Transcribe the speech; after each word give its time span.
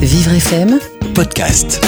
Vivre 0.00 0.32
FM, 0.32 0.78
podcast. 1.14 1.84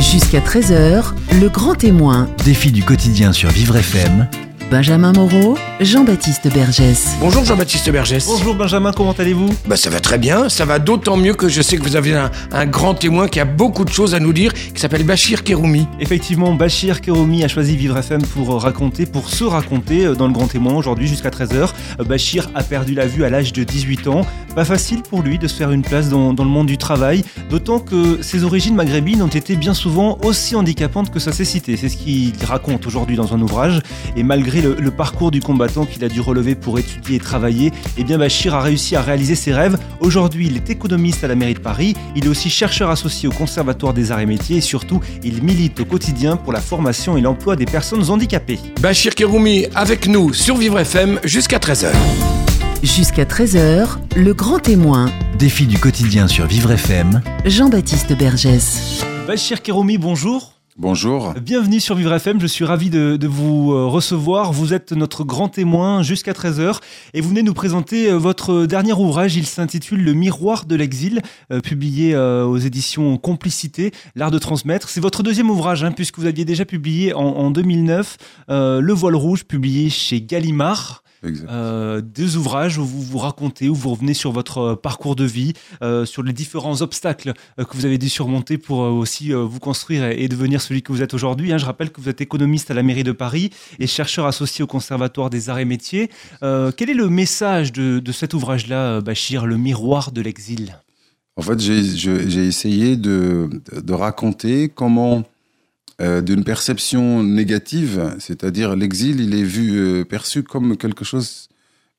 jusqu'à 0.00 0.40
13h, 0.40 1.14
le 1.40 1.48
grand 1.48 1.74
témoin. 1.74 2.28
Défi 2.44 2.70
du 2.70 2.82
quotidien 2.82 3.32
sur 3.32 3.48
Vivre 3.50 3.76
FM. 3.76 4.28
Benjamin 4.72 5.12
Moreau, 5.12 5.58
Jean-Baptiste 5.80 6.48
Bergès. 6.50 7.18
Bonjour 7.20 7.44
Jean-Baptiste 7.44 7.90
Bergès. 7.90 8.24
Bonjour 8.26 8.54
Benjamin, 8.54 8.90
comment 8.90 9.12
allez-vous? 9.12 9.50
Bah 9.66 9.76
ça 9.76 9.90
va 9.90 10.00
très 10.00 10.16
bien, 10.16 10.48
ça 10.48 10.64
va 10.64 10.78
d'autant 10.78 11.18
mieux 11.18 11.34
que 11.34 11.50
je 11.50 11.60
sais 11.60 11.76
que 11.76 11.82
vous 11.82 11.94
avez 11.94 12.14
un, 12.14 12.30
un 12.52 12.64
grand 12.64 12.94
témoin 12.94 13.28
qui 13.28 13.38
a 13.38 13.44
beaucoup 13.44 13.84
de 13.84 13.90
choses 13.90 14.14
à 14.14 14.18
nous 14.18 14.32
dire, 14.32 14.54
qui 14.54 14.80
s'appelle 14.80 15.04
Bachir 15.04 15.44
Keroumi. 15.44 15.86
Effectivement, 16.00 16.54
Bachir 16.54 17.02
Keroumi 17.02 17.44
a 17.44 17.48
choisi 17.48 17.76
Vivre 17.76 17.98
FM 17.98 18.22
pour 18.22 18.62
raconter, 18.62 19.04
pour 19.04 19.28
se 19.28 19.44
raconter 19.44 20.06
euh, 20.06 20.14
dans 20.14 20.26
le 20.26 20.32
Grand 20.32 20.46
Témoin 20.46 20.72
aujourd'hui 20.72 21.06
jusqu'à 21.06 21.28
13h. 21.28 21.68
Euh, 22.00 22.04
Bachir 22.04 22.48
a 22.54 22.62
perdu 22.62 22.94
la 22.94 23.06
vue 23.06 23.24
à 23.24 23.28
l'âge 23.28 23.52
de 23.52 23.64
18 23.64 24.08
ans. 24.08 24.22
Pas 24.56 24.64
facile 24.64 25.02
pour 25.02 25.20
lui 25.20 25.38
de 25.38 25.48
se 25.48 25.54
faire 25.54 25.70
une 25.70 25.82
place 25.82 26.08
dans, 26.08 26.32
dans 26.32 26.44
le 26.44 26.50
monde 26.50 26.66
du 26.68 26.78
travail, 26.78 27.24
d'autant 27.50 27.78
que 27.78 28.22
ses 28.22 28.42
origines 28.42 28.74
maghrébines 28.74 29.20
ont 29.20 29.28
été 29.28 29.54
bien 29.54 29.74
souvent 29.74 30.16
aussi 30.22 30.56
handicapantes 30.56 31.10
que 31.10 31.18
sa 31.18 31.32
cécité. 31.32 31.76
C'est 31.76 31.90
ce 31.90 31.98
qu'il 31.98 32.32
raconte 32.46 32.86
aujourd'hui 32.86 33.16
dans 33.16 33.34
un 33.34 33.40
ouvrage. 33.42 33.82
Et 34.16 34.22
malgré 34.22 34.61
le, 34.62 34.76
le 34.78 34.90
parcours 34.90 35.30
du 35.30 35.40
combattant 35.40 35.84
qu'il 35.84 36.04
a 36.04 36.08
dû 36.08 36.20
relever 36.20 36.54
pour 36.54 36.78
étudier 36.78 37.16
et 37.16 37.20
travailler, 37.20 37.72
eh 37.96 38.04
bien 38.04 38.18
Bachir 38.18 38.54
a 38.54 38.60
réussi 38.60 38.96
à 38.96 39.02
réaliser 39.02 39.34
ses 39.34 39.52
rêves. 39.52 39.76
Aujourd'hui, 40.00 40.46
il 40.46 40.56
est 40.56 40.70
économiste 40.70 41.24
à 41.24 41.28
la 41.28 41.34
mairie 41.34 41.54
de 41.54 41.60
Paris. 41.60 41.94
Il 42.16 42.24
est 42.24 42.28
aussi 42.28 42.50
chercheur 42.50 42.90
associé 42.90 43.28
au 43.28 43.32
Conservatoire 43.32 43.92
des 43.92 44.12
Arts 44.12 44.20
et 44.20 44.26
Métiers 44.26 44.58
et 44.58 44.62
surtout, 44.62 45.00
il 45.22 45.42
milite 45.42 45.80
au 45.80 45.84
quotidien 45.84 46.36
pour 46.36 46.52
la 46.52 46.60
formation 46.60 47.16
et 47.16 47.20
l'emploi 47.20 47.56
des 47.56 47.66
personnes 47.66 48.08
handicapées. 48.10 48.58
Bachir 48.80 49.14
Keroumi 49.14 49.66
avec 49.74 50.06
nous 50.08 50.32
sur 50.32 50.56
Vivre 50.56 50.78
FM 50.78 51.20
jusqu'à 51.24 51.58
13h. 51.58 51.88
Jusqu'à 52.82 53.24
13h, 53.24 53.98
le 54.16 54.34
grand 54.34 54.58
témoin. 54.58 55.10
Défi 55.38 55.66
du 55.66 55.78
quotidien 55.78 56.26
sur 56.26 56.46
Vivre 56.46 56.72
FM. 56.72 57.22
Jean-Baptiste 57.44 58.16
Bergès. 58.16 59.04
Bachir 59.26 59.62
Keroumi, 59.62 59.98
bonjour. 59.98 60.52
Bonjour. 60.78 61.34
Bienvenue 61.34 61.80
sur 61.80 61.96
Vivre 61.96 62.14
FM, 62.14 62.40
je 62.40 62.46
suis 62.46 62.64
ravi 62.64 62.88
de, 62.88 63.26
vous 63.26 63.72
euh, 63.72 63.84
recevoir. 63.84 64.54
Vous 64.54 64.72
êtes 64.72 64.92
notre 64.92 65.22
grand 65.22 65.50
témoin 65.50 66.02
jusqu'à 66.02 66.32
13h 66.32 66.78
et 67.12 67.20
vous 67.20 67.28
venez 67.28 67.42
nous 67.42 67.52
présenter 67.52 68.10
euh, 68.10 68.16
votre 68.16 68.64
dernier 68.64 68.94
ouvrage. 68.94 69.36
Il 69.36 69.44
s'intitule 69.44 70.02
Le 70.02 70.14
miroir 70.14 70.64
de 70.64 70.74
l'exil, 70.74 71.20
euh, 71.50 71.60
publié 71.60 72.16
aux 72.16 72.56
éditions 72.56 73.18
Complicité, 73.18 73.92
l'art 74.14 74.30
de 74.30 74.38
transmettre. 74.38 74.88
C'est 74.88 75.02
votre 75.02 75.22
deuxième 75.22 75.50
ouvrage, 75.50 75.84
hein, 75.84 75.92
puisque 75.92 76.18
vous 76.18 76.26
aviez 76.26 76.46
déjà 76.46 76.64
publié 76.64 77.12
en, 77.12 77.20
en 77.20 77.50
2009 77.50 78.16
euh, 78.48 78.80
Le 78.80 78.92
voile 78.94 79.16
rouge, 79.16 79.44
publié 79.44 79.90
chez 79.90 80.22
Gallimard. 80.22 81.01
Euh, 81.24 82.00
deux 82.00 82.36
ouvrages 82.36 82.78
où 82.78 82.84
vous 82.84 83.02
vous 83.02 83.18
racontez, 83.18 83.68
où 83.68 83.74
vous 83.74 83.90
revenez 83.90 84.14
sur 84.14 84.32
votre 84.32 84.58
euh, 84.58 84.74
parcours 84.76 85.14
de 85.14 85.24
vie, 85.24 85.52
euh, 85.82 86.04
sur 86.04 86.22
les 86.22 86.32
différents 86.32 86.82
obstacles 86.82 87.32
euh, 87.58 87.64
que 87.64 87.76
vous 87.76 87.86
avez 87.86 87.98
dû 87.98 88.08
surmonter 88.08 88.58
pour 88.58 88.78
aussi 88.78 89.32
vous 89.32 89.60
construire 89.60 90.04
et, 90.04 90.24
et 90.24 90.28
devenir 90.28 90.60
celui 90.60 90.82
que 90.82 90.92
vous 90.92 91.02
êtes 91.02 91.14
aujourd'hui. 91.14 91.52
hein. 91.52 91.58
Je 91.58 91.64
rappelle 91.64 91.90
que 91.90 92.00
vous 92.00 92.08
êtes 92.08 92.20
économiste 92.20 92.70
à 92.70 92.74
la 92.74 92.82
mairie 92.82 93.04
de 93.04 93.12
Paris 93.12 93.50
et 93.78 93.86
chercheur 93.86 94.26
associé 94.26 94.64
au 94.64 94.66
Conservatoire 94.66 95.30
des 95.30 95.48
Arts 95.48 95.58
et 95.60 95.64
Métiers. 95.64 96.10
Quel 96.40 96.90
est 96.90 96.94
le 96.94 97.08
message 97.08 97.72
de, 97.72 98.00
de 98.00 98.12
cet 98.12 98.34
ouvrage-là, 98.34 99.00
Bachir, 99.00 99.46
Le 99.46 99.56
miroir 99.56 100.12
de 100.12 100.20
l'exil? 100.20 100.78
En 101.36 101.42
fait, 101.42 101.60
j'ai 101.60 102.46
essayé 102.46 102.96
de, 102.96 103.48
de 103.72 103.92
raconter 103.94 104.68
comment, 104.68 105.22
d'une 106.00 106.44
perception 106.44 107.22
négative, 107.22 108.14
c'est-à-dire 108.18 108.74
l'exil, 108.76 109.20
il 109.20 109.34
est 109.34 109.44
vu, 109.44 109.78
euh, 109.78 110.04
perçu 110.04 110.42
comme 110.42 110.76
quelque 110.76 111.04
chose 111.04 111.48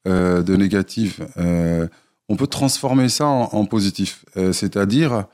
euh, 0.08 0.41
de 0.41 0.55
négatif. 0.55 1.22
Euh, 1.38 1.88
on 2.30 2.35
peut 2.35 2.47
transformer 2.47 3.09
ça 3.09 3.27
en, 3.27 3.66
positif, 3.66 4.25
Euh, 4.38 4.52
c'est-à-dire 4.53 5.25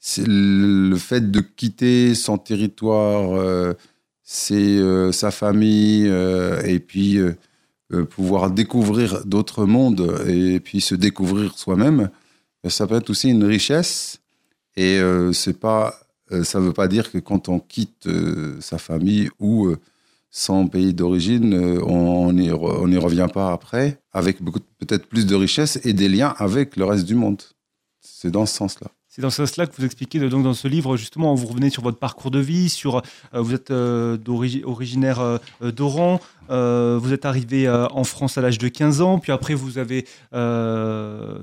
c'est 0.00 0.26
le 0.26 0.96
fait 0.96 1.30
de 1.30 1.40
quitter 1.40 2.14
son 2.14 2.38
territoire, 2.38 3.36
euh, 3.36 3.74
c'est 4.22 4.54
euh, 4.78 5.12
sa 5.12 5.30
famille, 5.30 6.06
euh, 6.08 6.60
et 6.62 6.78
puis 6.78 7.18
euh, 7.18 7.34
euh, 7.92 8.04
pouvoir 8.04 8.50
découvrir 8.50 9.24
d'autres 9.24 9.64
mondes 9.66 10.22
et 10.26 10.60
puis 10.60 10.80
se 10.80 10.94
découvrir 10.94 11.56
soi-même, 11.58 12.10
euh, 12.64 12.70
ça 12.70 12.86
peut 12.86 12.96
être 12.96 13.10
aussi 13.10 13.30
une 13.30 13.44
richesse. 13.44 14.18
Et 14.76 14.98
euh, 14.98 15.32
c'est 15.32 15.58
pas, 15.58 15.86
euh, 15.88 15.92
ça 16.44 16.60
ne 16.60 16.64
veut 16.64 16.72
pas 16.72 16.88
dire 16.88 17.10
que 17.10 17.18
quand 17.18 17.48
on 17.48 17.58
quitte 17.58 18.06
euh, 18.06 18.60
sa 18.60 18.78
famille 18.78 19.30
ou 19.38 19.66
euh, 19.66 19.78
son 20.30 20.68
pays 20.68 20.92
d'origine, 20.92 21.54
euh, 21.54 21.82
on 21.82 22.32
n'y 22.32 22.50
revient 22.50 23.28
pas 23.32 23.52
après, 23.52 24.00
avec 24.12 24.38
peut-être 24.78 25.06
plus 25.06 25.26
de 25.26 25.34
richesse 25.34 25.78
et 25.84 25.92
des 25.92 26.08
liens 26.08 26.34
avec 26.38 26.76
le 26.76 26.84
reste 26.84 27.06
du 27.06 27.14
monde. 27.14 27.42
C'est 28.00 28.30
dans 28.30 28.46
ce 28.46 28.54
sens-là. 28.54 28.88
C'est 29.18 29.22
dans 29.22 29.30
ce 29.30 29.44
sens-là 29.44 29.66
que 29.66 29.72
vous 29.76 29.84
expliquez 29.84 30.20
donc 30.28 30.44
dans 30.44 30.54
ce 30.54 30.68
livre 30.68 30.96
justement, 30.96 31.34
vous 31.34 31.48
revenez 31.48 31.70
sur 31.70 31.82
votre 31.82 31.98
parcours 31.98 32.30
de 32.30 32.38
vie, 32.38 32.68
sur 32.68 32.98
euh, 33.34 33.40
vous 33.40 33.52
êtes 33.52 33.72
euh, 33.72 34.16
d'origi- 34.16 34.62
originaire 34.64 35.18
euh, 35.18 35.38
d'Oran, 35.72 36.20
vous 36.48 37.12
êtes 37.12 37.24
arrivé 37.26 37.68
en 37.68 38.04
France 38.04 38.38
à 38.38 38.42
l'âge 38.42 38.58
de 38.58 38.68
15 38.68 39.00
ans, 39.02 39.18
puis 39.18 39.32
après 39.32 39.54
vous 39.54 39.76
avez 39.78 40.06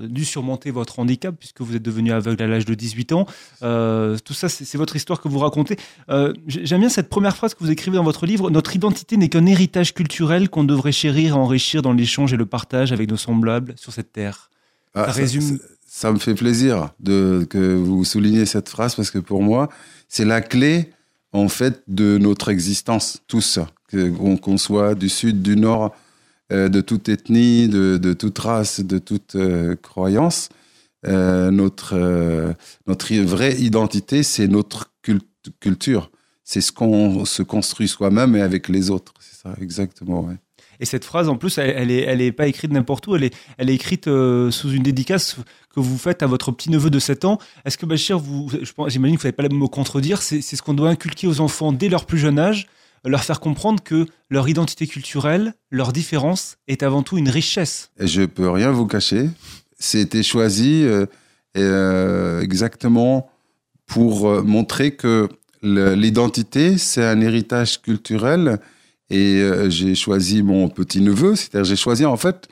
dû 0.08 0.24
surmonter 0.24 0.70
votre 0.70 0.98
handicap 1.00 1.34
puisque 1.38 1.60
vous 1.60 1.76
êtes 1.76 1.82
devenu 1.82 2.12
aveugle 2.12 2.42
à 2.42 2.46
l'âge 2.46 2.64
de 2.64 2.74
18 2.74 3.12
ans. 3.12 3.26
Tout 3.60 4.34
ça, 4.34 4.48
c'est 4.48 4.78
votre 4.78 4.96
histoire 4.96 5.20
que 5.20 5.28
vous 5.28 5.38
racontez. 5.38 5.76
J'aime 6.46 6.80
bien 6.80 6.88
cette 6.88 7.08
première 7.10 7.36
phrase 7.36 7.52
que 7.54 7.60
vous 7.62 7.70
écrivez 7.70 7.98
dans 7.98 8.04
votre 8.04 8.24
livre. 8.26 8.50
Notre 8.50 8.74
identité 8.74 9.16
n'est 9.18 9.28
qu'un 9.28 9.46
héritage 9.46 9.92
culturel 9.94 10.48
qu'on 10.48 10.64
devrait 10.64 10.92
chérir 10.92 11.34
et 11.34 11.38
enrichir 11.38 11.82
dans 11.82 11.92
l'échange 11.92 12.32
et 12.32 12.36
le 12.36 12.46
partage 12.46 12.90
avec 12.90 13.08
nos 13.10 13.16
semblables 13.18 13.74
sur 13.76 13.92
cette 13.92 14.12
terre. 14.12 14.50
Ah, 14.94 15.04
Ça 15.06 15.12
résume- 15.12 15.58
ça 15.58 15.64
me 16.12 16.18
fait 16.18 16.34
plaisir 16.34 16.90
de, 17.00 17.46
que 17.48 17.74
vous 17.74 18.04
souligniez 18.04 18.44
cette 18.44 18.68
phrase 18.68 18.94
parce 18.94 19.10
que 19.10 19.18
pour 19.18 19.42
moi, 19.42 19.70
c'est 20.08 20.26
la 20.26 20.42
clé 20.42 20.90
en 21.32 21.48
fait 21.48 21.82
de 21.88 22.18
notre 22.18 22.50
existence, 22.50 23.22
tous, 23.28 23.58
qu'on 23.90 24.58
soit 24.58 24.94
du 24.94 25.08
sud, 25.08 25.40
du 25.40 25.56
nord, 25.56 25.94
euh, 26.52 26.68
de 26.68 26.80
toute 26.82 27.08
ethnie, 27.08 27.68
de, 27.68 28.12
toute 28.12 28.38
race, 28.38 28.80
de 28.80 28.98
toute 28.98 29.36
euh, 29.36 29.74
croyance. 29.76 30.50
Euh, 31.06 31.50
notre, 31.50 31.94
notre 32.86 33.14
vraie 33.22 33.54
identité, 33.54 34.22
c'est 34.22 34.48
notre 34.48 34.92
cult- 35.02 35.24
culture. 35.60 36.10
C'est 36.44 36.60
ce 36.60 36.72
qu'on 36.72 37.24
se 37.24 37.42
construit 37.42 37.88
soi-même 37.88 38.36
et 38.36 38.42
avec 38.42 38.68
les 38.68 38.90
autres. 38.90 39.14
C'est 39.20 39.40
ça, 39.42 39.54
exactement. 39.60 40.28
Et 40.80 40.84
cette 40.84 41.04
phrase, 41.04 41.28
en 41.28 41.36
plus, 41.36 41.56
elle, 41.58 41.74
elle 41.76 41.90
est, 41.90 42.02
elle 42.02 42.20
est 42.20 42.32
pas 42.32 42.46
écrite 42.46 42.70
n'importe 42.72 43.06
où. 43.06 43.16
Elle 43.16 43.24
est, 43.24 43.34
elle 43.58 43.70
est 43.70 43.74
écrite 43.74 44.08
euh, 44.08 44.50
sous 44.50 44.70
une 44.70 44.82
dédicace 44.82 45.36
que 45.74 45.80
vous 45.80 45.96
faites 45.98 46.22
à 46.22 46.26
votre 46.26 46.52
petit 46.52 46.70
neveu 46.70 46.90
de 46.90 46.98
7 46.98 47.24
ans. 47.24 47.38
Est-ce 47.64 47.78
que 47.78 47.86
Bachir, 47.86 48.18
vous, 48.18 48.50
j'imagine 48.88 49.16
que 49.16 49.22
vous 49.22 49.28
n'allez 49.28 49.48
pas 49.48 49.54
me 49.54 49.66
contredire. 49.68 50.20
C'est, 50.22 50.42
ce 50.42 50.60
qu'on 50.62 50.74
doit 50.74 50.90
inculquer 50.90 51.26
aux 51.26 51.40
enfants 51.40 51.72
dès 51.72 51.88
leur 51.88 52.04
plus 52.06 52.18
jeune 52.18 52.38
âge, 52.38 52.66
leur 53.04 53.24
faire 53.24 53.40
comprendre 53.40 53.82
que 53.82 54.06
leur 54.30 54.48
identité 54.48 54.86
culturelle, 54.86 55.54
leur 55.70 55.92
différence, 55.92 56.56
est 56.68 56.82
avant 56.82 57.02
tout 57.02 57.16
une 57.18 57.28
richesse. 57.28 57.90
Je 58.00 58.22
peux 58.22 58.50
rien 58.50 58.70
vous 58.70 58.86
cacher. 58.86 59.30
C'était 59.78 60.22
choisi 60.22 60.82
euh, 60.84 61.06
euh, 61.56 62.40
exactement 62.42 63.30
pour 63.86 64.42
montrer 64.44 64.92
que 64.92 65.28
le- 65.62 65.94
l'identité, 65.94 66.76
c'est 66.78 67.04
un 67.04 67.20
héritage 67.20 67.80
culturel. 67.80 68.58
Et 69.10 69.40
euh, 69.40 69.70
j'ai 69.70 69.94
choisi 69.94 70.42
mon 70.42 70.68
petit-neveu, 70.68 71.36
c'est-à-dire 71.36 71.64
j'ai 71.64 71.76
choisi 71.76 72.04
en 72.04 72.16
fait 72.16 72.48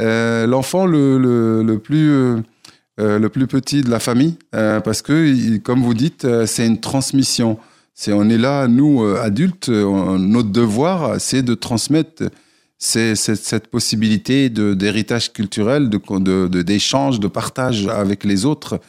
euh, 0.00 0.46
l'enfant 0.46 0.86
le, 0.86 1.18
le, 1.18 1.62
le 1.62 1.78
plus, 1.78 2.10
euh, 2.10 2.38
le 2.98 3.28
plus 3.28 3.46
petit 3.46 3.82
de 3.82 3.90
la 3.90 3.98
famille, 3.98 4.36
parce 4.50 5.02
que, 5.02 5.56
comme 5.58 5.82
vous 5.82 5.94
dites, 5.94 6.26
c'est 6.46 6.66
une 6.66 6.80
transmission. 6.80 7.58
C'est, 7.94 8.12
on 8.12 8.28
est 8.28 8.38
là, 8.38 8.68
nous, 8.68 9.02
adultes, 9.04 9.68
notre 9.68 10.50
devoir, 10.50 11.20
c'est 11.20 11.42
de 11.42 11.54
transmettre 11.54 12.24
c'est 12.78 13.14
cette 13.16 13.68
possibilité 13.68 14.50
d'héritage 14.50 15.32
culturel, 15.32 15.88
de, 15.88 15.98
de, 16.18 16.46
de- 16.48 16.62
d'échange, 16.62 17.20
de 17.20 17.26
partage 17.28 17.88
avec 17.88 18.22
les 18.24 18.44
autres. 18.44 18.80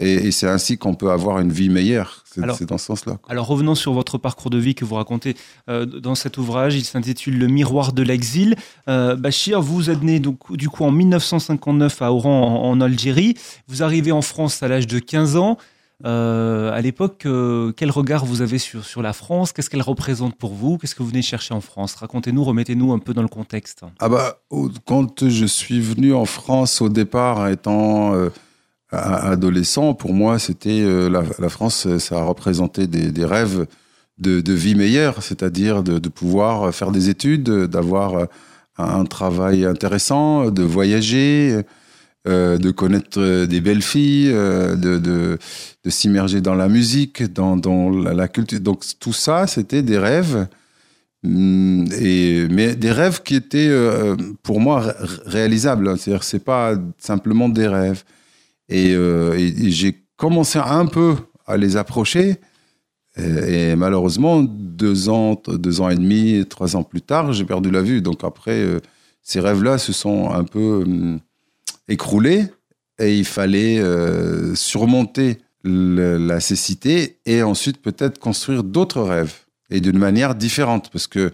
Et, 0.00 0.14
et 0.14 0.30
c'est 0.32 0.48
ainsi 0.48 0.78
qu'on 0.78 0.94
peut 0.94 1.10
avoir 1.10 1.38
une 1.38 1.52
vie 1.52 1.68
meilleure. 1.68 2.24
C'est, 2.32 2.64
dans 2.64 2.78
ce 2.78 2.86
sens-là. 2.86 3.18
Alors 3.28 3.46
revenons 3.46 3.74
sur 3.74 3.92
votre 3.92 4.16
parcours 4.16 4.50
de 4.50 4.58
vie 4.58 4.76
que 4.76 4.84
vous 4.84 4.94
racontez 4.94 5.34
euh, 5.68 5.84
dans 5.84 6.14
cet 6.14 6.38
ouvrage. 6.38 6.76
Il 6.76 6.84
s'intitule 6.84 7.38
Le 7.38 7.48
miroir 7.48 7.92
de 7.92 8.02
l'exil. 8.02 8.54
Euh, 8.88 9.16
Bachir, 9.16 9.60
vous 9.60 9.90
êtes 9.90 10.02
né 10.02 10.20
donc, 10.20 10.56
du 10.56 10.68
coup 10.68 10.84
en 10.84 10.92
1959 10.92 12.02
à 12.02 12.12
Oran 12.12 12.64
en, 12.64 12.70
en 12.70 12.80
Algérie. 12.80 13.34
Vous 13.66 13.82
arrivez 13.82 14.12
en 14.12 14.22
France 14.22 14.62
à 14.62 14.68
l'âge 14.68 14.86
de 14.86 15.00
15 15.00 15.36
ans. 15.36 15.58
Euh, 16.06 16.72
à 16.72 16.80
l'époque, 16.80 17.26
euh, 17.26 17.72
quel 17.76 17.90
regard 17.90 18.24
vous 18.24 18.40
avez 18.42 18.58
sur, 18.58 18.84
sur 18.84 19.02
la 19.02 19.12
France? 19.12 19.52
Qu'est-ce 19.52 19.68
qu'elle 19.68 19.82
représente 19.82 20.34
pour 20.34 20.54
vous? 20.54 20.78
Qu'est-ce 20.78 20.94
que 20.94 21.02
vous 21.02 21.10
venez 21.10 21.22
chercher 21.22 21.52
en 21.52 21.60
France? 21.60 21.94
Racontez-nous, 21.94 22.42
remettez-nous 22.42 22.92
un 22.92 22.98
peu 22.98 23.12
dans 23.12 23.22
le 23.22 23.28
contexte. 23.28 23.82
Ah 23.98 24.08
bah, 24.08 24.40
quand 24.86 25.28
je 25.28 25.46
suis 25.46 25.80
venu 25.80 26.14
en 26.14 26.24
France 26.24 26.80
au 26.80 26.88
départ, 26.88 27.48
étant 27.48 28.14
euh, 28.14 28.30
adolescent, 28.92 29.94
pour 29.94 30.14
moi, 30.14 30.38
c'était 30.38 30.80
euh, 30.82 31.08
la, 31.08 31.48
France, 31.48 31.86
euh, 31.86 31.98
ça 31.98 32.18
a 32.18 32.24
représenté 32.24 32.86
des, 32.86 33.24
rêves 33.24 33.66
de, 34.18 34.52
vie 34.52 34.74
meilleure, 34.74 35.22
c'est-à-dire 35.22 35.82
de, 35.82 36.08
pouvoir 36.08 36.74
faire 36.74 36.90
des 36.90 37.08
études, 37.08 37.50
d'avoir 37.66 38.14
euh, 38.14 38.24
un 38.78 39.04
travail 39.04 39.64
intéressant, 39.64 40.50
de 40.50 40.62
voyager. 40.62 41.62
de 42.26 42.70
connaître 42.70 43.46
des 43.46 43.60
belles 43.62 43.82
filles, 43.82 44.30
de, 44.30 44.98
de, 44.98 45.38
s'immerger 45.86 46.40
dans 46.40 46.54
la 46.54 46.68
musique, 46.68 47.22
dans, 47.32 47.90
la, 47.90 48.28
culture. 48.28 48.60
Donc 48.60 48.84
tout 48.98 49.14
ça, 49.14 49.46
c'était 49.46 49.82
des 49.82 49.98
rêves, 49.98 50.46
hum, 51.24 51.86
et, 51.98 52.46
mais 52.50 52.74
des 52.74 52.92
rêves 52.92 53.22
qui 53.22 53.36
étaient 53.36 53.72
pour 54.42 54.60
moi 54.60 54.80
ré- 54.80 54.92
réalisables. 55.24 55.96
C'est-à-dire, 55.98 56.24
c'est 56.24 56.44
pas 56.44 56.74
simplement 56.98 57.48
des 57.48 57.68
rêves. 57.68 58.04
Et, 58.70 58.94
euh, 58.94 59.34
et- 59.36 59.70
j'ai 59.70 60.04
commencé 60.16 60.58
un 60.58 60.86
peu 60.86 61.16
à 61.46 61.56
les 61.56 61.76
approcher. 61.76 62.36
Et, 63.16 63.74
malheureusement, 63.76 64.40
deux 64.40 65.08
ans, 65.08 65.40
deux 65.46 65.80
ans 65.80 65.90
et 65.90 65.96
demi, 65.96 66.46
trois 66.48 66.76
ans 66.76 66.84
plus 66.84 67.02
tard, 67.02 67.32
j'ai 67.32 67.44
perdu 67.44 67.70
la 67.70 67.82
vue. 67.82 68.00
Donc 68.00 68.24
après, 68.24 68.60
euh, 68.62 68.80
ces 69.22 69.40
rêves-là 69.40 69.78
se 69.78 69.92
sont 69.92 70.30
un 70.30 70.44
peu 70.44 70.82
hum, 70.86 71.18
écroulés 71.88 72.44
et 72.98 73.18
il 73.18 73.24
fallait 73.24 73.78
euh, 73.80 74.54
surmonter 74.54 75.38
la 75.64 76.40
cécité 76.40 77.18
et 77.26 77.42
ensuite 77.42 77.82
peut-être 77.82 78.18
construire 78.18 78.64
d'autres 78.64 79.02
rêves 79.02 79.34
et 79.70 79.80
d'une 79.80 79.98
manière 79.98 80.34
différente 80.34 80.88
parce 80.90 81.06
que 81.06 81.32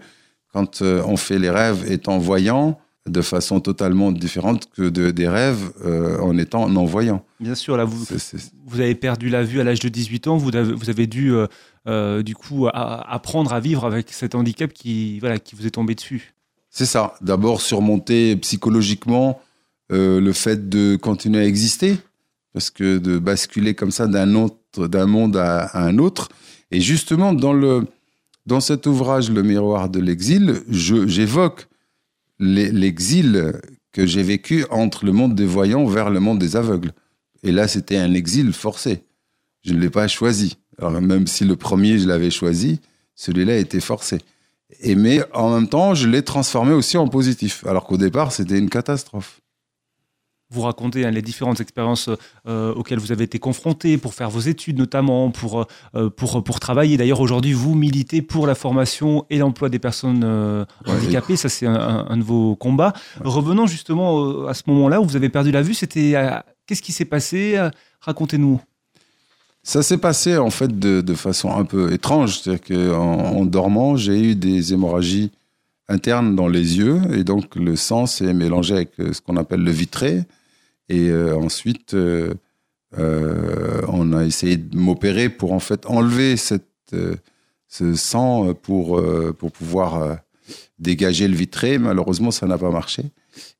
quand 0.51 0.81
on 0.81 1.15
fait 1.15 1.39
les 1.39 1.49
rêves 1.49 1.89
étant 1.89 2.17
voyant 2.17 2.77
de 3.07 3.21
façon 3.21 3.59
totalement 3.59 4.11
différente 4.11 4.67
que 4.75 4.89
de, 4.89 5.11
des 5.11 5.27
rêves 5.27 5.71
euh, 5.85 6.19
en 6.19 6.37
étant 6.37 6.67
non-voyant. 6.69 7.23
Bien 7.39 7.55
sûr, 7.55 7.77
là, 7.77 7.83
vous, 7.85 8.05
vous 8.65 8.79
avez 8.79 8.95
perdu 8.95 9.29
la 9.29 9.43
vue 9.43 9.59
à 9.59 9.63
l'âge 9.63 9.79
de 9.79 9.89
18 9.89 10.27
ans, 10.27 10.37
vous 10.37 10.55
avez, 10.55 10.73
vous 10.73 10.89
avez 10.89 11.07
dû, 11.07 11.31
euh, 11.33 11.47
euh, 11.87 12.21
du 12.23 12.35
coup, 12.35 12.67
apprendre 12.73 13.53
à 13.53 13.59
vivre 13.59 13.85
avec 13.85 14.11
cet 14.11 14.35
handicap 14.35 14.73
qui, 14.73 15.19
voilà, 15.19 15.39
qui 15.39 15.55
vous 15.55 15.65
est 15.65 15.71
tombé 15.71 15.95
dessus. 15.95 16.33
C'est 16.69 16.85
ça. 16.85 17.15
D'abord 17.21 17.61
surmonter 17.61 18.35
psychologiquement 18.37 19.39
le 19.89 20.31
fait 20.33 20.67
de 20.69 20.95
continuer 20.97 21.39
à 21.39 21.45
exister, 21.45 21.97
parce 22.53 22.69
que 22.69 22.97
de 22.97 23.17
basculer 23.19 23.73
comme 23.73 23.91
ça 23.91 24.07
d'un 24.07 24.35
autre, 24.35 24.87
d'un 24.87 25.05
monde 25.05 25.37
à, 25.37 25.59
à 25.65 25.83
un 25.83 25.97
autre. 25.97 26.27
Et 26.71 26.81
justement, 26.81 27.33
dans 27.33 27.53
le 27.53 27.85
dans 28.45 28.59
cet 28.61 28.85
ouvrage, 28.85 29.29
Le 29.29 29.43
miroir 29.43 29.89
de 29.89 29.99
l'exil, 29.99 30.61
je- 30.69 31.05
j'évoque 31.07 31.67
l'exil 32.39 33.53
que 33.91 34.05
j'ai 34.05 34.23
vécu 34.23 34.65
entre 34.69 35.05
le 35.05 35.11
monde 35.11 35.35
des 35.35 35.45
voyants 35.45 35.85
vers 35.85 36.09
le 36.09 36.19
monde 36.19 36.39
des 36.39 36.55
aveugles. 36.55 36.91
Et 37.43 37.51
là, 37.51 37.67
c'était 37.67 37.97
un 37.97 38.13
exil 38.13 38.53
forcé. 38.53 39.03
Je 39.63 39.73
ne 39.73 39.79
l'ai 39.79 39.89
pas 39.89 40.07
choisi. 40.07 40.57
Même 40.79 41.27
si 41.27 41.45
le 41.45 41.55
premier, 41.55 41.97
je 41.97 42.07
l'avais 42.07 42.29
choisi, 42.29 42.79
celui-là 43.15 43.57
était 43.57 43.79
forcé. 43.79 44.19
Et 44.81 44.95
mais 44.95 45.21
en 45.33 45.53
même 45.53 45.67
temps, 45.67 45.95
je 45.95 46.07
l'ai 46.07 46.21
transformé 46.21 46.73
aussi 46.73 46.97
en 46.97 47.07
positif, 47.07 47.65
alors 47.65 47.85
qu'au 47.85 47.97
départ, 47.97 48.31
c'était 48.31 48.59
une 48.59 48.69
catastrophe. 48.69 49.41
Vous 50.49 50.61
racontez 50.61 51.05
hein, 51.05 51.11
les 51.11 51.21
différentes 51.21 51.59
expériences 51.59 52.09
euh, 52.47 52.73
auxquelles 52.73 52.99
vous 52.99 53.11
avez 53.11 53.25
été 53.25 53.37
confrontés 53.37 53.97
pour 53.97 54.13
faire 54.13 54.29
vos 54.29 54.39
études, 54.39 54.77
notamment 54.77 55.29
pour, 55.29 55.67
euh, 55.95 56.09
pour, 56.09 56.41
pour 56.41 56.61
travailler. 56.61 56.95
D'ailleurs, 56.95 57.19
aujourd'hui, 57.19 57.51
vous 57.51 57.75
militez 57.75 58.21
pour 58.21 58.47
la 58.47 58.55
formation 58.55 59.25
et 59.29 59.39
l'emploi 59.39 59.67
des 59.67 59.79
personnes 59.79 60.21
euh, 60.23 60.63
Ouais, 60.85 60.93
handicapées. 60.93 61.35
Ça, 61.35 61.49
c'est 61.49 61.65
un, 61.65 62.15
de 62.15 62.23
vos 62.23 62.55
combats. 62.55 62.93
Revenons 63.21 63.67
justement 63.67 64.47
à 64.47 64.53
ce 64.53 64.63
moment-là 64.67 65.01
où 65.01 65.05
vous 65.05 65.17
avez 65.17 65.29
perdu 65.29 65.51
la 65.51 65.61
vue. 65.61 65.73
C'était 65.73 66.13
qu'est-ce 66.65 66.81
qui 66.81 66.93
s'est 66.93 67.05
passé 67.05 67.59
Racontez-nous. 67.99 68.61
Ça 69.63 69.83
s'est 69.83 69.97
passé 69.97 70.37
en 70.37 70.49
fait 70.49 70.79
de, 70.79 71.01
de 71.01 71.13
façon 71.13 71.51
un 71.51 71.65
peu 71.65 71.91
étrange, 71.91 72.39
c'est-à-dire 72.39 72.93
qu'en 72.93 73.19
en 73.19 73.45
dormant, 73.45 73.97
j'ai 73.97 74.17
eu 74.17 74.35
des 74.35 74.71
hémorragies 74.71 75.31
internes 75.89 76.35
dans 76.35 76.47
les 76.47 76.77
yeux, 76.77 76.99
et 77.13 77.23
donc 77.23 77.55
le 77.55 77.75
sang 77.75 78.05
s'est 78.05 78.33
mélangé 78.33 78.73
avec 78.75 78.99
euh, 78.99 79.13
ce 79.13 79.21
qu'on 79.21 79.37
appelle 79.37 79.63
le 79.63 79.71
vitré, 79.71 80.23
et 80.89 81.09
euh, 81.09 81.35
ensuite 81.35 81.93
euh, 81.93 82.33
euh, 82.97 83.81
on 83.87 84.13
a 84.13 84.25
essayé 84.25 84.57
de 84.57 84.77
m'opérer 84.77 85.29
pour 85.29 85.53
en 85.53 85.59
fait 85.59 85.85
enlever 85.85 86.37
cette, 86.37 86.95
ce 87.67 87.95
sang 87.95 88.53
pour, 88.53 89.01
pour 89.37 89.51
pouvoir 89.51 90.19
dégager 90.79 91.27
le 91.27 91.35
vitré. 91.35 91.77
Malheureusement, 91.77 92.31
ça 92.31 92.47
n'a 92.47 92.57
pas 92.57 92.71
marché. 92.71 93.03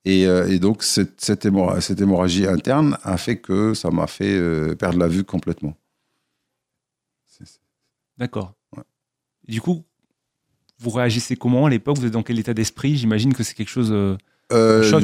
Et, 0.06 0.22
et 0.22 0.60
donc, 0.60 0.82
cette, 0.82 1.20
cette, 1.20 1.46
hémorra- 1.46 1.82
cette 1.82 2.00
hémorragie 2.00 2.48
interne 2.48 2.98
a 3.04 3.18
fait 3.18 3.36
que 3.38 3.74
ça 3.74 3.92
m'a 3.92 4.08
fait 4.08 4.40
perdre 4.78 4.98
la 4.98 5.10
vue 5.10 5.26
complètement. 5.26 5.76
D'accord. 8.18 8.54
Ouais. 8.76 8.84
Du 9.48 9.60
coup, 9.60 9.84
vous 10.80 10.90
réagissez 10.92 11.36
comment 11.36 11.66
à 11.66 11.70
l'époque? 11.70 11.98
Vous 11.98 12.06
êtes 12.06 12.14
dans 12.14 12.24
quel 12.24 12.40
état 12.40 12.54
d'esprit? 12.54 12.98
J'imagine 12.98 13.34
que 13.34 13.44
c'est 13.44 13.54
quelque 13.56 13.70
chose. 13.70 13.90
euh, 13.92 14.16
Euh, 14.54 14.84
Choc. 14.90 15.04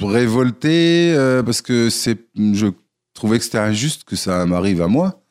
Révolté 0.00 1.12
euh, 1.14 1.42
parce 1.42 1.62
que 1.62 1.88
c'est, 1.88 2.18
je 2.36 2.66
trouvais 3.14 3.38
que 3.38 3.44
c'était 3.44 3.58
injuste 3.58 4.04
que 4.04 4.16
ça 4.16 4.44
m'arrive 4.44 4.82
à 4.82 4.88
moi. 4.88 5.22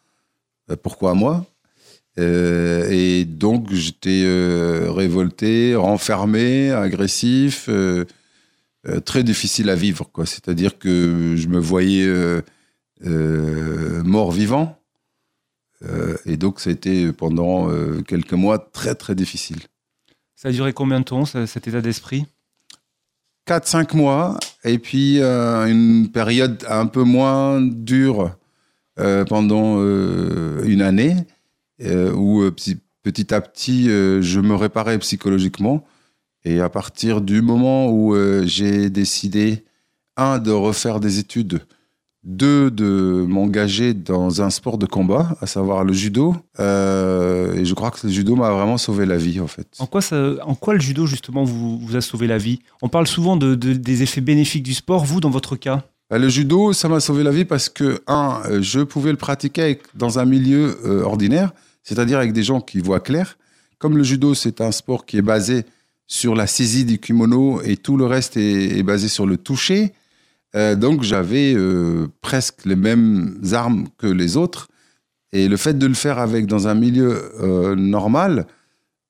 Euh, 0.71 0.75
pourquoi 0.81 1.11
à 1.11 1.13
moi? 1.13 1.45
Euh, 2.17 2.89
Et 2.89 3.25
donc 3.25 3.71
j'étais 3.73 4.23
révolté, 4.89 5.75
renfermé, 5.75 6.71
agressif, 6.71 7.69
très 9.03 9.23
difficile 9.23 9.69
à 9.69 9.75
vivre. 9.75 10.09
Quoi. 10.11 10.25
C'est-à-dire 10.25 10.79
que 10.79 11.35
je 11.35 11.47
me 11.47 11.59
voyais 11.59 12.07
euh, 12.07 12.41
mort-vivant. 14.03 14.79
Euh, 15.83 16.17
et 16.25 16.37
donc 16.37 16.59
ça 16.59 16.69
a 16.69 16.73
été 16.73 17.11
pendant 17.11 17.69
euh, 17.69 18.01
quelques 18.01 18.33
mois 18.33 18.59
très 18.59 18.95
très 18.95 19.15
difficile. 19.15 19.59
Ça 20.35 20.49
a 20.49 20.51
duré 20.51 20.73
combien 20.73 20.99
de 20.99 21.05
temps, 21.05 21.25
cet 21.25 21.67
état 21.67 21.81
d'esprit? 21.81 22.25
4-5 23.47 23.95
mois, 23.95 24.39
et 24.63 24.79
puis 24.79 25.21
euh, 25.21 25.65
une 25.67 26.11
période 26.11 26.65
un 26.67 26.87
peu 26.87 27.03
moins 27.03 27.61
dure 27.61 28.35
pendant 29.27 29.81
une 30.63 30.81
année, 30.81 31.17
où 31.81 32.49
petit, 32.49 33.33
à 33.33 33.41
petit, 33.41 33.87
je 33.87 34.39
me 34.39 34.55
réparais 34.55 34.97
psychologiquement. 34.99 35.85
Et 36.45 36.61
à 36.61 36.69
partir 36.69 37.19
du 37.19 37.41
moment 37.41 37.89
où 37.91 38.15
j'ai 38.45 38.89
décidé, 38.89 39.65
un, 40.15 40.39
de 40.39 40.51
refaire 40.51 41.01
des 41.01 41.19
études, 41.19 41.61
deux, 42.25 42.71
de 42.71 43.25
m'engager 43.27 43.93
dans 43.93 44.41
un 44.41 44.49
sport 44.49 44.77
de 44.77 44.85
combat, 44.87 45.37
à 45.41 45.45
savoir 45.45 45.83
le 45.83 45.93
judo, 45.93 46.35
euh, 46.59 47.53
et 47.53 47.65
je 47.65 47.73
crois 47.73 47.91
que 47.91 47.99
le 48.05 48.11
judo 48.11 48.35
m'a 48.35 48.49
vraiment 48.51 48.77
sauvé 48.77 49.05
la 49.05 49.17
vie, 49.17 49.39
en 49.39 49.47
fait. 49.47 49.67
En 49.79 49.85
quoi, 49.85 50.01
ça, 50.01 50.33
en 50.43 50.55
quoi 50.55 50.73
le 50.73 50.79
judo, 50.79 51.05
justement, 51.05 51.43
vous, 51.43 51.77
vous 51.79 51.95
a 51.95 52.01
sauvé 52.01 52.27
la 52.27 52.37
vie? 52.37 52.59
On 52.81 52.89
parle 52.89 53.07
souvent 53.07 53.37
de, 53.37 53.55
de- 53.55 53.73
des 53.73 54.03
effets 54.03 54.21
bénéfiques 54.21 54.63
du 54.63 54.73
sport. 54.73 55.05
Vous, 55.05 55.21
dans 55.21 55.29
votre 55.29 55.55
cas? 55.55 55.83
Bah, 56.09 56.17
Le 56.17 56.27
judo, 56.29 56.73
ça 56.73 56.89
m'a 56.89 56.99
sauvé 56.99 57.23
la 57.23 57.31
vie 57.31 57.45
parce 57.45 57.69
que, 57.69 58.01
un, 58.07 58.41
euh, 58.49 58.61
je 58.61 58.81
pouvais 58.81 59.11
le 59.11 59.17
pratiquer 59.17 59.61
avec- 59.61 59.81
dans 59.95 60.17
un 60.19 60.25
milieu 60.25 60.77
euh, 60.85 61.03
ordinaire, 61.03 61.51
c'est-à-dire 61.83 62.17
avec 62.17 62.33
des 62.33 62.43
gens 62.43 62.59
qui 62.59 62.79
voient 62.79 62.99
clair. 62.99 63.37
Comme 63.77 63.97
le 63.97 64.03
judo, 64.03 64.33
c'est 64.33 64.61
un 64.61 64.71
sport 64.71 65.05
qui 65.05 65.17
est 65.17 65.21
basé 65.21 65.63
sur 66.07 66.35
la 66.35 66.47
saisie 66.47 66.85
du 66.85 66.97
kimono 66.99 67.61
et 67.63 67.77
tout 67.77 67.97
le 67.97 68.05
reste 68.05 68.37
est, 68.37 68.77
est 68.77 68.83
basé 68.83 69.07
sur 69.07 69.25
le 69.27 69.37
toucher, 69.37 69.93
euh, 70.55 70.75
donc 70.75 71.03
j'avais 71.03 71.53
euh, 71.55 72.07
presque 72.21 72.65
les 72.65 72.75
mêmes 72.75 73.39
armes 73.51 73.87
que 73.97 74.07
les 74.07 74.37
autres. 74.37 74.67
Et 75.33 75.47
le 75.49 75.57
fait 75.57 75.77
de 75.77 75.85
le 75.85 75.93
faire 75.95 76.17
avec 76.19 76.45
dans 76.45 76.67
un 76.67 76.75
milieu 76.75 77.31
euh, 77.41 77.75
normal, 77.75 78.47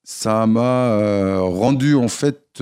ça 0.03 0.47
m'a 0.47 1.37
rendu 1.39 1.95
en 1.95 2.07
fait 2.07 2.61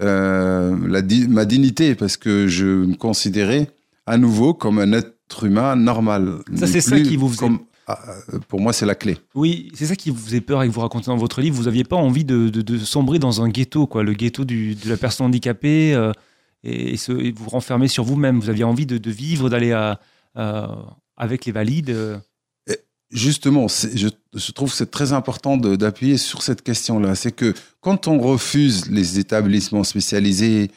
la 0.00 1.02
di- 1.02 1.28
ma 1.28 1.44
dignité 1.44 1.94
parce 1.94 2.16
que 2.16 2.46
je 2.48 2.66
me 2.66 2.94
considérais 2.94 3.70
à 4.06 4.16
nouveau 4.18 4.54
comme 4.54 4.78
un 4.78 4.92
être 4.92 5.44
humain 5.44 5.76
normal. 5.76 6.38
Ça, 6.54 6.66
c'est 6.66 6.80
ça 6.80 6.98
qui 7.00 7.16
vous 7.16 7.28
faisait- 7.28 7.38
comme- 7.40 7.60
Ah, 7.86 7.98
pour 8.48 8.60
moi, 8.62 8.72
c'est 8.72 8.86
la 8.86 8.94
clé. 8.94 9.18
Oui, 9.34 9.70
c'est 9.74 9.84
ça 9.84 9.94
qui 9.94 10.08
vous 10.08 10.16
faisait 10.16 10.40
peur 10.40 10.62
et 10.62 10.68
que 10.68 10.72
vous 10.72 10.80
racontez 10.80 11.06
dans 11.06 11.18
votre 11.18 11.42
livre. 11.42 11.54
Vous 11.56 11.64
n'aviez 11.64 11.84
pas 11.84 11.96
envie 11.96 12.24
de, 12.24 12.48
de- 12.48 12.62
de 12.62 12.78
sombrer 12.78 13.18
dans 13.18 13.42
un 13.42 13.48
ghetto, 13.50 13.86
quoi, 13.86 14.02
le 14.02 14.14
ghetto 14.14 14.46
du- 14.46 14.74
de 14.74 14.88
la 14.88 14.96
personne 14.96 15.26
handicapée, 15.26 15.92
euh, 15.94 16.10
et, 16.64 16.94
et 16.94 17.32
vous 17.32 17.50
renfermer 17.50 17.88
sur 17.88 18.04
vous-même. 18.04 18.40
Vous 18.40 18.48
aviez 18.48 18.64
envie 18.64 18.86
de, 18.86 19.10
vivre, 19.10 19.48
d'aller 19.50 19.72
avec 21.16 21.44
les 21.44 21.52
valides. 21.52 21.90
euh. 21.90 22.18
Justement, 23.10 23.68
je, 23.68 24.08
trouve 24.52 24.70
que 24.70 24.76
c'est 24.76 24.90
très 24.90 25.12
important 25.12 25.56
d'appuyer 25.56 26.16
sur 26.16 26.42
cette 26.42 26.62
question-là. 26.62 27.14
C'est 27.14 27.30
que 27.30 27.54
quand 27.80 28.08
on 28.08 28.18
refuse 28.18 28.90
les 28.90 29.20
établissements 29.20 29.84
spécialisés 29.84 30.72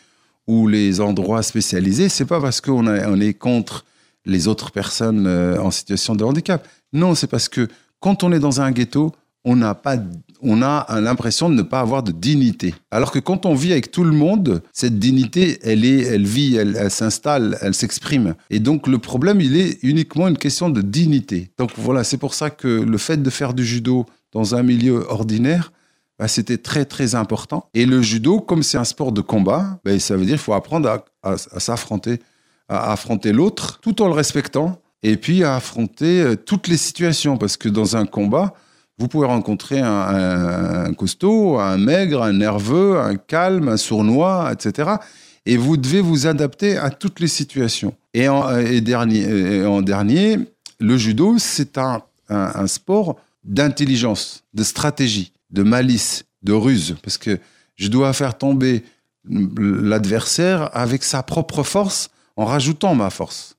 ou 0.45 0.67
les 0.67 1.01
endroits 1.01 1.41
spécialisés, 1.41 2.09
c'est 2.09 2.25
pas 2.25 2.39
parce 2.39 2.61
qu'on 2.61 2.85
est 3.19 3.33
contre 3.33 3.85
les 4.27 4.47
autres 4.47 4.71
personnes 4.71 5.25
euh, 5.25 5.59
en 5.59 5.71
situation 5.71 6.15
de 6.15 6.23
handicap. 6.23 6.67
Non, 6.93 7.15
c'est 7.15 7.27
parce 7.27 7.49
que 7.49 7.67
quand 7.99 8.23
on 8.23 8.31
est 8.31 8.39
dans 8.39 8.61
un 8.61 8.71
ghetto, 8.71 9.15
on 9.43 9.55
n'a 9.55 9.73
pas, 9.73 9.97
on 10.41 10.61
a 10.61 10.99
l'impression 11.01 11.49
de 11.49 11.55
ne 11.55 11.61
pas 11.61 11.79
avoir 11.79 12.03
de 12.03 12.11
dignité. 12.11 12.75
Alors 12.91 13.11
que 13.11 13.19
quand 13.19 13.45
on 13.45 13.53
vit 13.53 13.71
avec 13.71 13.91
tout 13.91 14.03
le 14.03 14.11
monde, 14.11 14.61
cette 14.73 14.99
dignité, 14.99 15.59
elle 15.63 15.85
est, 15.85 16.01
elle 16.01 16.25
vit, 16.25 16.55
elle, 16.55 16.91
s'installe, 16.91 17.57
elle 17.61 17.73
s'exprime. 17.73 18.35
Et 18.49 18.59
donc 18.59 18.87
le 18.87 18.97
problème, 18.97 19.41
il 19.41 19.57
est 19.57 19.79
uniquement 19.83 20.27
une 20.27 20.37
question 20.37 20.69
de 20.69 20.81
dignité. 20.81 21.51
Donc 21.57 21.71
voilà, 21.77 22.03
c'est 22.03 22.17
pour 22.17 22.33
ça 22.33 22.49
que 22.49 22.67
le 22.67 22.97
fait 22.97 23.21
de 23.21 23.29
faire 23.29 23.53
du 23.53 23.65
judo 23.65 24.05
dans 24.31 24.55
un 24.55 24.63
milieu 24.63 25.05
ordinaire, 25.09 25.71
bah, 26.19 26.27
c'était 26.27 26.57
très 26.57 26.85
très 26.85 27.15
important. 27.15 27.69
Et 27.73 27.85
le 27.85 28.01
judo, 28.01 28.39
comme 28.39 28.63
c'est 28.63 28.77
un 28.77 28.83
sport 28.83 29.11
de 29.11 29.21
combat, 29.21 29.79
bah, 29.85 29.97
ça 29.99 30.15
veut 30.15 30.25
dire 30.25 30.35
qu'il 30.35 30.43
faut 30.43 30.53
apprendre 30.53 31.03
à 31.23 31.37
s'affronter 31.37 32.19
à 32.69 32.91
affronter 32.91 33.31
l'autre 33.31 33.79
tout 33.81 34.01
en 34.01 34.07
le 34.07 34.13
respectant 34.13 34.81
et 35.03 35.17
puis 35.17 35.43
à 35.43 35.55
affronter 35.55 36.21
euh, 36.21 36.35
toutes 36.35 36.67
les 36.67 36.77
situations 36.77 37.37
parce 37.37 37.57
que 37.57 37.69
dans 37.69 37.95
un 37.95 38.05
combat, 38.05 38.53
vous 38.97 39.07
pouvez 39.07 39.27
rencontrer 39.27 39.79
un, 39.79 40.91
costaud, 40.93 41.59
un 41.59 41.77
maigre, 41.77 42.23
un 42.23 42.33
nerveux, 42.33 42.99
un 42.99 43.15
calme, 43.15 43.69
un 43.69 43.77
sournois, 43.77 44.51
etc. 44.51 44.91
Et 45.45 45.55
vous 45.55 45.77
devez 45.77 46.01
vous 46.01 46.27
adapter 46.27 46.77
à 46.77 46.89
toutes 46.89 47.19
les 47.19 47.27
situations. 47.27 47.93
Et 48.13 48.27
en, 48.27 49.81
dernier, 49.81 50.39
le 50.79 50.97
judo, 50.97 51.35
c'est 51.37 51.77
un 51.77 52.67
sport 52.67 53.17
d'intelligence, 53.43 54.43
de 54.53 54.63
stratégie, 54.63 55.31
de 55.51 55.63
malice, 55.63 56.25
de 56.43 56.53
ruse. 56.53 56.95
Parce 57.01 57.17
que 57.17 57.39
je 57.75 57.87
dois 57.87 58.13
faire 58.13 58.37
tomber 58.37 58.83
l'adversaire 59.29 60.69
avec 60.73 61.03
sa 61.03 61.23
propre 61.23 61.63
force 61.63 62.09
en 62.35 62.45
rajoutant 62.45 62.95
ma 62.95 63.09
force. 63.09 63.56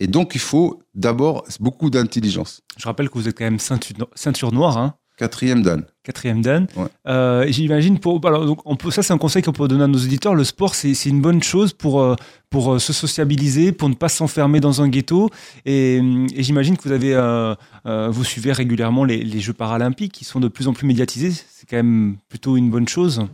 Et 0.00 0.06
donc, 0.06 0.34
il 0.34 0.40
faut 0.40 0.82
d'abord 0.94 1.44
beaucoup 1.60 1.90
d'intelligence. 1.90 2.60
Je 2.76 2.84
rappelle 2.84 3.08
que 3.08 3.14
vous 3.18 3.28
êtes 3.28 3.36
quand 3.36 3.44
même 3.44 3.58
ceinture, 3.58 4.08
ceinture 4.14 4.52
noire, 4.52 4.76
hein, 4.78 4.94
Quatrième 5.18 5.62
dan. 5.62 5.82
quatrième 6.04 6.42
dan. 6.42 6.66
Ouais. 6.76 6.88
Euh, 7.08 7.46
J'imagine 7.48 7.98
pour 7.98 8.20
alors, 8.26 8.44
donc, 8.44 8.60
on 8.66 8.76
peut, 8.76 8.90
ça 8.90 9.02
c'est 9.02 9.14
un 9.14 9.18
conseil 9.18 9.42
qu'on 9.42 9.52
peut 9.52 9.66
donner 9.66 9.84
à 9.84 9.86
nos 9.86 9.96
auditeurs. 9.96 10.34
Le 10.34 10.44
sport 10.44 10.74
c'est 10.74 10.92
une 11.06 11.22
bonne 11.22 11.42
chose 11.42 11.72
pour 11.72 12.02
euh, 12.02 12.16
pour 12.50 12.74
euh, 12.74 12.78
se 12.78 12.92
sociabiliser, 12.92 13.72
pour 13.72 13.88
ne 13.88 13.94
pas 13.94 14.10
s'enfermer 14.10 14.60
dans 14.60 14.82
un 14.82 14.88
ghetto. 14.90 15.30
Et, 15.64 16.02
et 16.34 16.42
j'imagine 16.42 16.76
que 16.76 16.82
vous 16.82 16.92
avez 16.92 17.14
euh, 17.14 17.54
euh, 17.86 18.10
vous 18.10 18.24
suivez 18.24 18.52
régulièrement 18.52 19.04
les, 19.04 19.24
les 19.24 19.40
Jeux 19.40 19.54
paralympiques 19.54 20.12
qui 20.12 20.26
sont 20.26 20.38
de 20.38 20.48
plus 20.48 20.68
en 20.68 20.74
plus 20.74 20.86
médiatisés. 20.86 21.32
C'est 21.32 21.66
quand 21.66 21.76
même 21.76 22.16
plutôt 22.28 22.58
une 22.58 22.68
bonne 22.70 22.86
chose. 22.86 23.24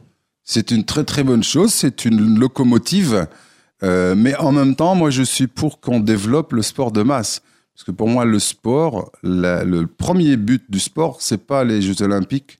C'est 0.45 0.71
une 0.71 0.85
très 0.85 1.03
très 1.03 1.25
bonne 1.25 1.43
chose, 1.43 1.73
c'est 1.73 2.05
une 2.05 2.39
locomotive, 2.39 3.27
Euh, 3.83 4.15
mais 4.17 4.35
en 4.37 4.53
même 4.53 4.77
temps, 4.77 4.95
moi 4.95 5.11
je 5.11 5.23
suis 5.23 5.47
pour 5.47 5.81
qu'on 5.81 6.01
développe 6.01 6.53
le 6.53 6.63
sport 6.63 6.93
de 6.93 7.03
masse. 7.03 7.43
Parce 7.75 7.85
que 7.85 7.91
pour 7.91 8.09
moi, 8.09 8.25
le 8.25 8.39
sport, 8.39 9.11
la- 9.23 9.65
le 9.65 9.87
premier 9.87 10.37
but 10.37 10.63
du 10.69 10.79
sport, 10.79 11.17
c'est 11.21 11.45
pas 11.47 11.65
les 11.65 11.81
Jeux 11.83 12.01
olympiques 12.03 12.59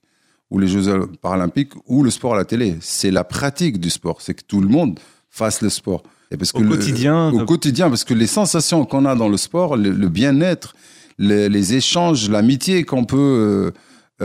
ou 0.49 0.57
les 0.59 0.67
Jeux 0.67 1.07
paralympiques 1.21 1.73
ou 1.87 2.03
le 2.03 2.09
sport 2.09 2.33
à 2.33 2.37
la 2.37 2.45
télé. 2.45 2.77
C'est 2.81 3.11
la 3.11 3.23
pratique 3.23 3.79
du 3.79 3.89
sport, 3.89 4.21
c'est 4.21 4.33
que 4.33 4.43
tout 4.45 4.59
le 4.59 4.67
monde 4.67 4.99
fasse 5.29 5.61
le 5.61 5.69
sport. 5.69 6.03
Et 6.31 6.35
parce 6.37 6.51
Au 6.53 6.57
que 6.59 6.63
le- 6.63 6.69
quotidien, 6.69 7.29
au 7.31 7.45
quotidien, 7.45 7.89
parce 7.89 8.03
que 8.03 8.13
les 8.15 8.27
sensations 8.27 8.85
qu'on 8.85 9.05
a 9.05 9.15
dans 9.15 9.29
le 9.29 9.37
sport, 9.37 9.77
le, 9.77 9.91
le 9.91 10.09
bien-être, 10.09 10.75
les, 11.19 11.47
les 11.47 11.75
échanges, 11.75 12.27
l'amitié 12.29 12.83
qu'on 12.83 13.05
peut 13.05 13.17
euh, 13.17 13.71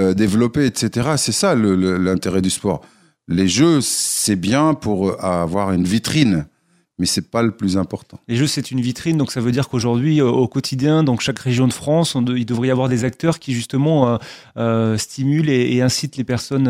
euh, 0.01 0.15
développer, 0.15 0.65
etc. 0.65 1.11
C'est 1.19 1.33
ça 1.33 1.55
l'intérêt 1.55 2.41
du 2.41 2.51
sport. 2.51 2.81
Les 3.29 3.47
jeux, 3.47 3.81
c'est 3.83 4.37
bien 4.37 4.73
pour 4.73 5.23
avoir 5.23 5.73
une 5.73 5.85
vitrine, 5.85 6.47
mais 6.99 7.07
c'est 7.07 7.31
pas 7.31 7.43
le 7.43 7.53
plus 7.53 7.77
important. 7.77 8.19
Les 8.29 8.37
jeux, 8.37 8.47
c'est 8.47 8.71
une 8.71 8.81
vitrine, 8.81 9.17
donc 9.17 9.31
ça 9.33 9.41
veut 9.41 9.53
dire 9.53 9.69
qu'aujourd'hui, 9.69 10.21
euh, 10.21 10.27
au 10.29 10.49
quotidien, 10.49 11.05
dans 11.05 11.19
chaque 11.19 11.39
région 11.39 11.69
de 11.69 11.73
France, 11.73 12.15
on 12.15 12.23
de- 12.23 12.37
il 12.37 12.45
devrait 12.47 12.69
y 12.69 12.71
avoir 12.71 12.89
des 12.89 13.05
acteurs 13.05 13.39
qui 13.39 13.53
justement 13.53 14.09
euh, 14.09 14.17
euh, 14.57 14.97
stimulent 14.99 15.49
et, 15.51 15.75
et 15.77 15.83
incitent 15.83 16.17
les 16.17 16.25
personnes 16.25 16.69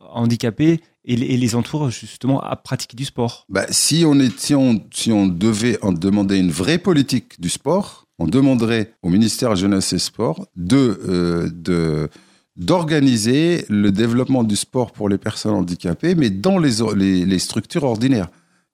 handicapées 0.00 0.80
et, 1.04 1.16
les- 1.16 1.26
et 1.26 1.36
les 1.36 1.54
entourent 1.54 1.90
justement 1.90 2.40
à 2.40 2.56
pratiquer 2.56 2.96
du 2.96 3.04
sport. 3.04 3.44
Bah, 3.48 3.66
si 3.70 4.04
on 4.06 4.18
est, 4.20 4.38
si 4.38 4.54
on, 4.54 4.80
si 4.92 5.12
on 5.12 5.26
devait 5.26 5.78
en 5.82 5.92
demander 5.92 6.38
une 6.38 6.50
vraie 6.50 6.78
politique 6.78 7.40
du 7.40 7.48
sport, 7.48 8.04
on 8.18 8.26
demanderait 8.26 8.92
au 9.02 9.08
ministère 9.10 9.54
Jeunesse 9.56 9.92
et 9.92 9.98
Sport 9.98 10.46
de, 10.56 11.50
de 11.54 12.08
d'organiser 12.56 13.64
le 13.68 13.92
développement 13.92 14.42
du 14.42 14.56
sport 14.56 14.90
pour 14.90 15.08
les 15.08 15.16
personnes 15.18 15.54
handicapées, 15.54 16.16
mais 16.16 16.28
dans 16.28 16.58
les, 16.58 17.24
les 17.24 17.38
structures 17.38 17.84
ordinaires. 17.84 18.28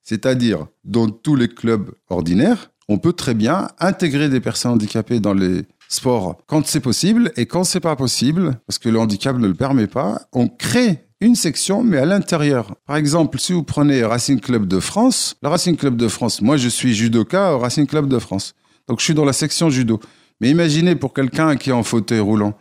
C'est-à-dire, 0.04 0.66
dans 0.84 1.08
tous 1.08 1.34
les 1.34 1.48
clubs 1.48 1.90
ordinaires, 2.08 2.70
on 2.88 2.98
peut 2.98 3.14
très 3.14 3.34
bien 3.34 3.68
intégrer 3.80 4.28
des 4.28 4.40
personnes 4.40 4.72
handicapées 4.72 5.18
dans 5.18 5.34
les 5.34 5.62
sports 5.88 6.36
quand 6.46 6.66
c'est 6.66 6.80
possible 6.80 7.32
et 7.36 7.46
quand 7.46 7.64
c'est 7.64 7.80
pas 7.80 7.96
possible, 7.96 8.58
parce 8.66 8.78
que 8.78 8.88
le 8.88 8.98
handicap 8.98 9.36
ne 9.38 9.48
le 9.48 9.54
permet 9.54 9.86
pas, 9.86 10.22
on 10.32 10.48
crée 10.48 11.06
une 11.20 11.34
section, 11.34 11.82
mais 11.82 11.96
à 11.96 12.04
l'intérieur. 12.04 12.74
Par 12.86 12.96
exemple, 12.96 13.38
si 13.38 13.54
vous 13.54 13.62
prenez 13.62 14.04
Racing 14.04 14.40
Club 14.40 14.66
de 14.66 14.78
France, 14.78 15.36
le 15.42 15.48
Racing 15.48 15.76
Club 15.76 15.96
de 15.96 16.08
France, 16.08 16.42
moi 16.42 16.58
je 16.58 16.68
suis 16.68 16.94
judoka 16.94 17.54
au 17.54 17.58
Racing 17.58 17.86
Club 17.86 18.08
de 18.08 18.18
France. 18.18 18.54
Donc 18.88 19.00
je 19.00 19.04
suis 19.04 19.14
dans 19.14 19.24
la 19.24 19.32
section 19.32 19.70
judo. 19.70 20.00
Mais 20.40 20.50
imaginez 20.50 20.96
pour 20.96 21.14
quelqu'un 21.14 21.56
qui 21.56 21.70
est 21.70 21.74
en 21.74 21.82
fauteuil 21.82 22.20
roulant, 22.20 22.54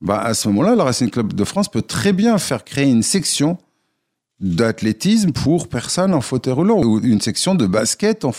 bah 0.00 0.18
à 0.18 0.32
ce 0.32 0.48
moment-là, 0.48 0.74
le 0.76 0.82
Racing 0.82 1.10
Club 1.10 1.34
de 1.34 1.44
France 1.44 1.68
peut 1.70 1.82
très 1.82 2.14
bien 2.14 2.38
faire 2.38 2.64
créer 2.64 2.88
une 2.88 3.02
section 3.02 3.58
d'athlétisme 4.40 5.32
pour 5.32 5.68
personnes 5.68 6.14
en 6.14 6.20
fauteuil 6.20 6.54
roulant 6.54 6.82
ou 6.82 7.00
une 7.00 7.20
section 7.20 7.54
de 7.54 7.66
basket 7.66 8.24
en 8.24 8.32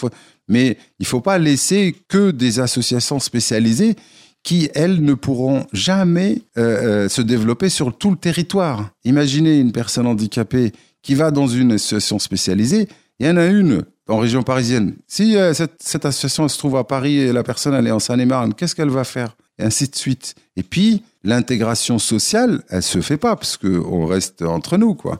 mais 0.47 0.77
il 0.99 1.05
faut 1.05 1.21
pas 1.21 1.37
laisser 1.37 1.95
que 2.07 2.31
des 2.31 2.59
associations 2.59 3.19
spécialisées 3.19 3.95
qui 4.43 4.69
elles 4.75 5.03
ne 5.03 5.13
pourront 5.13 5.65
jamais 5.73 6.41
euh, 6.57 7.05
euh, 7.05 7.09
se 7.09 7.21
développer 7.21 7.67
sur 7.67 7.97
tout 7.97 8.11
le 8.11 8.15
territoire. 8.15 8.91
Imaginez 9.03 9.57
une 9.57 9.73
personne 9.73 10.07
handicapée 10.07 10.71
qui 11.01 11.15
va 11.15 11.31
dans 11.31 11.47
une 11.47 11.73
association 11.73 12.19
spécialisée, 12.19 12.87
il 13.19 13.27
y 13.27 13.29
en 13.29 13.37
a 13.37 13.45
une 13.45 13.83
en 14.07 14.19
région 14.19 14.43
parisienne. 14.43 14.95
Si 15.07 15.35
euh, 15.35 15.53
cette, 15.53 15.81
cette 15.83 16.05
association 16.05 16.47
se 16.47 16.57
trouve 16.57 16.77
à 16.77 16.85
Paris 16.85 17.17
et 17.17 17.33
la 17.33 17.43
personne 17.43 17.73
elle 17.73 17.87
est 17.87 17.91
en 17.91 17.99
Seine-et-Marne, 17.99 18.53
qu'est-ce 18.53 18.75
qu'elle 18.75 18.89
va 18.89 19.03
faire? 19.03 19.35
Et 19.59 19.63
ainsi 19.63 19.89
de 19.89 19.95
suite. 19.95 20.35
Et 20.55 20.63
puis 20.63 21.03
l'intégration 21.23 21.99
sociale, 21.99 22.63
elle 22.69 22.83
se 22.83 23.01
fait 23.01 23.17
pas 23.17 23.35
parce 23.35 23.57
que 23.57 23.67
on 23.85 24.05
reste 24.05 24.41
entre 24.43 24.77
nous 24.77 24.95
quoi. 24.95 25.19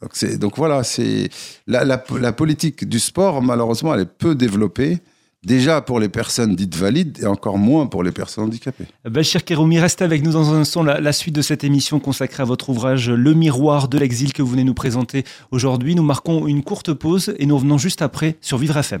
Donc, 0.00 0.10
c'est- 0.12 0.38
donc 0.38 0.56
voilà, 0.56 0.82
c'est 0.84 1.28
la, 1.66 1.84
la, 1.84 2.02
la 2.20 2.32
politique 2.32 2.88
du 2.88 2.98
sport, 3.00 3.42
malheureusement, 3.42 3.94
elle 3.94 4.00
est 4.02 4.04
peu 4.18 4.34
développée. 4.34 5.00
Déjà 5.44 5.80
pour 5.80 5.98
les 5.98 6.08
personnes 6.08 6.54
dites 6.54 6.76
valides 6.76 7.18
et 7.20 7.26
encore 7.26 7.58
moins 7.58 7.86
pour 7.86 8.04
les 8.04 8.12
personnes 8.12 8.44
handicapées. 8.44 8.84
Bachir 9.04 9.44
Keroumi, 9.44 9.80
restez 9.80 10.04
avec 10.04 10.22
nous 10.22 10.30
dans 10.30 10.54
un 10.54 10.60
instant. 10.60 10.84
La, 10.84 11.00
la 11.00 11.12
suite 11.12 11.34
de 11.34 11.42
cette 11.42 11.64
émission 11.64 11.98
consacrée 11.98 12.44
à 12.44 12.46
votre 12.46 12.70
ouvrage 12.70 13.10
Le 13.10 13.34
miroir 13.34 13.88
de 13.88 13.98
l'exil 13.98 14.32
que 14.32 14.40
vous 14.40 14.52
venez 14.52 14.62
nous 14.62 14.72
présenter 14.72 15.24
aujourd'hui. 15.50 15.96
Nous 15.96 16.04
marquons 16.04 16.46
une 16.46 16.62
courte 16.62 16.92
pause 16.92 17.34
et 17.40 17.46
nous 17.46 17.56
revenons 17.56 17.76
juste 17.76 18.02
après 18.02 18.36
sur 18.40 18.56
Vivre 18.56 18.76
FM. 18.76 19.00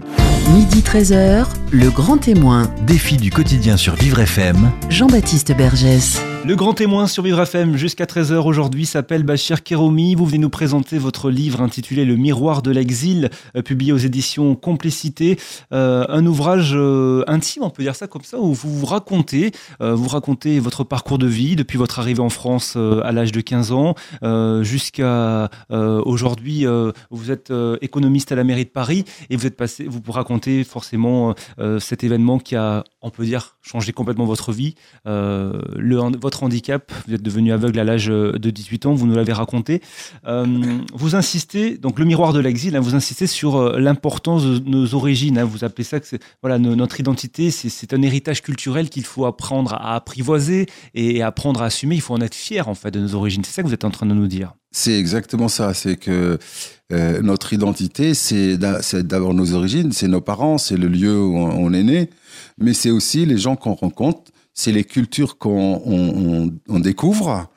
Midi 0.52 0.80
13h, 0.80 1.46
le 1.70 1.90
grand 1.90 2.18
témoin, 2.18 2.68
Défi 2.88 3.18
du 3.18 3.30
quotidien 3.30 3.76
sur 3.76 3.94
Vivre 3.94 4.18
FM. 4.18 4.72
Jean-Baptiste 4.88 5.56
Bergès. 5.56 6.20
Le 6.44 6.56
grand 6.56 6.74
témoin 6.74 7.06
sur 7.06 7.22
Vivre 7.22 7.40
FM 7.40 7.76
jusqu'à 7.76 8.04
13h 8.04 8.34
aujourd'hui 8.34 8.84
s'appelle 8.84 9.22
Bachir 9.22 9.62
Keroumi. 9.62 10.16
Vous 10.16 10.26
venez 10.26 10.38
nous 10.38 10.50
présenter 10.50 10.98
votre 10.98 11.30
livre 11.30 11.60
intitulé 11.60 12.04
Le 12.04 12.16
miroir 12.16 12.62
de 12.62 12.72
l'exil, 12.72 13.30
euh, 13.56 13.62
publié 13.62 13.92
aux 13.92 13.98
éditions 13.98 14.56
Complicité. 14.56 15.38
Euh, 15.72 16.04
un 16.08 16.26
ouvrage 16.32 16.72
euh, 16.74 17.22
intime, 17.26 17.62
on 17.62 17.70
peut 17.70 17.82
dire 17.82 17.94
ça 17.94 18.06
comme 18.06 18.22
ça, 18.24 18.38
où 18.38 18.54
vous 18.54 18.78
vous 18.78 18.86
racontez, 18.86 19.52
euh, 19.82 19.94
vous 19.94 20.08
racontez 20.08 20.60
votre 20.60 20.82
parcours 20.82 21.18
de 21.18 21.26
vie 21.26 21.56
depuis 21.56 21.76
votre 21.76 21.98
arrivée 21.98 22.20
en 22.22 22.30
France 22.30 22.74
euh, 22.76 23.00
à 23.04 23.12
l'âge 23.12 23.32
de 23.32 23.40
15 23.42 23.72
ans 23.72 23.94
jusqu'à 24.62 25.50
aujourd'hui. 25.70 26.64
vous 27.10 27.30
êtes 27.30 27.52
économiste 27.80 28.32
à 28.32 28.34
la 28.34 28.44
mairie 28.44 28.64
de 28.64 28.70
Paris 28.70 29.04
et 29.30 29.36
vous 29.36 29.46
êtes 29.46 29.56
passé, 29.56 29.86
vous 29.88 30.00
racontez 30.12 30.64
forcément 30.64 31.34
cet 31.78 32.04
événement 32.04 32.38
qui 32.38 32.56
a, 32.56 32.84
on 33.02 33.10
peut 33.10 33.24
dire, 33.24 33.56
changé 33.62 33.92
complètement 33.92 34.24
votre 34.24 34.52
vie. 34.52 34.74
Votre 35.04 36.42
handicap, 36.42 36.92
vous 37.06 37.14
êtes 37.14 37.22
devenu 37.22 37.52
aveugle 37.52 37.78
à 37.78 37.84
l'âge 37.84 38.06
de 38.06 38.50
18 38.50 38.86
ans, 38.86 38.94
vous 38.94 39.06
nous 39.06 39.14
l'avez 39.14 39.32
raconté. 39.32 39.82
Vous 40.94 41.14
insistez, 41.14 41.76
donc 41.76 41.98
le 41.98 42.04
miroir 42.04 42.32
de 42.32 42.40
l'exil, 42.40 42.76
hein, 42.76 42.80
vous 42.80 42.94
insistez 42.94 43.26
sur 43.26 43.78
l'importance 43.78 44.44
de 44.44 44.58
nos 44.68 44.94
origines. 44.94 45.38
hein, 45.38 45.44
vous 45.44 45.64
appelez 45.64 45.84
ça 45.84 46.00
que 46.00 46.06
c'est- 46.06 46.21
voilà, 46.42 46.58
no- 46.58 46.74
notre 46.76 46.98
identité, 47.00 47.50
c'est- 47.50 47.92
un 47.92 48.02
héritage 48.02 48.42
culturel 48.42 48.88
qu'il 48.90 49.04
faut 49.04 49.26
apprendre 49.26 49.74
à 49.74 49.94
apprivoiser 49.94 50.66
et 50.94 51.22
apprendre 51.22 51.62
à 51.62 51.66
assumer. 51.66 51.94
Il 51.96 52.00
faut 52.00 52.14
en 52.14 52.20
être 52.20 52.34
fier 52.34 52.68
en 52.68 52.74
fait 52.74 52.90
de 52.90 53.00
nos 53.00 53.14
origines. 53.14 53.42
C'est 53.44 53.52
ça 53.52 53.62
que 53.62 53.68
vous 53.68 53.74
êtes 53.74 53.84
en 53.84 53.90
train 53.90 54.06
de 54.06 54.14
nous 54.14 54.26
dire. 54.28 54.54
C'est 54.70 54.98
exactement 54.98 55.48
ça. 55.48 55.74
C'est 55.74 55.96
que 55.96 56.38
euh, 56.92 57.20
notre 57.22 57.52
identité, 57.52 58.14
c'est 58.14 58.56
d'a- 58.56 58.82
c'est 58.82 59.06
d'abord 59.06 59.34
nos 59.34 59.52
origines, 59.54 59.92
c'est 59.92 60.08
nos 60.08 60.20
parents, 60.20 60.58
c'est 60.58 60.76
le 60.76 60.88
lieu 60.88 61.18
où 61.22 61.36
on, 61.36 61.72
est 61.72 61.82
né, 61.82 62.10
mais 62.58 62.72
c'est 62.74 62.90
aussi 62.90 63.26
les 63.26 63.38
gens 63.38 63.56
qu'on 63.56 63.74
rencontre, 63.74 64.30
c'est 64.54 64.72
les 64.72 64.84
cultures 64.84 65.38
qu'on 65.38 65.82
on, 65.84 66.44
on- 66.46 66.52
on 66.68 66.80
découvre. 66.80 67.48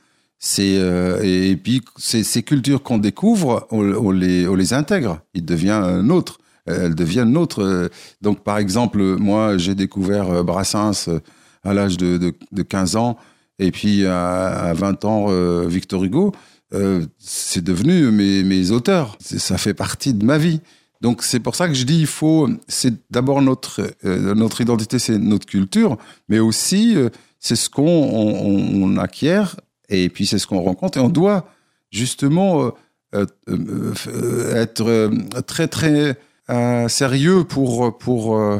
Euh, 0.60 1.22
et 1.24 1.56
puis 1.56 1.82
ces, 1.98 2.44
cultures 2.44 2.84
qu'on 2.84 2.98
découvre, 2.98 3.68
on, 3.72 4.12
les 4.12 4.48
on 4.48 4.56
les 4.56 4.74
intègre. 4.74 5.20
Ils 5.34 5.44
deviennent 5.46 6.02
nôtres. 6.02 6.38
Elles 6.38 6.45
deviennent 6.68 7.32
nôtres. 7.32 7.62
Euh, 7.62 7.90
Donc 8.22 8.44
par 8.44 8.58
exemple, 8.58 9.02
moi 9.18 9.58
j'ai 9.58 9.76
découvert 9.76 10.30
euh, 10.30 10.44
Brassens 10.44 11.08
euh, 11.08 11.20
à 11.64 11.74
l'âge 11.74 11.98
de, 11.98 12.18
de, 12.18 12.34
de 12.52 12.62
15 12.64 12.96
ans, 12.96 13.18
et 13.60 13.72
puis 13.72 14.06
à, 14.06 14.48
à 14.48 14.74
20 14.74 15.06
ans 15.06 15.26
euh, 15.30 15.66
Victor 15.68 16.04
Hugo. 16.04 16.32
Euh, 16.74 17.06
c'est 17.20 17.64
devenu 17.64 18.12
mes, 18.12 18.44
mes 18.44 18.72
auteurs. 18.72 19.18
Ça 19.22 19.58
fait 19.58 19.74
partie 19.76 20.14
de 20.14 20.26
ma 20.26 20.38
vie. 20.38 20.62
Donc 21.02 21.22
c'est 21.24 21.40
pour 21.40 21.56
ça 21.56 21.68
que 21.68 21.74
je 21.74 21.84
dis 21.84 22.00
il 22.00 22.08
faut. 22.08 22.50
C'est 22.68 22.94
d'abord 23.12 23.42
notre 23.42 23.82
euh, 24.06 24.34
notre 24.34 24.62
identité, 24.62 24.98
c'est 24.98 25.20
notre 25.20 25.46
culture, 25.46 25.98
mais 26.30 26.40
aussi 26.40 26.96
euh, 26.96 27.10
c'est 27.40 27.56
ce 27.56 27.70
qu'on 27.70 27.84
on, 27.84 28.84
on 28.84 28.98
acquiert 28.98 29.56
et 29.90 30.10
puis 30.10 30.26
c'est 30.26 30.40
ce 30.40 30.48
qu'on 30.48 30.62
rencontre 30.62 30.98
et 30.98 31.02
on 31.02 31.10
doit 31.10 31.48
justement 31.92 32.72
euh, 33.14 33.26
euh, 33.50 33.94
euh, 34.08 34.56
être 34.56 34.88
euh, 34.88 35.10
très 35.46 35.68
très 35.68 36.18
euh, 36.50 36.88
sérieux 36.88 37.44
pour, 37.44 37.98
pour 37.98 38.38
euh, 38.38 38.60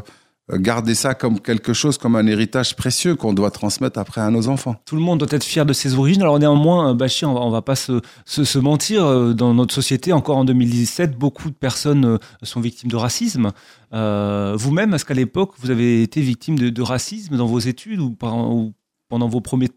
garder 0.52 0.94
ça 0.94 1.16
comme 1.16 1.40
quelque 1.40 1.74
chose, 1.74 1.98
comme 1.98 2.16
un 2.16 2.28
héritage 2.28 2.76
précieux 2.76 3.16
qu'on 3.16 3.34
doit 3.34 3.50
transmettre 3.52 3.98
après 4.00 4.22
à 4.22 4.30
nos 4.30 4.48
enfants. 4.48 4.76
Tout 4.86 4.96
le 4.96 5.02
monde 5.02 5.20
doit 5.20 5.28
être 5.32 5.44
fier 5.44 5.66
de 5.66 5.74
ses 5.74 5.96
origines. 5.96 6.22
Alors 6.22 6.38
néanmoins, 6.40 6.94
Bachir, 6.94 7.30
on 7.30 7.34
va, 7.34 7.40
on 7.42 7.50
va 7.50 7.62
pas 7.64 7.76
se, 7.76 8.02
se, 8.26 8.44
se 8.44 8.60
mentir, 8.60 9.04
euh, 9.06 9.34
dans 9.34 9.54
notre 9.56 9.74
société, 9.74 10.14
encore 10.14 10.38
en 10.38 10.46
2017, 10.46 11.18
beaucoup 11.18 11.50
de 11.50 11.56
personnes 11.56 12.06
euh, 12.06 12.18
sont 12.44 12.62
victimes 12.62 12.92
de 12.92 12.96
racisme. 12.96 13.52
Euh, 13.94 14.56
Vous-même, 14.58 14.94
est-ce 14.94 15.06
qu'à 15.06 15.14
l'époque, 15.16 15.54
vous 15.60 15.72
avez 15.72 16.04
été 16.04 16.22
victime 16.22 16.60
de, 16.60 16.70
de 16.70 16.82
racisme 16.84 17.38
dans 17.38 17.48
vos 17.48 17.60
études 17.60 18.00
ou, 18.00 18.12
par- 18.12 18.36
ou 18.52 18.74
pendant 19.10 19.28
vos 19.28 19.42
premiers, 19.42 19.70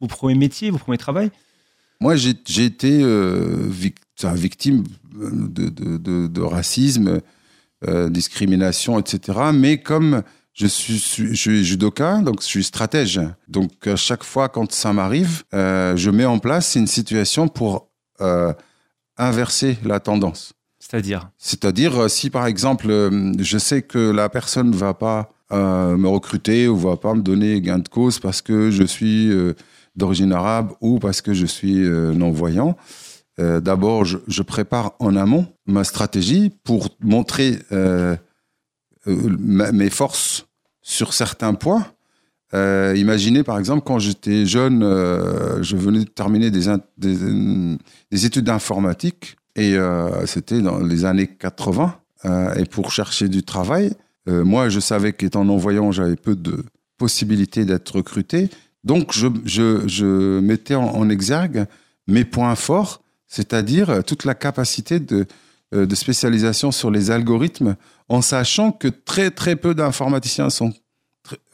vos 0.00 0.06
premiers 0.08 0.34
métiers, 0.36 0.70
vos 0.70 0.78
premiers 0.78 0.98
travails? 0.98 1.30
Moi, 2.00 2.16
j'ai 2.16 2.64
été 2.64 3.00
euh, 3.04 3.68
victime 4.34 4.82
de, 5.14 5.68
de, 5.68 5.96
de, 5.96 6.26
de 6.26 6.40
racisme, 6.40 7.20
euh, 7.88 8.08
discrimination, 8.08 8.96
etc. 9.00 9.38
Mais 9.52 9.78
comme 9.78 10.22
je 10.52 10.68
suis, 10.68 10.98
je 10.98 11.34
suis 11.34 11.64
judoka, 11.64 12.18
donc 12.18 12.40
je 12.40 12.46
suis 12.46 12.62
stratège. 12.62 13.20
Donc 13.48 13.88
à 13.88 13.96
chaque 13.96 14.22
fois 14.22 14.48
quand 14.48 14.70
ça 14.70 14.92
m'arrive, 14.92 15.42
euh, 15.52 15.96
je 15.96 16.10
mets 16.10 16.24
en 16.24 16.38
place 16.38 16.76
une 16.76 16.86
situation 16.86 17.48
pour 17.48 17.88
euh, 18.20 18.52
inverser 19.16 19.78
la 19.84 19.98
tendance. 19.98 20.52
C'est-à-dire? 20.78 21.30
C'est-à-dire, 21.38 22.08
si 22.08 22.30
par 22.30 22.46
exemple, 22.46 23.10
je 23.40 23.58
sais 23.58 23.82
que 23.82 23.98
la 23.98 24.28
personne 24.28 24.70
ne 24.70 24.76
va 24.76 24.94
pas 24.94 25.32
me 25.50 26.06
recruter 26.06 26.66
ou 26.68 26.76
va 26.76 26.96
pas 26.96 27.14
me 27.14 27.20
donner 27.20 27.60
gain 27.60 27.78
de 27.78 27.88
cause 27.88 28.20
parce 28.20 28.42
que 28.42 28.70
je 28.70 28.84
suis 28.84 29.30
d'origine 29.96 30.32
arabe 30.32 30.72
ou 30.80 30.98
parce 30.98 31.20
que 31.20 31.34
je 31.34 31.46
suis 31.46 31.80
non-voyant, 31.82 32.76
euh, 33.38 33.60
d'abord, 33.60 34.04
je, 34.04 34.42
prépare 34.42 34.92
en 34.98 35.16
amont 35.16 35.46
ma 35.66 35.84
stratégie 35.84 36.50
pour 36.64 36.90
montrer 37.00 37.58
euh, 37.72 38.14
euh, 39.06 39.36
mes 39.38 39.90
forces 39.90 40.46
sur 40.82 41.14
certains 41.14 41.54
points. 41.54 41.86
Imaginez 42.54 43.44
par 43.44 43.58
exemple 43.58 43.82
quand 43.82 43.98
j'étais 43.98 44.44
jeune, 44.44 44.82
je 44.82 45.74
venais 45.74 46.00
de 46.00 46.10
terminer 46.10 46.50
des, 46.50 46.68
études 48.26 48.44
d'informatique 48.44 49.36
et 49.56 49.74
c'était 50.26 50.60
dans 50.60 50.78
les 50.78 51.06
années 51.06 51.28
80. 51.28 51.96
euh, 52.26 52.54
et 52.54 52.66
pour 52.66 52.92
chercher 52.92 53.30
du 53.30 53.42
travail, 53.42 53.94
moi 54.26 54.68
je 54.68 54.80
savais 54.80 55.14
qu'étant 55.14 55.46
non-voyant, 55.46 55.92
j'avais 55.92 56.16
peu 56.16 56.36
de 56.36 56.62
possibilités 56.98 57.64
d'être 57.64 57.96
recruté. 57.96 58.50
Donc 58.84 59.12
je, 59.14 60.40
mettais 60.40 60.74
en 60.74 61.08
exergue 61.08 61.64
mes 62.06 62.26
points 62.26 62.54
forts, 62.54 63.01
c'est-à-dire 63.32 63.88
euh, 63.88 64.02
toute 64.02 64.26
la 64.26 64.34
capacité 64.34 65.00
de, 65.00 65.26
euh, 65.74 65.86
de 65.86 65.94
spécialisation 65.94 66.70
sur 66.70 66.90
les 66.90 67.10
algorithmes, 67.10 67.76
en 68.10 68.20
sachant 68.20 68.72
que 68.72 68.88
très 68.88 69.30
très 69.30 69.56
peu 69.56 69.74
d'informaticiens 69.74 70.50
sont 70.50 70.74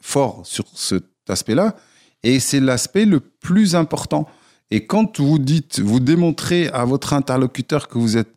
forts 0.01 0.41
sur 0.43 0.65
cet 0.75 1.05
aspect-là, 1.29 1.77
et 2.23 2.41
c'est 2.41 2.59
l'aspect 2.59 3.05
le 3.05 3.21
plus 3.21 3.75
important. 3.75 4.27
Et 4.71 4.85
quand 4.87 5.21
vous 5.21 5.39
dites, 5.39 5.79
vous 5.79 6.01
démontrez 6.01 6.67
à 6.67 6.83
votre 6.83 7.13
interlocuteur 7.13 7.87
que 7.87 7.97
vous 7.97 8.17
êtes 8.17 8.35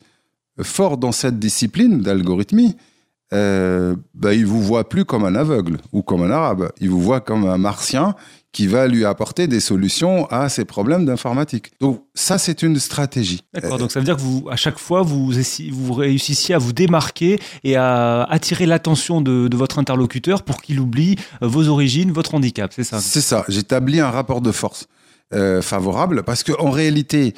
fort 0.63 0.97
dans 0.97 1.11
cette 1.11 1.41
discipline 1.41 2.01
d'algorithmie, 2.01 2.77
euh, 3.33 3.97
ben, 4.15 4.33
il 4.33 4.47
vous 4.47 4.63
voit 4.63 4.89
plus 4.89 5.05
comme 5.05 5.25
un 5.25 5.35
aveugle 5.35 5.79
ou 5.93 6.03
comme 6.03 6.23
un 6.23 6.31
arabe. 6.31 6.71
Il 6.81 6.91
vous 6.91 7.01
voit 7.01 7.21
comme 7.21 7.45
un 7.45 7.59
martien 7.59 8.15
qui 8.53 8.67
va 8.67 8.87
lui 8.87 9.05
apporter 9.07 9.47
des 9.47 9.61
solutions 9.61 10.27
à 10.27 10.49
ses 10.51 10.67
problèmes 10.67 11.07
d'informatique. 11.07 11.73
Donc 11.81 12.05
ça, 12.15 12.37
c'est 12.37 12.63
une 12.63 12.79
stratégie. 12.79 13.41
D'accord, 13.55 13.79
donc 13.79 13.91
ça 13.91 13.99
veut 13.99 14.05
dire 14.05 14.17
que 14.17 14.21
vous, 14.21 14.47
à 14.51 14.57
chaque 14.57 14.79
fois, 14.79 15.03
vous, 15.03 15.33
vous 15.73 15.93
réussissiez 15.95 16.55
à 16.55 16.59
vous 16.59 16.75
démarquer 16.75 17.39
et 17.65 17.77
à 17.77 18.25
attirer 18.25 18.67
l'attention 18.67 19.23
de, 19.23 19.49
de 19.49 19.57
votre 19.57 19.79
interlocuteur 19.79 20.43
pour 20.43 20.61
qu'il 20.61 20.81
oublie 20.81 21.17
euh, 21.43 21.49
vos 21.49 21.69
origines, 21.69 22.13
votre 22.13 22.35
handicap, 22.35 22.73
c'est 22.75 22.85
ça? 22.85 23.01
C'est 23.01 23.23
ça. 23.23 23.45
J'établis 23.49 24.01
un 24.01 24.11
rapport 24.11 24.43
de 24.43 24.53
force 24.53 24.87
euh, 25.33 25.63
favorable 25.63 26.23
parce 26.23 26.43
que 26.43 26.53
en 26.59 26.71
réalité, 26.71 27.33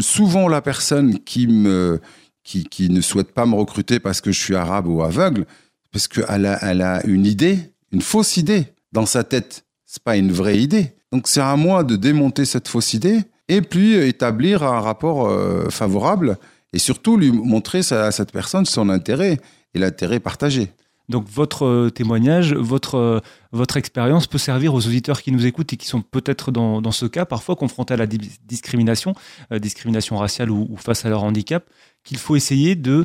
souvent 0.00 0.48
la 0.48 0.60
personne 0.60 1.18
qui 1.20 1.46
me 1.46 2.00
qui, 2.44 2.64
qui 2.64 2.90
ne 2.90 3.00
souhaite 3.00 3.32
pas 3.32 3.46
me 3.46 3.54
recruter 3.54 4.00
parce 4.00 4.20
que 4.20 4.32
je 4.32 4.40
suis 4.40 4.56
arabe 4.56 4.86
ou 4.86 5.02
aveugle, 5.02 5.46
parce 5.92 6.08
qu'elle 6.08 6.46
a, 6.46 6.58
elle 6.62 6.82
a 6.82 7.04
une 7.06 7.24
idée, 7.24 7.58
une 7.92 8.02
fausse 8.02 8.36
idée 8.36 8.66
dans 8.92 9.06
sa 9.06 9.24
tête. 9.24 9.64
C'est 9.94 10.02
pas 10.02 10.16
une 10.16 10.32
vraie 10.32 10.58
idée. 10.58 10.94
Donc 11.12 11.28
c'est 11.28 11.42
à 11.42 11.54
moi 11.54 11.84
de 11.84 11.96
démonter 11.96 12.46
cette 12.46 12.66
fausse 12.66 12.94
idée 12.94 13.24
et 13.48 13.60
puis 13.60 13.94
euh, 13.94 14.08
établir 14.08 14.62
un 14.62 14.80
rapport 14.80 15.28
euh, 15.28 15.68
favorable 15.68 16.38
et 16.72 16.78
surtout 16.78 17.18
lui 17.18 17.30
montrer 17.30 17.80
à 17.90 18.10
cette 18.10 18.32
personne 18.32 18.64
son 18.64 18.88
intérêt 18.88 19.38
et 19.74 19.78
l'intérêt 19.78 20.18
partagé. 20.18 20.70
Donc 21.10 21.28
votre 21.28 21.66
euh, 21.66 21.90
témoignage, 21.90 22.54
votre, 22.54 23.20
votre 23.52 23.76
expérience 23.76 24.26
peut 24.26 24.38
servir 24.38 24.72
aux 24.72 24.86
auditeurs 24.86 25.20
qui 25.20 25.30
nous 25.30 25.44
écoutent 25.44 25.74
et 25.74 25.76
qui 25.76 25.86
sont 25.86 26.00
peut-être 26.00 26.50
dans, 26.50 26.80
dans 26.80 26.90
ce 26.90 27.04
cas 27.04 27.26
parfois 27.26 27.54
confrontés 27.54 27.92
à 27.92 27.98
la 27.98 28.06
di- 28.06 28.38
discrimination, 28.46 29.14
discrimination 29.60 30.16
raciale 30.16 30.50
ou, 30.50 30.74
face 30.78 31.04
à 31.04 31.10
leur 31.10 31.22
handicap, 31.22 31.68
qu'il 32.02 32.16
faut 32.16 32.34
essayer 32.34 32.76
de 32.76 33.04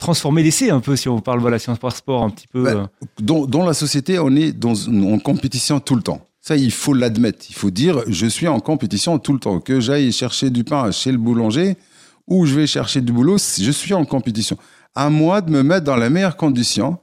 transformer 0.00 0.42
l'essai 0.42 0.70
un 0.70 0.80
peu, 0.80 0.96
si 0.96 1.08
on 1.08 1.20
parle 1.20 1.38
voilà, 1.38 1.60
science 1.60 1.78
par 1.78 1.94
sport 1.94 2.24
un 2.24 2.30
petit 2.30 2.48
peu. 2.48 2.66
Euh. 2.66 2.84
dans, 3.20 3.46
dans 3.46 3.64
la 3.64 3.74
société, 3.74 4.18
on 4.18 4.34
est 4.34 4.52
dans, 4.52 4.74
en 4.88 5.18
compétition 5.20 5.78
tout 5.78 5.94
le 5.94 6.02
temps. 6.02 6.26
Ça, 6.40 6.56
il 6.56 6.72
faut 6.72 6.94
l'admettre. 6.94 7.46
Il 7.50 7.54
faut 7.54 7.70
dire, 7.70 8.02
je 8.08 8.26
suis 8.26 8.48
en 8.48 8.58
compétition 8.60 9.18
tout 9.18 9.34
le 9.34 9.38
temps. 9.38 9.60
Que 9.60 9.78
j'aille 9.78 10.10
chercher 10.10 10.50
du 10.50 10.64
pain 10.64 10.90
chez 10.90 11.12
le 11.12 11.18
boulanger 11.18 11.76
ou 12.26 12.46
je 12.46 12.54
vais 12.54 12.66
chercher 12.66 13.00
du 13.02 13.12
boulot, 13.12 13.36
je 13.38 13.70
suis 13.70 13.92
en 13.92 14.04
compétition. 14.04 14.56
À 14.94 15.10
moi 15.10 15.42
de 15.42 15.50
me 15.50 15.62
mettre 15.62 15.84
dans 15.84 15.96
la 15.96 16.10
meilleure 16.10 16.36
condition 16.36 16.98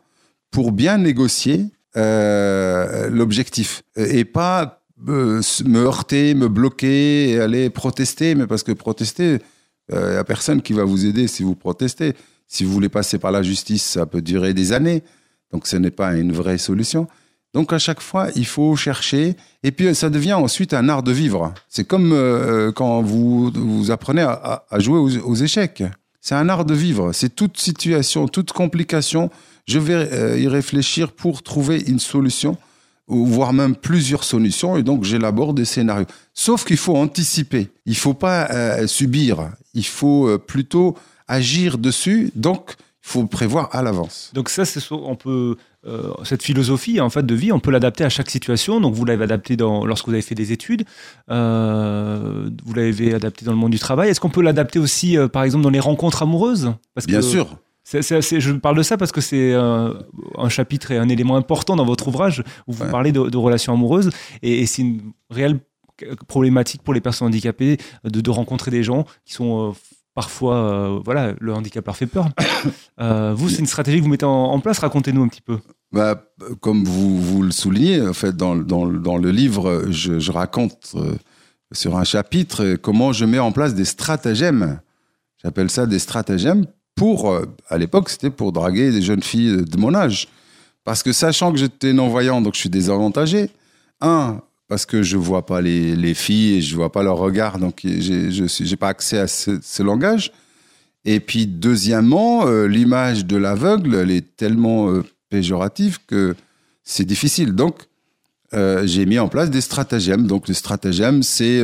pour 0.52 0.72
bien 0.72 0.98
négocier 0.98 1.68
euh, 1.96 3.10
l'objectif 3.10 3.84
et 3.96 4.26
pas 4.26 4.82
euh, 5.08 5.42
me 5.66 5.80
heurter, 5.80 6.34
me 6.34 6.48
bloquer 6.48 7.30
et 7.30 7.40
aller 7.40 7.70
protester. 7.70 8.34
Mais 8.34 8.48
parce 8.48 8.64
que 8.64 8.72
protester, 8.72 9.40
il 9.92 10.00
n'y 10.00 10.16
a 10.16 10.24
personne 10.24 10.62
qui 10.62 10.74
va 10.74 10.84
vous 10.84 11.06
aider 11.06 11.28
si 11.28 11.44
vous 11.44 11.56
protestez. 11.56 12.14
Si 12.48 12.64
vous 12.64 12.72
voulez 12.72 12.90
passer 12.90 13.18
par 13.20 13.32
la 13.32 13.44
justice, 13.44 13.84
ça 13.84 14.06
peut 14.06 14.22
durer 14.22 14.54
des 14.54 14.72
années. 14.72 15.04
Donc 15.52 15.68
ce 15.68 15.78
n'est 15.78 15.92
pas 15.92 16.16
une 16.16 16.32
vraie 16.32 16.58
solution. 16.58 17.08
Donc 17.54 17.74
à 17.74 17.80
chaque 17.80 18.02
fois, 18.02 18.28
il 18.36 18.46
faut 18.46 18.76
chercher. 18.76 19.36
Et 19.64 19.72
puis 19.72 19.94
ça 19.96 20.10
devient 20.10 20.34
ensuite 20.34 20.74
un 20.74 20.90
art 20.90 21.04
de 21.04 21.12
vivre. 21.12 21.54
C'est 21.70 21.86
comme 21.86 22.12
euh, 22.14 22.72
quand 22.72 23.02
vous, 23.02 23.52
vous 23.52 23.92
apprenez 23.92 24.22
à, 24.22 24.64
jouer 24.78 25.00
aux, 25.00 25.36
échecs. 25.36 25.84
C'est 26.22 26.36
un 26.36 26.50
art 26.50 26.66
de 26.66 26.74
vivre. 26.74 27.14
C'est 27.14 27.34
toute 27.34 27.58
situation, 27.58 28.28
toute 28.28 28.52
complication. 28.52 29.30
Je 29.66 29.80
vais 29.80 29.94
euh, 29.94 30.40
y 30.40 30.48
réfléchir 30.48 31.12
pour 31.12 31.44
trouver 31.44 31.82
une 31.88 32.00
solution, 32.00 32.58
ou 33.08 33.26
voire 33.26 33.54
même 33.54 33.76
plusieurs 33.76 34.24
solutions. 34.24 34.78
Et 34.78 34.84
donc 34.84 35.04
j'élabore 35.04 35.54
des 35.54 35.66
scénarios. 35.66 36.06
Sauf 36.34 36.66
qu'il 36.66 36.78
faut 36.78 36.96
anticiper. 36.96 37.70
Il 37.86 37.96
faut 37.96 38.14
pas 38.14 38.50
euh, 38.52 38.88
subir. 38.88 39.52
Il 39.74 39.86
faut 39.86 40.28
euh, 40.28 40.38
plutôt 40.38 40.96
agir 41.28 41.78
dessus. 41.78 42.32
Donc 42.36 42.76
il 43.04 43.10
faut 43.10 43.26
prévoir 43.26 43.70
à 43.74 43.82
l'avance. 43.82 44.32
Donc 44.34 44.50
ça, 44.50 44.66
c'est 44.66 44.82
on 44.92 45.16
peut 45.16 45.56
euh, 45.86 46.12
cette 46.26 46.44
philosophie 46.44 47.00
en 47.00 47.10
fait 47.10 47.26
de 47.26 47.34
vie, 47.36 47.54
on 47.54 47.60
peut 47.62 47.72
l'adapter 47.72 48.04
à 48.04 48.10
chaque 48.10 48.30
situation. 48.30 48.82
Donc 48.82 48.94
vous 48.96 49.06
l'avez 49.06 49.24
adapté 49.24 49.56
dans, 49.56 49.86
lorsque 49.86 50.08
vous 50.08 50.14
avez 50.14 50.22
fait 50.22 50.36
des 50.36 50.52
études, 50.52 50.84
euh, 51.30 52.50
vous 52.66 52.74
l'avez 52.74 53.14
adapté 53.14 53.46
dans 53.46 53.52
le 53.52 53.58
monde 53.58 53.72
du 53.72 53.80
travail. 53.80 54.10
Est-ce 54.10 54.20
qu'on 54.20 54.30
peut 54.30 54.42
l'adapter 54.42 54.80
aussi, 54.80 55.18
euh, 55.18 55.28
par 55.28 55.44
exemple, 55.44 55.64
dans 55.64 55.70
les 55.70 55.80
rencontres 55.80 56.24
amoureuses? 56.24 56.74
Parce 56.94 57.08
Bien 57.08 57.20
que 57.20 57.26
sûr. 57.26 57.58
je 57.86 58.52
parle 58.54 58.78
de 58.78 58.84
ça 58.84 58.98
parce 58.98 59.12
que 59.14 59.22
c'est 59.22 59.54
un 59.54 60.50
chapitre 60.50 60.92
et 60.92 60.98
un 60.98 61.08
élément 61.08 61.38
important 61.38 61.76
dans 61.78 61.86
votre 61.86 62.08
ouvrage 62.10 62.44
où 62.68 62.74
vous 62.74 62.84
Ouais. 62.84 62.92
parlez 62.92 63.12
de, 63.14 63.30
de 63.30 63.38
relations 63.38 63.74
amoureuses 63.74 64.10
et, 64.44 64.62
et 64.62 64.66
c'est 64.66 64.82
une 64.82 65.02
réelle 65.30 65.60
problématique 66.28 66.82
pour 66.84 66.94
les 66.94 67.02
personnes 67.02 67.28
handicapées 67.30 67.78
de, 68.04 68.20
de 68.22 68.30
rencontrer 68.30 68.70
des 68.72 68.84
gens 68.84 69.06
qui 69.26 69.34
sont 69.34 69.74
parfois, 70.18 70.56
euh, 70.56 71.00
voilà, 71.06 71.36
le 71.40 71.54
handicap 71.54 71.86
leur 71.86 71.96
fait 71.96 72.08
peur. 72.08 72.30
Euh, 73.00 73.36
vous, 73.38 73.48
c'est 73.48 73.60
une 73.60 73.68
stratégie 73.68 74.00
que 74.00 74.04
vous 74.04 74.10
mettez 74.10 74.26
en, 74.26 74.60
place. 74.60 74.80
Racontez-nous 74.80 75.22
un 75.22 75.28
petit 75.28 75.44
peu. 75.44 75.60
Bah, 75.92 76.24
comme 76.62 76.84
vous, 76.84 77.22
vous 77.22 77.44
le 77.44 77.52
soulignez, 77.52 78.02
en 78.02 78.14
fait, 78.14 78.36
dans, 78.36 78.56
dans, 78.56 78.88
dans 78.88 79.18
le 79.18 79.30
livre, 79.30 79.86
je, 79.92 80.32
raconte 80.32 80.94
euh, 80.96 81.14
sur 81.72 81.96
un 81.96 82.04
chapitre 82.04 82.74
comment 82.82 83.14
je 83.14 83.26
mets 83.26 83.38
en 83.38 83.52
place 83.52 83.76
des 83.76 83.86
stratagèmes. 83.86 84.80
J'appelle 85.44 85.70
ça 85.70 85.86
des 85.86 86.00
stratagèmes 86.00 86.66
pour, 86.96 87.40
à 87.70 87.78
l'époque, 87.78 88.10
c'était 88.10 88.32
pour 88.32 88.52
draguer 88.52 88.92
des 88.92 89.04
jeunes 89.04 89.22
filles 89.22 89.64
de 89.64 89.78
mon 89.78 89.94
âge. 89.94 90.28
Parce 90.84 91.04
que 91.04 91.14
sachant 91.14 91.52
que 91.52 91.60
j'étais 91.60 91.94
non-voyant, 91.94 92.42
donc 92.42 92.56
je 92.56 92.62
suis 92.62 92.70
désavantagé. 92.70 93.52
Un, 94.02 94.42
parce 94.68 94.86
que 94.86 95.02
je 95.02 95.18
vois 95.18 95.46
pas 95.46 95.62
les, 95.62 95.96
les 95.96 96.14
filles 96.14 96.56
et 96.56 96.62
je 96.62 96.76
vois 96.76 96.92
pas 96.92 97.04
leur 97.04 97.18
regard, 97.18 97.58
donc 97.60 97.82
je 97.84 98.48
j'ai 98.48 98.76
pas 98.76 98.90
accès 98.90 99.18
à 99.18 99.28
ce, 99.28 99.84
langage. 99.84 100.32
Et 101.06 101.22
puis, 101.22 101.48
deuxièmement, 101.48 102.48
euh, 102.48 102.68
l'image 102.68 103.26
de 103.26 103.38
l'aveugle, 103.38 103.96
elle 103.96 104.12
est 104.12 104.36
tellement 104.36 104.90
euh, 104.90 105.04
péjorative 105.30 106.00
que 106.06 106.36
c'est 106.84 107.06
difficile. 107.06 107.54
Donc, 107.54 107.84
euh, 108.54 108.86
j'ai 108.86 109.06
mis 109.06 109.20
en 109.20 109.30
place 109.30 109.50
des 109.50 109.62
stratagèmes. 109.62 110.28
Donc, 110.28 110.50
les 110.50 110.54
stratagèmes, 110.54 111.24
c'est 111.24 111.62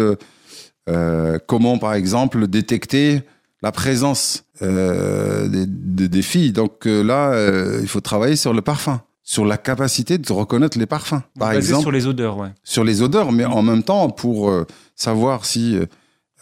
comment, 1.46 1.78
par 1.78 1.94
exemple, 1.94 2.48
détecter 2.48 3.24
la 3.62 3.74
présence 3.74 4.46
des, 4.62 6.22
filles. 6.22 6.54
Donc 6.54 6.86
là, 6.86 7.80
il 7.82 7.88
faut 7.88 8.02
travailler 8.02 8.36
sur 8.38 8.54
le 8.54 8.62
parfum, 8.62 9.02
sur 9.24 9.46
la 9.46 9.58
capacité 9.58 10.18
de 10.18 10.34
reconnaître 10.34 10.78
les 10.78 10.86
parfums. 10.86 11.22
Par 11.40 11.50
Basé 11.50 11.60
exemple, 11.60 11.82
sur 11.82 11.92
les 11.92 12.08
odeurs, 12.08 12.38
ouais. 12.38 12.50
sur 12.64 12.84
les 12.84 13.02
odeurs, 13.02 13.32
mais 13.32 13.46
en 13.46 13.62
même 13.62 13.84
temps 13.84 14.10
pour 14.10 14.50
euh, 14.50 14.68
savoir 14.96 15.46
si 15.46 15.78
euh, 15.78 15.86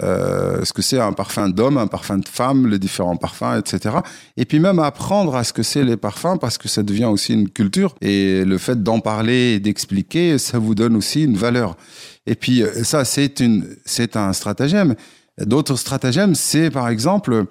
euh, 0.02 0.66
ce 0.66 0.74
que 0.74 0.82
c'est 0.82 1.00
un 1.00 1.14
parfum 1.14 1.48
d'homme, 1.50 1.78
un 1.78 1.86
parfum 1.86 2.18
de 2.18 2.28
femme, 2.28 2.68
les 2.68 2.80
différents 2.80 3.18
parfums, 3.18 3.60
etc. 3.60 3.98
Et 4.36 4.46
puis 4.46 4.60
même 4.60 4.80
apprendre 4.80 5.36
à 5.36 5.44
ce 5.44 5.54
que 5.54 5.62
c'est 5.62 5.84
les 5.84 5.98
parfums 5.98 6.40
parce 6.40 6.58
que 6.58 6.68
ça 6.68 6.82
devient 6.82 7.06
aussi 7.06 7.34
une 7.34 7.50
culture 7.50 7.96
et 8.02 8.44
le 8.44 8.58
fait 8.58 8.82
d'en 8.82 9.00
parler 9.00 9.54
et 9.54 9.60
d'expliquer, 9.60 10.40
ça 10.40 10.58
vous 10.58 10.74
donne 10.74 10.96
aussi 10.96 11.24
une 11.24 11.38
valeur. 11.38 11.78
Et 12.26 12.34
puis 12.34 12.64
ça, 12.84 13.06
c'est 13.06 13.42
une, 13.42 13.68
c'est 13.86 14.16
un 14.16 14.34
stratagème. 14.34 14.96
D'autres 15.40 15.76
stratagèmes, 15.76 16.34
c'est 16.34 16.72
par 16.72 16.90
exemple 16.90 17.46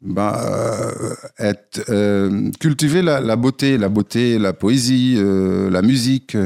ben, 0.00 0.32
euh, 1.40 1.52
euh, 1.88 2.50
cultiver 2.60 3.02
la, 3.02 3.36
beauté, 3.36 3.78
la 3.78 3.88
beauté, 3.88 4.38
la 4.38 4.52
poésie, 4.52 5.16
euh, 5.18 5.70
la 5.70 5.82
musique, 5.82 6.36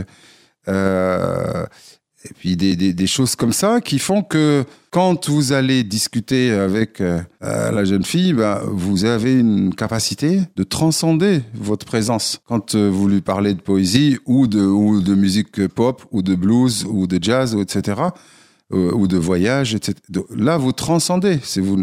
et 2.25 2.35
puis 2.39 2.57
des, 2.57 2.77
des, 2.77 3.07
choses 3.09 3.35
comme 3.35 3.53
ça 3.53 3.81
qui 3.81 3.99
font 3.99 4.23
que 4.23 4.65
quand 4.93 5.29
vous 5.29 5.53
allez 5.53 5.83
discuter 5.83 6.53
avec 6.53 7.03
la 7.41 7.85
jeune 7.85 8.05
fille, 8.05 8.33
ben, 8.33 8.61
vous 8.65 9.05
avez 9.05 9.35
une 9.35 9.75
capacité 9.75 10.43
de 10.55 10.63
transcender 10.63 11.43
votre 11.53 11.85
présence. 11.85 12.41
Quand 12.47 12.77
vous 12.77 13.09
lui 13.09 13.23
parlez 13.23 13.55
de 13.55 13.61
poésie 13.61 14.19
ou 14.25 14.47
de, 14.47 14.61
ou 14.61 15.01
de 15.01 15.15
musique 15.17 15.67
pop 15.67 16.05
ou 16.13 16.23
de 16.23 16.37
blues 16.37 16.87
ou 16.89 17.09
de 17.09 17.19
jazz, 17.21 17.57
etc., 17.57 18.03
ou 18.73 19.07
de 19.07 19.17
voyage, 19.17 19.75
etc. 19.75 19.95
Là, 20.35 20.57
vous 20.57 20.73
transcendez. 20.73 21.39
C'est 21.43 21.61
vous, 21.61 21.77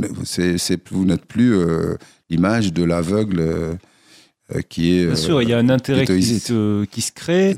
vous 0.91 1.05
n'êtes 1.05 1.25
plus 1.25 1.55
euh, 1.55 1.95
l'image 2.29 2.73
de 2.73 2.83
l'aveugle 2.83 3.39
euh, 3.39 3.73
euh, 4.55 4.61
qui 4.67 4.93
est. 4.97 5.05
Bien 5.05 5.13
euh, 5.13 5.15
sûr, 5.15 5.41
il 5.41 5.49
y 5.49 5.53
a 5.53 5.57
un 5.57 5.69
intérêt 5.69 6.05
qui 6.05 6.39
se, 6.39 6.85
qui 6.85 7.01
se 7.01 7.11
crée 7.11 7.55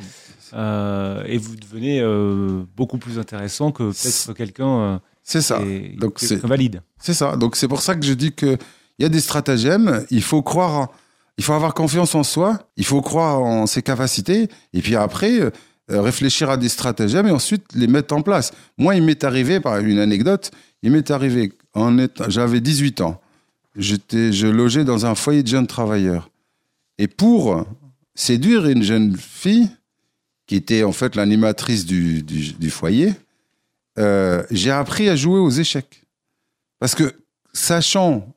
euh, 0.54 1.24
et 1.26 1.38
vous 1.38 1.56
devenez 1.56 2.02
euh, 2.02 2.63
beaucoup 2.76 2.98
plus 2.98 3.20
intéressant 3.20 3.72
que 3.72 3.84
peut-être 3.91 4.34
quelqu'un 4.34 4.80
euh, 4.80 4.98
c'est 5.24 5.41
ça. 5.41 5.60
Donc, 5.98 6.15
c'est- 6.17 6.36
valide. 6.46 6.82
C'est 7.00 7.13
ça. 7.13 7.36
Donc 7.38 7.56
c'est 7.56 7.67
pour 7.67 7.82
ça 7.82 7.96
que 7.96 8.06
je 8.06 8.13
dis 8.13 8.34
que 8.34 8.58
il 9.00 9.04
y 9.04 9.06
a 9.06 9.10
des 9.10 9.22
stratagèmes. 9.22 10.06
Il 10.12 10.22
faut 10.22 10.41
croire, 10.41 10.89
il 11.38 11.44
faut 11.44 11.54
avoir 11.54 11.74
confiance 11.74 12.13
en 12.15 12.24
soi. 12.24 12.60
Il 12.76 12.86
faut 12.86 13.02
croire 13.02 13.41
en 13.41 13.65
ses 13.65 13.82
capacités. 13.82 14.50
Et 14.74 14.82
puis 14.82 14.96
après, 14.96 15.39
euh, 15.39 15.52
réfléchir 15.99 16.49
à 16.49 16.58
des 16.58 16.69
stratagèmes 16.69 17.27
et 17.27 17.32
ensuite 17.32 17.65
les 17.75 17.88
mettre 17.88 18.13
en 18.15 18.21
place. 18.21 18.51
Moi, 18.77 18.95
il 18.95 19.04
m'est 19.04 19.23
arrivé, 19.23 19.60
par 19.60 19.77
une 19.80 19.99
anecdote, 19.99 20.51
il 20.84 20.91
m'est 20.91 21.12
arrivé, 21.12 21.54
j'avais 22.27 22.62
18 22.62 23.01
ans. 23.01 23.21
Je 23.75 24.47
logeais 24.47 24.84
dans 24.84 25.06
un 25.06 25.15
foyer 25.15 25.43
de 25.43 25.47
jeunes 25.47 25.67
travailleurs. 25.67 26.30
Et 26.97 27.08
pour 27.08 27.65
séduire 28.15 28.67
une 28.67 28.84
jeune 28.84 29.15
fille, 29.17 29.69
qui 30.45 30.56
était 30.56 30.84
en 30.84 30.91
fait 30.91 31.15
l'animatrice 31.15 31.86
du 31.86 32.69
foyer, 32.69 33.13
euh, 33.99 34.43
j'ai 34.51 34.71
appris 34.71 35.10
à 35.10 35.15
jouer 35.15 35.39
aux 35.39 35.49
échecs. 35.49 36.04
Parce 36.80 36.95
que, 36.95 37.13
sachant 37.54 38.36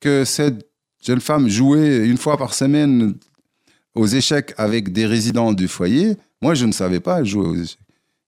que 0.00 0.24
cette 0.24 0.66
jeune 1.04 1.20
femme 1.20 1.48
jouait 1.48 2.06
une 2.06 2.18
fois 2.18 2.36
par 2.36 2.54
semaine 2.54 3.14
aux 3.94 4.06
échecs 4.06 4.54
avec 4.56 4.92
des 4.92 5.06
résidents 5.06 5.52
du 5.52 5.68
foyer, 5.68 6.16
moi, 6.42 6.54
je 6.54 6.66
ne 6.66 6.72
savais 6.72 7.00
pas 7.00 7.22
jouer 7.24 7.46
aux 7.46 7.54
échecs. 7.56 7.78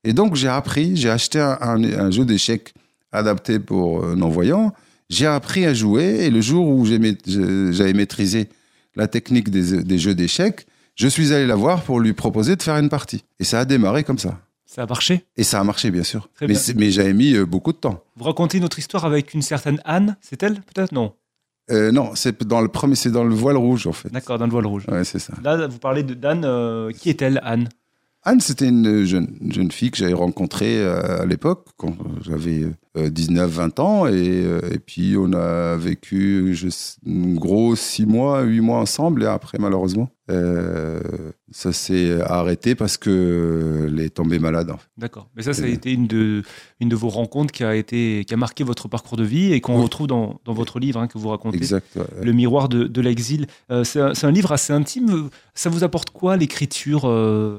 Et 0.04 0.12
donc, 0.12 0.34
j'ai 0.36 0.48
appris, 0.48 0.96
j'ai 0.96 1.10
acheté 1.10 1.40
un, 1.40 1.58
un- 1.60 1.82
un 1.84 2.10
jeu 2.10 2.24
d'échecs 2.24 2.72
adapté 3.12 3.58
pour 3.58 4.04
euh, 4.04 4.14
non-voyants. 4.14 4.72
J'ai 5.10 5.26
appris 5.26 5.64
à 5.66 5.72
jouer 5.74 6.24
et 6.26 6.30
le 6.30 6.40
jour 6.40 6.68
où 6.68 6.84
j'avais 6.86 7.92
maîtrisé 7.94 8.48
la 8.94 9.06
technique 9.08 9.50
des, 9.50 9.82
des 9.82 9.98
jeux 9.98 10.14
d'échecs, 10.14 10.66
je 10.94 11.08
suis 11.08 11.32
allé 11.32 11.46
la 11.46 11.54
voir 11.56 11.82
pour 11.82 12.00
lui 12.00 12.12
proposer 12.12 12.56
de 12.56 12.62
faire 12.62 12.76
une 12.76 12.88
partie. 12.88 13.24
Et 13.38 13.44
ça 13.44 13.60
a 13.60 13.64
démarré 13.64 14.04
comme 14.04 14.18
ça. 14.18 14.38
Ça 14.66 14.82
a 14.82 14.86
marché? 14.86 15.24
Et 15.36 15.44
ça 15.44 15.60
a 15.60 15.64
marché, 15.64 15.90
bien 15.90 16.02
sûr. 16.02 16.28
Très 16.34 16.46
mais 16.46 16.54
mais 16.76 16.90
j'avais 16.90 17.14
mis 17.14 17.32
euh, 17.34 17.46
beaucoup 17.46 17.72
de 17.72 17.78
temps. 17.78 18.02
Vous 18.16 18.24
racontez 18.24 18.60
notre 18.60 18.78
histoire 18.78 19.04
avec 19.06 19.32
une 19.32 19.40
certaine 19.40 19.80
Anne, 19.86 20.16
c'est 20.20 20.42
elle 20.42 20.60
peut-être? 20.60 20.92
Non. 20.92 21.14
Euh, 21.70 21.90
non, 21.92 22.12
c'est 22.14 22.42
dans 22.46 22.60
le 22.60 22.68
premier, 22.68 22.94
c'est 22.94 23.10
dans 23.10 23.24
le 23.24 23.34
voile 23.34 23.56
rouge 23.56 23.86
en 23.86 23.92
fait. 23.92 24.10
D'accord, 24.10 24.38
dans 24.38 24.44
le 24.46 24.50
voile 24.50 24.66
rouge. 24.66 24.84
Ouais, 24.88 25.04
c'est 25.04 25.18
ça. 25.18 25.32
Là, 25.42 25.66
vous 25.66 25.78
parlez 25.78 26.02
de 26.02 26.12
d'Anne. 26.14 26.44
euh, 26.44 26.90
qui 26.92 27.08
est-elle, 27.08 27.40
Anne? 27.44 27.68
Anne, 28.28 28.40
c'était 28.40 28.68
une 28.68 29.06
jeune, 29.06 29.38
une 29.40 29.52
jeune 29.54 29.70
fille 29.70 29.90
que 29.90 29.96
j'avais 29.96 30.12
rencontrée 30.12 30.78
euh, 30.82 31.22
à 31.22 31.24
l'époque, 31.24 31.64
quand 31.78 31.96
j'avais 32.20 32.66
euh, 32.98 33.10
19-20 33.10 33.80
ans. 33.80 34.06
Et, 34.06 34.12
euh, 34.44 34.60
et 34.72 34.78
puis, 34.78 35.16
on 35.18 35.32
a 35.32 35.76
vécu 35.76 36.54
je, 36.54 36.68
gros 37.34 37.74
6 37.76 38.06
mois, 38.06 38.42
8 38.42 38.60
mois 38.60 38.78
ensemble. 38.78 39.22
Et 39.22 39.26
après, 39.26 39.58
malheureusement, 39.58 40.10
euh, 40.30 41.00
ça 41.50 41.72
s'est 41.72 42.20
arrêté 42.20 42.74
parce 42.74 42.96
qu'elle 42.98 43.98
est 43.98 44.14
tombée 44.14 44.38
malade. 44.38 44.70
D'accord. 44.98 45.28
Mais 45.34 45.42
ça, 45.42 45.54
ça 45.54 45.64
a 45.64 45.68
été 45.68 45.92
une 45.92 46.06
de, 46.06 46.42
une 46.80 46.88
de 46.90 46.96
vos 46.96 47.08
rencontres 47.08 47.52
qui 47.52 47.64
a, 47.64 47.74
été, 47.74 48.24
qui 48.26 48.34
a 48.34 48.36
marqué 48.36 48.62
votre 48.64 48.88
parcours 48.88 49.16
de 49.16 49.24
vie 49.24 49.52
et 49.54 49.60
qu'on 49.62 49.76
Oui. 49.76 49.82
retrouve 49.84 50.06
dans, 50.06 50.40
dans 50.44 50.52
votre 50.52 50.78
livre 50.78 51.00
hein, 51.00 51.06
que 51.08 51.16
vous 51.16 51.28
racontez. 51.28 51.56
Exact. 51.56 51.86
ouais. 51.96 52.04
Le 52.22 52.32
miroir 52.32 52.68
de, 52.68 52.84
de 52.84 53.00
l'exil. 53.00 53.46
Euh, 53.70 53.84
c'est 53.84 54.00
un, 54.24 54.30
livre 54.30 54.52
assez 54.52 54.72
intime. 54.74 55.30
Ça 55.54 55.70
vous 55.70 55.82
apporte 55.84 56.10
quoi 56.10 56.36
l'écriture, 56.36 57.02
euh, 57.06 57.58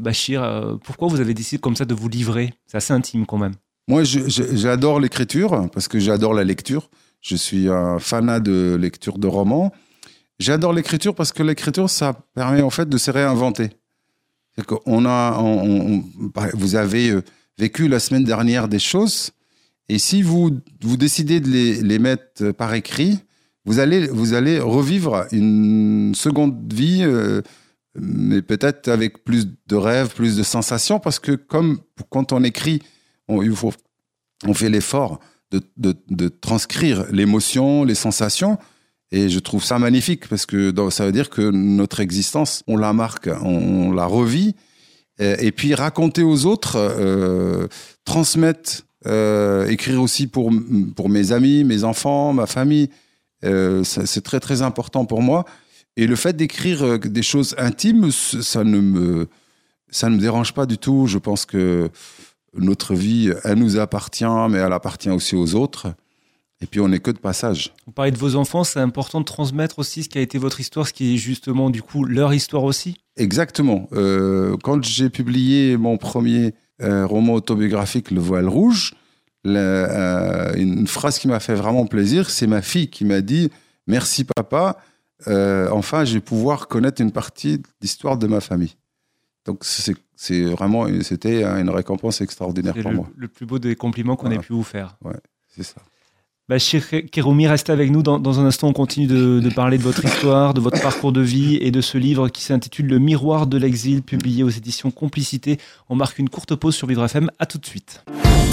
Bachir? 0.00 0.78
Pourquoi 0.84 1.08
vous 1.08 1.20
avez 1.20 1.34
décidé 1.34 1.60
comme 1.60 1.74
ça 1.74 1.84
de 1.84 1.94
vous 1.94 2.08
livrer? 2.08 2.54
C'est 2.66 2.76
assez 2.76 2.92
intime 2.92 3.26
quand 3.26 3.38
même. 3.38 3.54
Moi, 3.86 4.02
j'adore 4.04 5.00
l'écriture 5.00 5.68
parce 5.72 5.88
que 5.88 5.98
j'adore 5.98 6.34
la 6.34 6.44
lecture. 6.44 6.90
Je 7.20 7.36
suis 7.36 7.68
un 7.68 7.98
fanat 7.98 8.40
de 8.40 8.76
lecture 8.80 9.18
de 9.18 9.26
romans. 9.26 9.72
J'adore 10.38 10.72
l'écriture 10.72 11.14
parce 11.14 11.32
que 11.32 11.42
l'écriture, 11.42 11.88
ça 11.88 12.14
permet 12.34 12.62
en 12.62 12.70
fait 12.70 12.88
de 12.88 12.96
se 12.96 13.10
réinventer. 13.10 13.70
C'est 14.56 14.64
a, 14.70 15.42
vous 16.54 16.76
avez 16.76 17.10
euh, 17.10 17.22
vécu 17.58 17.88
la 17.88 17.98
semaine 17.98 18.24
dernière 18.24 18.68
des 18.68 18.78
choses, 18.78 19.32
et 19.88 19.98
si 19.98 20.22
vous 20.22 20.50
vous 20.82 20.96
décidez 20.96 21.40
de 21.40 21.48
les, 21.82 21.98
mettre 21.98 22.52
par 22.52 22.72
écrit, 22.74 23.18
vous 23.64 23.78
allez 23.80 24.06
vous 24.06 24.32
allez 24.34 24.60
revivre 24.60 25.26
une 25.32 26.14
seconde 26.14 26.72
vie, 26.72 27.02
euh, 27.02 27.42
mais 27.98 28.42
peut-être 28.42 28.88
avec 28.88 29.24
plus 29.24 29.48
de 29.66 29.76
rêves, 29.76 30.14
plus 30.14 30.36
de 30.36 30.42
sensations, 30.42 31.00
parce 31.00 31.18
que 31.18 31.32
comme 31.32 31.80
quand 32.08 32.32
on 32.32 32.42
écrit, 32.44 32.80
on, 33.28 34.54
fait 34.54 34.68
l'effort 34.68 35.20
de, 35.50 36.28
transcrire 36.28 37.06
l'émotion, 37.10 37.84
les 37.84 37.94
sensations. 37.94 38.58
Et 39.10 39.28
je 39.28 39.38
trouve 39.38 39.62
ça 39.62 39.78
magnifique 39.78 40.28
parce 40.28 40.46
que 40.46 40.72
ça 40.90 41.06
veut 41.06 41.12
dire 41.12 41.30
que 41.30 41.50
notre 41.50 42.00
existence, 42.00 42.62
on 42.66 42.76
la 42.76 42.92
marque, 42.92 43.28
on, 43.42 43.92
la 43.92 44.06
revit. 44.06 44.54
Et 45.20 45.52
puis 45.52 45.74
raconter 45.74 46.24
aux 46.24 46.46
autres, 46.46 46.76
euh, 46.76 47.68
transmettre, 48.04 48.82
euh, 49.06 49.68
écrire 49.68 50.02
aussi 50.02 50.26
pour, 50.26 50.50
mes 50.50 51.32
amis, 51.32 51.62
mes 51.62 51.84
enfants, 51.84 52.32
ma 52.32 52.46
famille, 52.46 52.88
euh, 53.44 53.84
c'est 53.84 54.22
très 54.22 54.40
très 54.40 54.62
important 54.62 55.04
pour 55.04 55.22
moi. 55.22 55.44
Et 55.96 56.06
le 56.06 56.16
fait 56.16 56.34
d'écrire 56.34 56.98
des 56.98 57.22
choses 57.22 57.54
intimes, 57.58 58.10
ça 58.10 58.64
ne 58.64 58.80
me, 58.80 59.28
ça 59.90 60.08
ne 60.08 60.16
me 60.16 60.20
dérange 60.20 60.52
pas 60.52 60.66
du 60.66 60.78
tout. 60.78 61.06
Je 61.06 61.18
pense 61.18 61.46
que 61.46 61.90
notre 62.56 62.94
vie, 62.94 63.32
elle 63.44 63.58
nous 63.58 63.78
appartient, 63.78 64.24
mais 64.50 64.58
elle 64.58 64.72
appartient 64.72 65.10
aussi 65.10 65.34
aux 65.36 65.54
autres. 65.54 65.94
Et 66.60 66.66
puis 66.66 66.80
on 66.80 66.88
n'est 66.88 67.00
que 67.00 67.10
de 67.10 67.18
passage. 67.18 67.74
Vous 67.84 67.92
parlez 67.92 68.10
de 68.12 68.16
vos 68.16 68.36
enfants, 68.36 68.64
c'est 68.64 68.80
important 68.80 69.20
de 69.20 69.24
transmettre 69.24 69.78
aussi 69.80 70.04
ce 70.04 70.08
qui 70.08 70.18
a 70.18 70.20
été 70.20 70.38
votre 70.38 70.60
histoire, 70.60 70.86
ce 70.86 70.92
qui 70.92 71.14
est 71.14 71.16
justement 71.18 71.68
du 71.68 71.82
coup 71.82 72.04
leur 72.04 72.32
histoire 72.32 72.62
aussi. 72.64 72.96
Exactement. 73.16 73.88
Euh, 73.92 74.56
quand 74.62 74.82
j'ai 74.82 75.10
publié 75.10 75.76
mon 75.76 75.98
premier 75.98 76.54
euh, 76.80 77.06
roman 77.06 77.34
autobiographique, 77.34 78.10
Le 78.10 78.20
Voile 78.20 78.48
Rouge, 78.48 78.94
la- 79.42 79.58
euh, 79.60 80.54
une 80.54 80.86
phrase 80.86 81.18
qui 81.18 81.28
m'a 81.28 81.40
fait 81.40 81.54
vraiment 81.54 81.86
plaisir, 81.86 82.30
c'est 82.30 82.46
ma 82.46 82.62
fille 82.62 82.88
qui 82.88 83.04
m'a 83.04 83.20
dit 83.20 83.50
Merci 83.86 84.24
papa, 84.24 84.78
enfin 85.26 86.04
je 86.04 86.14
vais 86.14 86.20
pouvoir 86.20 86.68
connaître 86.68 87.02
une 87.02 87.12
partie 87.12 87.58
de 87.58 87.64
l'histoire 87.82 88.16
de 88.16 88.26
ma 88.26 88.40
famille. 88.40 88.74
Donc 89.44 89.58
c'est 89.64 89.94
c'est 90.16 90.42
vraiment, 90.44 90.86
c'était 91.02 91.44
une 91.44 91.70
récompense 91.70 92.20
extraordinaire 92.20 92.74
pour 92.74 92.90
le, 92.90 92.96
moi. 92.96 93.08
le 93.16 93.28
plus 93.28 93.46
beau 93.46 93.58
des 93.58 93.76
compliments 93.76 94.16
qu'on 94.16 94.30
ait 94.30 94.38
pu 94.38 94.52
vous 94.52 94.62
faire. 94.62 94.96
C'est 95.48 95.62
ça. 95.62 95.80
Bachir 96.46 96.84
Kéroumi, 97.10 97.46
restez 97.46 97.72
avec 97.72 97.90
nous. 97.90 98.02
Dans, 98.02 98.18
dans 98.18 98.38
un 98.38 98.44
instant, 98.44 98.68
on 98.68 98.74
continue 98.74 99.06
de, 99.06 99.40
de 99.40 99.48
parler 99.48 99.78
de 99.78 99.82
votre 99.82 100.04
histoire, 100.04 100.52
de 100.52 100.60
votre 100.60 100.78
parcours 100.82 101.10
de 101.10 101.22
vie 101.22 101.56
et 101.62 101.70
de 101.70 101.80
ce 101.80 101.96
livre 101.96 102.28
qui 102.28 102.42
s'intitule 102.42 102.86
Le 102.86 102.98
miroir 102.98 103.46
de 103.46 103.56
l'exil, 103.56 104.02
publié 104.02 104.42
aux 104.42 104.50
éditions 104.50 104.90
Complicité. 104.90 105.56
On 105.88 105.96
marque 105.96 106.18
une 106.18 106.28
courte 106.28 106.54
pause 106.54 106.74
sur 106.74 106.86
Vivre 106.86 107.02
FM. 107.06 107.30
À 107.38 107.46
tout 107.46 107.56
de 107.56 107.64
suite. 107.64 108.04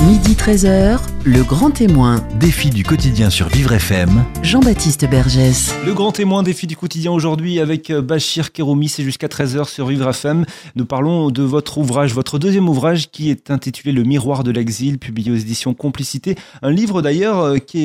Midi 0.08 0.34
13h, 0.34 1.00
le 1.26 1.44
grand 1.44 1.70
témoin, 1.70 2.26
Défi 2.40 2.72
du 2.72 2.84
quotidien 2.84 3.30
sur 3.30 3.50
Vivre 3.50 3.74
FM. 3.74 4.24
Jean-Baptiste 4.42 5.08
Bergès. 5.08 5.76
Le 5.86 5.94
grand 5.94 6.12
témoin 6.12 6.42
défi 6.42 6.66
du 6.66 6.76
quotidien 6.76 7.12
aujourd'hui 7.12 7.60
avec 7.60 7.92
euh, 7.92 8.02
Bachir 8.02 8.52
Keroumi, 8.52 8.90
c'est 8.90 9.04
jusqu'à 9.04 9.28
13h 9.28 9.70
sur 9.70 9.86
Vivre 9.86 10.10
FM. 10.10 10.46
Nous 10.76 10.86
parlons 10.86 11.30
de 11.30 11.44
votre 11.44 11.78
ouvrage, 11.78 12.16
votre 12.16 12.40
deuxième 12.40 12.68
ouvrage 12.68 13.12
qui 13.12 13.30
est 13.30 13.52
intitulé 13.52 13.92
Le 13.92 14.02
miroir 14.02 14.44
de 14.44 14.50
l'exil, 14.50 14.98
publié 14.98 15.32
aux 15.32 15.36
éditions 15.36 15.76
Complicité. 15.76 16.36
Un 16.64 16.72
livre 16.72 17.04
d'ailleurs 17.04 17.40
euh, 17.40 17.58
qui 17.60 17.78
est, 17.78 17.81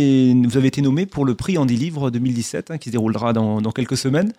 vous 0.46 0.56
avez 0.56 0.68
été 0.68 0.82
nommé 0.82 1.06
pour 1.06 1.24
le 1.24 1.34
prix 1.34 1.58
Andy 1.58 1.76
Livre 1.76 2.10
2017 2.10 2.70
hein, 2.70 2.78
qui 2.78 2.88
se 2.88 2.92
déroulera 2.92 3.32
dans, 3.32 3.60
dans 3.60 3.72
quelques 3.72 3.96
semaines. 3.96 4.32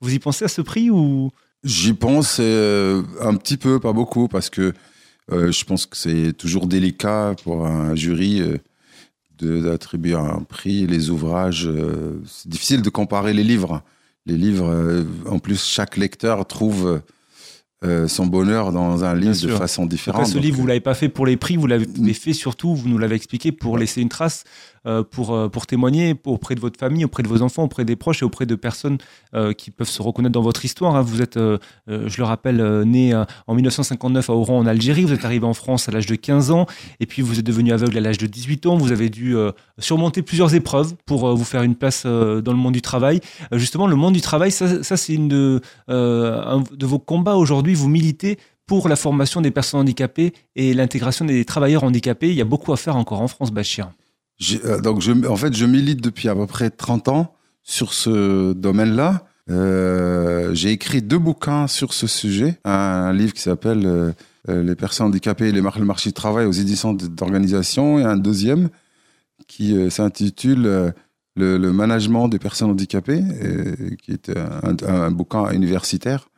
Vous 0.00 0.14
y 0.14 0.18
pensez 0.18 0.44
à 0.44 0.48
ce 0.48 0.62
prix 0.62 0.90
ou? 0.90 1.30
J'y 1.62 1.92
pense 1.92 2.38
euh, 2.40 3.02
un 3.20 3.34
petit 3.36 3.58
peu, 3.58 3.80
pas 3.80 3.92
beaucoup, 3.92 4.28
parce 4.28 4.48
que 4.48 4.72
euh, 5.30 5.52
je 5.52 5.64
pense 5.64 5.86
que 5.86 5.96
c'est 5.96 6.32
toujours 6.32 6.66
délicat 6.66 7.34
pour 7.44 7.66
un 7.66 7.94
jury 7.94 8.40
euh, 8.40 8.56
d'attribuer 9.40 10.14
un 10.14 10.42
prix. 10.42 10.86
Les 10.86 11.10
ouvrages, 11.10 11.68
c'est 12.26 12.48
difficile 12.48 12.82
de 12.82 12.90
comparer 12.90 13.34
les 13.34 13.44
livres. 13.44 13.82
Les 14.26 14.36
livres, 14.36 15.04
en 15.26 15.38
plus, 15.38 15.64
chaque 15.64 15.96
lecteur 15.96 16.46
trouve 16.46 17.00
euh, 17.82 18.08
son 18.08 18.26
bonheur 18.26 18.72
dans 18.72 19.04
un 19.04 19.14
livre 19.14 19.40
de 19.40 19.54
façon 19.54 19.86
différente. 19.86 20.20
Après, 20.20 20.30
ce 20.30 20.34
Donc, 20.34 20.42
livre, 20.42 20.58
vous 20.58 20.66
l'avez 20.66 20.80
pas 20.80 20.92
fait 20.92 21.08
pour 21.08 21.24
les 21.24 21.38
prix, 21.38 21.56
vous 21.56 21.66
l'avez 21.66 22.12
fait 22.12 22.34
surtout, 22.34 22.74
vous 22.74 22.86
nous 22.90 22.98
l'avez 22.98 23.16
expliqué, 23.16 23.52
pour 23.52 23.78
laisser 23.78 24.02
une 24.02 24.10
trace, 24.10 24.44
pour, 25.02 25.34
euh, 25.34 25.48
pour 25.48 25.66
témoigner 25.66 26.14
auprès 26.24 26.54
de 26.54 26.60
votre 26.60 26.78
famille, 26.78 27.04
auprès 27.04 27.22
de 27.22 27.28
vos 27.28 27.42
enfants, 27.42 27.64
auprès 27.64 27.84
des 27.84 27.96
proches 27.96 28.22
et 28.22 28.24
auprès 28.24 28.46
de 28.46 28.54
personnes 28.54 28.98
euh, 29.34 29.52
qui 29.52 29.70
peuvent 29.70 29.88
se 29.88 30.02
reconnaître 30.02 30.32
dans 30.32 30.42
votre 30.42 30.64
histoire. 30.64 30.96
hein. 30.96 31.02
Vous 31.02 31.20
êtes, 31.22 31.36
euh, 31.36 31.58
euh, 31.88 32.08
je 32.08 32.16
le 32.18 32.24
rappelle, 32.24 32.60
euh, 32.60 32.84
né 32.84 33.12
euh, 33.12 33.24
en 33.46 33.54
1959 33.54 34.30
à 34.30 34.32
Oran, 34.34 34.58
en 34.58 34.66
Algérie. 34.66 35.04
Vous 35.04 35.12
êtes 35.12 35.24
arrivé 35.24 35.44
en 35.46 35.54
France 35.54 35.88
à 35.88 35.92
l'âge 35.92 36.06
de 36.06 36.14
15 36.14 36.50
ans 36.50 36.66
et 36.98 37.06
puis 37.06 37.22
vous 37.22 37.38
êtes 37.38 37.46
devenu 37.46 37.72
aveugle 37.72 37.98
à 37.98 38.00
l'âge 38.00 38.18
de 38.18 38.26
18 38.26 38.66
ans. 38.66 38.76
Vous 38.76 38.92
avez 38.92 39.10
dû 39.10 39.36
euh, 39.36 39.52
surmonter 39.78 40.22
plusieurs 40.22 40.54
épreuves 40.54 40.94
pour 41.06 41.28
euh, 41.28 41.34
vous 41.34 41.44
faire 41.44 41.62
une 41.62 41.74
place 41.74 42.04
euh, 42.06 42.40
dans 42.40 42.52
le 42.52 42.58
monde 42.58 42.74
du 42.74 42.82
travail. 42.82 43.20
Euh, 43.52 43.58
justement, 43.58 43.86
le 43.86 43.96
monde 43.96 44.14
du 44.14 44.20
travail, 44.20 44.50
ça, 44.50 44.82
c'est 44.82 45.14
une 45.14 45.60
euh, 45.90 46.42
un 46.42 46.62
de 46.72 46.86
vos 46.86 46.98
combats 46.98 47.36
aujourd'hui. 47.36 47.74
Vous 47.74 47.88
militez 47.88 48.38
pour 48.66 48.88
la 48.88 48.96
formation 48.96 49.40
des 49.40 49.50
personnes 49.50 49.80
handicapées 49.80 50.32
et 50.54 50.74
l'intégration 50.74 51.24
des 51.24 51.44
travailleurs 51.44 51.82
handicapés. 51.84 52.28
Il 52.30 52.36
y 52.36 52.40
a 52.40 52.44
beaucoup 52.44 52.72
à 52.72 52.76
faire 52.76 52.96
encore 52.96 53.20
en 53.20 53.28
France, 53.28 53.50
Bachir. 53.50 53.90
Euh, 54.64 54.80
donc, 54.80 55.02
en 55.28 55.36
fait, 55.36 55.54
je 55.54 55.64
milite 55.66 56.00
depuis 56.00 56.28
à 56.28 56.34
peu 56.34 56.46
près 56.46 56.70
30 56.70 57.08
ans 57.08 57.34
sur 57.62 57.92
ce 57.92 58.52
domaine-là. 58.52 59.26
Euh, 59.50 60.54
j'ai 60.54 60.70
écrit 60.70 61.02
deux 61.02 61.18
bouquins 61.18 61.66
sur 61.66 61.92
ce 61.92 62.06
sujet. 62.06 62.58
Un, 62.64 63.12
livre 63.12 63.32
qui 63.34 63.42
s'appelle 63.42 63.82
euh, 63.84 64.12
Les 64.48 64.74
personnes 64.74 65.08
handicapées 65.08 65.48
et 65.48 65.52
les 65.52 65.60
mar- 65.60 65.78
le 65.78 65.84
marché 65.84 66.10
du 66.10 66.14
travail 66.14 66.46
aux 66.46 66.52
éditions 66.52 66.94
d'organisation 66.94 67.98
et 67.98 68.04
un 68.04 68.16
deuxième 68.16 68.68
qui 69.48 69.90
s'intitule 69.90 70.92
le, 71.36 71.72
management 71.72 72.28
des 72.28 72.38
personnes 72.38 72.70
handicapées, 72.70 73.22
qui 74.02 74.12
est 74.12 74.30
un- 74.30 74.76
un 74.86 75.10
bouquin 75.10 75.50
universitaire. 75.50 76.28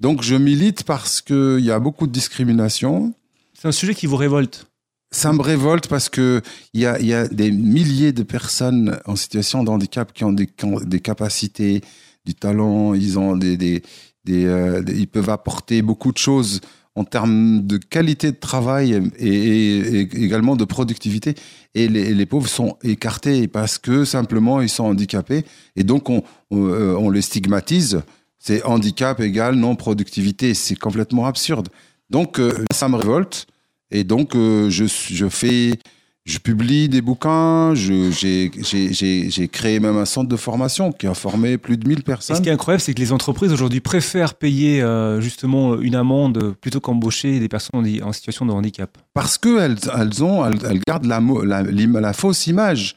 Donc, 0.00 0.22
je 0.22 0.34
milite 0.34 0.84
parce 0.84 1.20
qu'il 1.22 1.60
y 1.60 1.70
a 1.70 1.78
beaucoup 1.78 2.06
de 2.06 2.12
discrimination. 2.12 3.14
C'est 3.54 3.68
un 3.68 3.72
sujet 3.72 3.94
qui 3.94 4.06
vous 4.06 4.16
révolte? 4.16 4.66
Ça 5.12 5.32
me 5.32 5.42
révolte 5.42 5.88
parce 5.88 6.08
que 6.08 6.40
il 6.72 6.80
y 6.82 6.86
a, 6.86 7.26
des 7.28 7.50
milliers 7.50 8.12
de 8.12 8.22
personnes 8.22 9.00
en 9.06 9.16
situation 9.16 9.64
de 9.64 9.70
handicap 9.70 10.12
qui 10.12 10.24
ont 10.24 10.32
des, 10.32 11.00
capacités, 11.00 11.80
du 12.24 12.34
talent, 12.34 12.94
ils 12.94 13.18
ont 13.18 13.34
euh, 13.36 13.56
des- 13.56 13.82
ils 14.26 15.08
peuvent 15.08 15.30
apporter 15.30 15.82
beaucoup 15.82 16.12
de 16.12 16.18
choses 16.18 16.60
en 16.94 17.04
termes 17.04 17.66
de 17.66 17.76
qualité 17.76 18.30
de 18.30 18.36
travail 18.36 19.00
et, 19.18 20.00
également 20.00 20.54
de 20.56 20.64
productivité. 20.64 21.34
Et 21.74 21.88
les, 21.88 22.26
pauvres 22.26 22.48
sont 22.48 22.76
écartés 22.82 23.48
parce 23.48 23.78
que 23.78 24.04
simplement 24.04 24.60
ils 24.60 24.68
sont 24.68 24.84
handicapés 24.84 25.44
et 25.76 25.84
donc 25.84 26.10
on, 26.10 26.22
euh, 26.52 27.10
les 27.10 27.22
stigmatise. 27.22 28.02
C'est 28.38 28.62
handicap 28.64 29.20
égale 29.20 29.54
non 29.56 29.76
productivité. 29.76 30.54
C'est 30.54 30.76
complètement 30.76 31.26
absurde. 31.26 31.68
Donc 32.10 32.38
euh, 32.38 32.64
ça 32.72 32.88
me 32.88 32.96
révolte. 32.96 33.46
Et 33.90 34.04
donc, 34.04 34.34
euh, 34.34 34.70
je, 34.70 34.84
je 34.86 35.28
fais, 35.28 35.72
je 36.24 36.38
publie 36.38 36.88
des 36.88 37.00
bouquins, 37.00 37.74
j'ai 37.74 39.48
créé 39.52 39.80
même 39.80 39.96
un 39.96 40.04
centre 40.04 40.28
de 40.28 40.36
formation 40.36 40.92
qui 40.92 41.06
a 41.06 41.14
formé 41.14 41.58
plus 41.58 41.76
de 41.76 41.86
1000 41.88 41.98
Et 41.98 42.00
ce 42.00 42.04
personnes. 42.04 42.42
qui 42.42 42.48
est 42.48 42.52
incroyable, 42.52 42.80
c'est 42.80 42.94
que 42.94 43.00
les 43.00 43.12
entreprises 43.12 43.52
aujourd'hui 43.52 43.80
préfèrent 43.80 44.34
payer 44.34 44.82
euh, 44.82 45.20
justement 45.20 45.78
une 45.80 45.94
amende 45.94 46.54
plutôt 46.60 46.80
qu'embaucher 46.80 47.40
des 47.40 47.48
personnes 47.48 47.80
en, 48.02 48.08
en 48.08 48.12
situation 48.12 48.46
de 48.46 48.52
handicap. 48.52 48.96
Parce 49.14 49.38
qu'elles 49.38 49.76
elles 49.98 50.22
ont, 50.24 50.44
elles, 50.46 50.58
elles 50.68 50.80
gardent 50.86 51.06
la, 51.06 51.20
la, 51.44 51.62
l'im- 51.62 52.00
la 52.00 52.12
fausse 52.12 52.46
image 52.46 52.96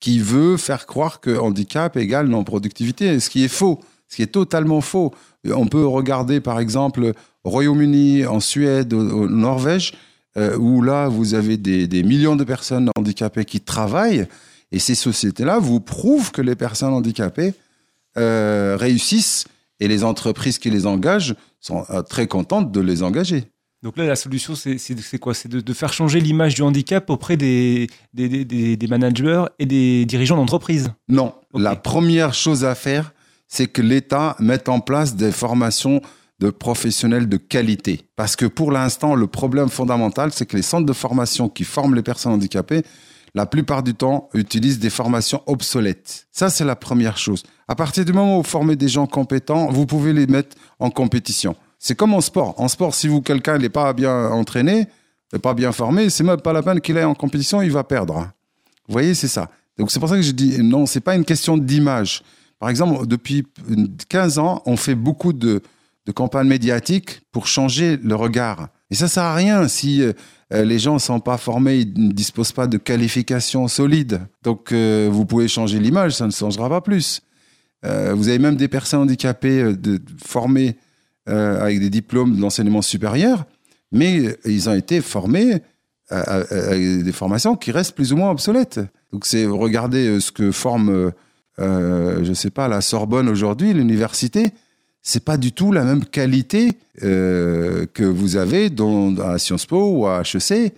qui 0.00 0.18
veut 0.18 0.56
faire 0.56 0.86
croire 0.86 1.20
que 1.20 1.38
handicap 1.38 1.96
égale 1.96 2.28
non-productivité, 2.28 3.18
ce 3.20 3.30
qui 3.30 3.44
est 3.44 3.48
faux, 3.48 3.80
ce 4.08 4.16
qui 4.16 4.22
est 4.22 4.26
totalement 4.26 4.80
faux. 4.82 5.14
On 5.48 5.66
peut 5.66 5.86
regarder 5.86 6.40
par 6.40 6.60
exemple 6.60 7.12
au 7.44 7.50
Royaume-Uni, 7.50 8.26
en 8.26 8.40
Suède, 8.40 8.92
au 8.92 9.28
Norvège, 9.28 9.94
euh, 10.36 10.56
où 10.56 10.82
là 10.82 11.08
vous 11.08 11.34
avez 11.34 11.56
des, 11.56 11.86
des 11.86 12.02
millions 12.02 12.36
de 12.36 12.44
personnes 12.44 12.90
handicapées 12.96 13.44
qui 13.44 13.60
travaillent, 13.60 14.26
et 14.72 14.78
ces 14.78 14.94
sociétés-là 14.94 15.58
vous 15.58 15.80
prouvent 15.80 16.32
que 16.32 16.42
les 16.42 16.56
personnes 16.56 16.92
handicapées 16.92 17.54
euh, 18.16 18.76
réussissent 18.78 19.44
et 19.80 19.88
les 19.88 20.04
entreprises 20.04 20.58
qui 20.58 20.70
les 20.70 20.86
engagent 20.86 21.34
sont 21.60 21.84
euh, 21.90 22.02
très 22.02 22.26
contentes 22.26 22.72
de 22.72 22.80
les 22.80 23.02
engager. 23.02 23.44
Donc 23.82 23.98
là, 23.98 24.06
la 24.06 24.16
solution, 24.16 24.54
c'est 24.54 25.18
quoi? 25.18 25.34
C'est 25.34 25.48
de, 25.48 25.60
de 25.60 25.72
faire 25.74 25.92
changer 25.92 26.18
l'image 26.18 26.54
du 26.54 26.62
handicap 26.62 27.10
auprès 27.10 27.36
des, 27.36 27.88
des, 28.14 28.28
des- 28.30 28.44
des- 28.46 28.76
des 28.78 28.86
managers 28.86 29.44
et 29.58 29.66
des 29.66 30.06
dirigeants 30.06 30.36
d'entreprise? 30.36 30.90
Non, 31.08 31.34
la 31.52 31.76
première 31.76 32.32
chose 32.32 32.64
à 32.64 32.74
faire, 32.74 33.12
c'est 33.46 33.66
que 33.66 33.82
l'État 33.82 34.36
mette 34.40 34.70
en 34.70 34.80
place 34.80 35.16
des 35.16 35.32
formations 35.32 36.00
de 36.44 36.50
professionnels 36.50 37.26
de 37.26 37.38
qualité. 37.38 38.02
Parce 38.16 38.36
que 38.36 38.44
pour 38.44 38.70
l'instant, 38.70 39.14
le 39.14 39.26
problème 39.26 39.70
fondamental, 39.70 40.30
c'est 40.30 40.44
que 40.44 40.56
les 40.56 40.62
centres 40.62 40.84
de 40.84 40.92
formation 40.92 41.48
qui 41.48 41.64
forment 41.64 41.94
les 41.94 42.02
personnes 42.02 42.32
handicapées, 42.32 42.82
la 43.34 43.46
plupart 43.46 43.82
du 43.82 43.94
temps, 43.94 44.28
utilisent 44.34 44.78
des 44.78 44.90
formations 44.90 45.40
obsolètes. 45.46 46.26
Ça, 46.30 46.50
c'est 46.50 46.66
la 46.66 46.76
première 46.76 47.16
chose. 47.16 47.44
À 47.66 47.74
partir 47.74 48.04
du 48.04 48.12
moment 48.12 48.38
où 48.38 48.42
vous 48.42 48.48
formez 48.48 48.76
des 48.76 48.88
gens 48.88 49.06
compétents, 49.06 49.70
vous 49.70 49.86
pouvez 49.86 50.12
les 50.12 50.26
mettre 50.26 50.54
en 50.78 50.90
compétition. 50.90 51.56
C'est 51.78 51.94
comme 51.94 52.12
en 52.12 52.20
sport. 52.20 52.54
En 52.60 52.68
sport, 52.68 52.94
si 52.94 53.08
vous 53.08 53.22
quelqu'un 53.22 53.56
n'est 53.56 53.70
pas 53.70 53.94
bien 53.94 54.28
entraîné, 54.28 54.86
n'est 55.32 55.38
pas 55.38 55.54
bien 55.54 55.72
formé, 55.72 56.10
c'est 56.10 56.24
même 56.24 56.42
pas 56.42 56.52
la 56.52 56.62
peine 56.62 56.80
qu'il 56.82 56.98
aille 56.98 57.04
en 57.04 57.14
compétition, 57.14 57.62
il 57.62 57.72
va 57.72 57.84
perdre. 57.84 58.18
hein. 58.18 58.32
Vous 58.86 58.92
voyez, 58.92 59.14
c'est 59.14 59.28
ça. 59.28 59.50
Donc 59.78 59.90
c'est 59.90 59.98
pour 59.98 60.10
ça 60.10 60.16
que 60.16 60.22
je 60.22 60.32
dis 60.32 60.62
non, 60.62 60.84
c'est 60.84 61.00
pas 61.00 61.14
une 61.16 61.24
question 61.24 61.56
d'image. 61.56 62.22
Par 62.60 62.68
exemple, 62.68 63.06
depuis 63.06 63.46
15 64.10 64.38
ans, 64.38 64.62
on 64.66 64.76
fait 64.76 64.94
beaucoup 64.94 65.32
de, 65.32 65.62
de 66.06 66.12
campagnes 66.12 66.48
médiatiques 66.48 67.22
pour 67.32 67.46
changer 67.46 67.96
le 67.96 68.14
regard. 68.14 68.68
Et 68.90 68.94
ça 68.94 69.08
sert 69.08 69.22
à 69.22 69.34
rien 69.34 69.68
si 69.68 70.02
euh, 70.02 70.12
euh, 70.52 70.64
les 70.64 70.78
gens 70.78 70.94
ne 70.94 70.98
sont 70.98 71.20
pas 71.20 71.38
formés, 71.38 71.78
ils 71.78 72.08
ne 72.08 72.12
disposent 72.12 72.52
pas 72.52 72.66
de 72.66 72.76
qualifications 72.78 73.66
solides. 73.68 74.20
Donc 74.42 74.72
euh, 74.72 75.08
vous 75.10 75.24
pouvez 75.24 75.48
changer 75.48 75.78
l'image, 75.80 76.12
ça 76.12 76.26
ne 76.26 76.32
changera 76.32 76.68
pas 76.68 76.80
plus. 76.80 77.22
Vous 77.86 78.28
avez 78.28 78.38
même 78.38 78.56
des 78.56 78.68
personnes 78.68 79.00
handicapées 79.00 79.74
formées 80.24 80.78
avec 81.26 81.80
des 81.80 81.90
diplômes 81.90 82.34
de 82.34 82.40
l'enseignement 82.40 82.80
supérieur, 82.80 83.44
mais 83.92 84.38
ils 84.46 84.70
ont 84.70 84.74
été 84.74 85.02
formés 85.02 85.60
à- 86.08 86.20
à- 86.20 86.54
avec 86.70 87.02
des 87.02 87.12
formations 87.12 87.56
qui 87.56 87.72
restent 87.72 87.94
plus 87.94 88.14
ou 88.14 88.16
moins 88.16 88.30
obsolètes. 88.30 88.80
Donc 89.12 89.26
c'est 89.26 89.44
regarder 89.44 90.18
ce 90.18 90.32
que 90.32 90.50
forme, 90.50 91.12
je 91.58 92.32
sais 92.34 92.48
pas, 92.48 92.68
la 92.68 92.80
Sorbonne 92.80 93.28
aujourd'hui, 93.28 93.74
l'université, 93.74 94.46
c'est 95.06 95.22
pas 95.22 95.36
du 95.36 95.52
tout 95.52 95.70
la 95.70 95.84
même 95.84 96.04
qualité 96.04 96.72
euh, 97.04 97.86
que 97.94 98.02
vous 98.02 98.34
avez 98.36 98.70
dans, 98.70 99.14
à 99.18 99.38
Sciences 99.38 99.66
Po 99.66 99.90
ou 99.92 100.06
à 100.08 100.22
HEC. 100.22 100.74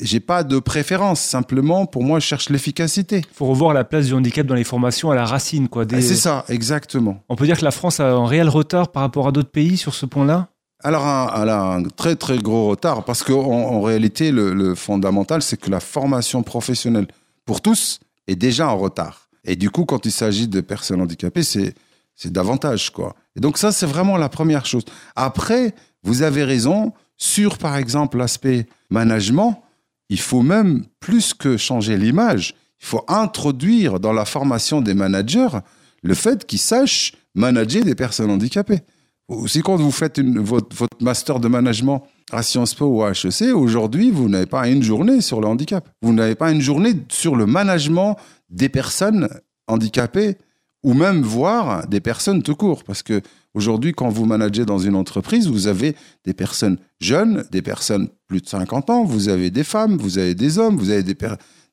J'ai 0.00 0.20
pas 0.20 0.42
de 0.42 0.58
préférence, 0.58 1.20
simplement 1.20 1.84
pour 1.84 2.02
moi 2.02 2.18
je 2.18 2.24
cherche 2.26 2.48
l'efficacité. 2.48 3.18
Il 3.18 3.34
faut 3.34 3.46
revoir 3.46 3.74
la 3.74 3.84
place 3.84 4.06
du 4.06 4.14
handicap 4.14 4.46
dans 4.46 4.54
les 4.54 4.64
formations 4.64 5.10
à 5.10 5.14
la 5.14 5.24
racine. 5.26 5.68
Quoi. 5.68 5.84
Des- 5.84 5.96
Ah, 5.96 6.00
C'est 6.02 6.14
ça, 6.16 6.44
exactement. 6.48 7.22
On 7.28 7.36
peut 7.36 7.44
dire 7.44 7.58
que 7.58 7.64
la 7.64 7.70
France 7.70 8.00
a 8.00 8.10
un 8.10 8.26
réel 8.26 8.48
retard 8.48 8.90
par 8.90 9.02
rapport 9.02 9.28
à 9.28 9.32
d'autres 9.32 9.50
pays 9.50 9.76
sur 9.76 9.94
ce 9.94 10.06
point-là? 10.06 10.48
Alors, 10.82 11.06
un- 11.06 11.42
elle 11.42 11.48
a 11.50 11.60
un 11.74 11.82
très 11.82 12.16
très 12.16 12.38
gros 12.38 12.68
retard 12.68 13.04
parce 13.04 13.22
qu'en 13.22 13.42
en 13.42 13.82
réalité, 13.82 14.32
le, 14.32 14.54
le 14.54 14.74
fondamental, 14.74 15.42
c'est 15.42 15.58
que 15.60 15.70
la 15.70 15.80
formation 15.80 16.42
professionnelle 16.42 17.06
pour 17.44 17.60
tous 17.60 18.00
est 18.28 18.36
déjà 18.36 18.68
en 18.68 18.78
retard. 18.78 19.28
Et 19.44 19.56
du 19.56 19.68
coup, 19.68 19.84
quand 19.84 20.06
il 20.06 20.12
s'agit 20.12 20.48
de 20.48 20.62
personnes 20.62 21.02
handicapées, 21.02 21.42
c'est 21.42 21.74
c'est 22.20 22.32
davantage 22.32 22.90
quoi. 22.90 23.14
Et 23.34 23.40
donc 23.40 23.56
ça, 23.56 23.72
c'est 23.72 23.86
vraiment 23.86 24.18
la 24.18 24.28
première 24.28 24.66
chose. 24.66 24.84
Après, 25.16 25.74
vous 26.02 26.20
avez 26.20 26.44
raison 26.44 26.92
sur, 27.16 27.56
par 27.56 27.76
exemple, 27.76 28.18
l'aspect 28.18 28.66
management. 28.90 29.62
Il 30.10 30.20
faut 30.20 30.42
même 30.42 30.84
plus 31.00 31.32
que 31.32 31.56
changer 31.56 31.96
l'image. 31.96 32.54
Il 32.82 32.86
faut 32.86 33.04
introduire 33.08 34.00
dans 34.00 34.12
la 34.12 34.26
formation 34.26 34.82
des 34.82 34.92
managers 34.92 35.60
le 36.02 36.14
fait 36.14 36.46
qu'ils 36.46 36.58
sachent 36.58 37.14
manager 37.34 37.84
des 37.84 37.94
personnes 37.94 38.30
handicapées. 38.30 38.80
Aussi, 39.28 39.62
quand 39.62 39.76
vous 39.76 39.92
faites 39.92 40.20
votre 40.20 40.88
master 41.00 41.40
de 41.40 41.48
management 41.48 42.02
à 42.32 42.42
Sciences 42.42 42.74
Po 42.74 42.86
ou 42.86 43.02
à 43.02 43.12
HEC, 43.12 43.54
aujourd'hui, 43.54 44.10
vous 44.10 44.28
n'avez 44.28 44.46
pas 44.46 44.68
une 44.68 44.82
journée 44.82 45.22
sur 45.22 45.40
le 45.40 45.46
handicap. 45.46 45.88
Vous 46.02 46.12
n'avez 46.12 46.34
pas 46.34 46.50
une 46.50 46.60
journée 46.60 46.94
sur 47.08 47.36
le 47.36 47.46
management 47.46 48.16
des 48.50 48.68
personnes 48.68 49.28
handicapées 49.68 50.36
ou 50.82 50.94
même 50.94 51.22
voir 51.22 51.86
des 51.86 52.00
personnes 52.00 52.42
tout 52.42 52.56
court. 52.56 52.84
Parce 52.84 53.02
que 53.02 53.20
aujourd'hui, 53.54 53.92
quand 53.92 54.08
vous 54.08 54.24
managez 54.24 54.64
dans 54.64 54.78
une 54.78 54.94
entreprise, 54.94 55.48
vous 55.48 55.66
avez 55.66 55.94
des 56.24 56.32
personnes 56.32 56.78
jeunes, 57.00 57.44
des 57.50 57.62
personnes 57.62 58.08
plus 58.26 58.40
de 58.40 58.48
50 58.48 58.90
ans, 58.90 59.04
vous 59.04 59.28
avez 59.28 59.50
des 59.50 59.64
femmes, 59.64 59.96
vous 59.96 60.18
avez 60.18 60.34
des 60.34 60.58
hommes, 60.58 60.76
vous 60.76 60.90
avez 60.90 61.02
des, 61.02 61.16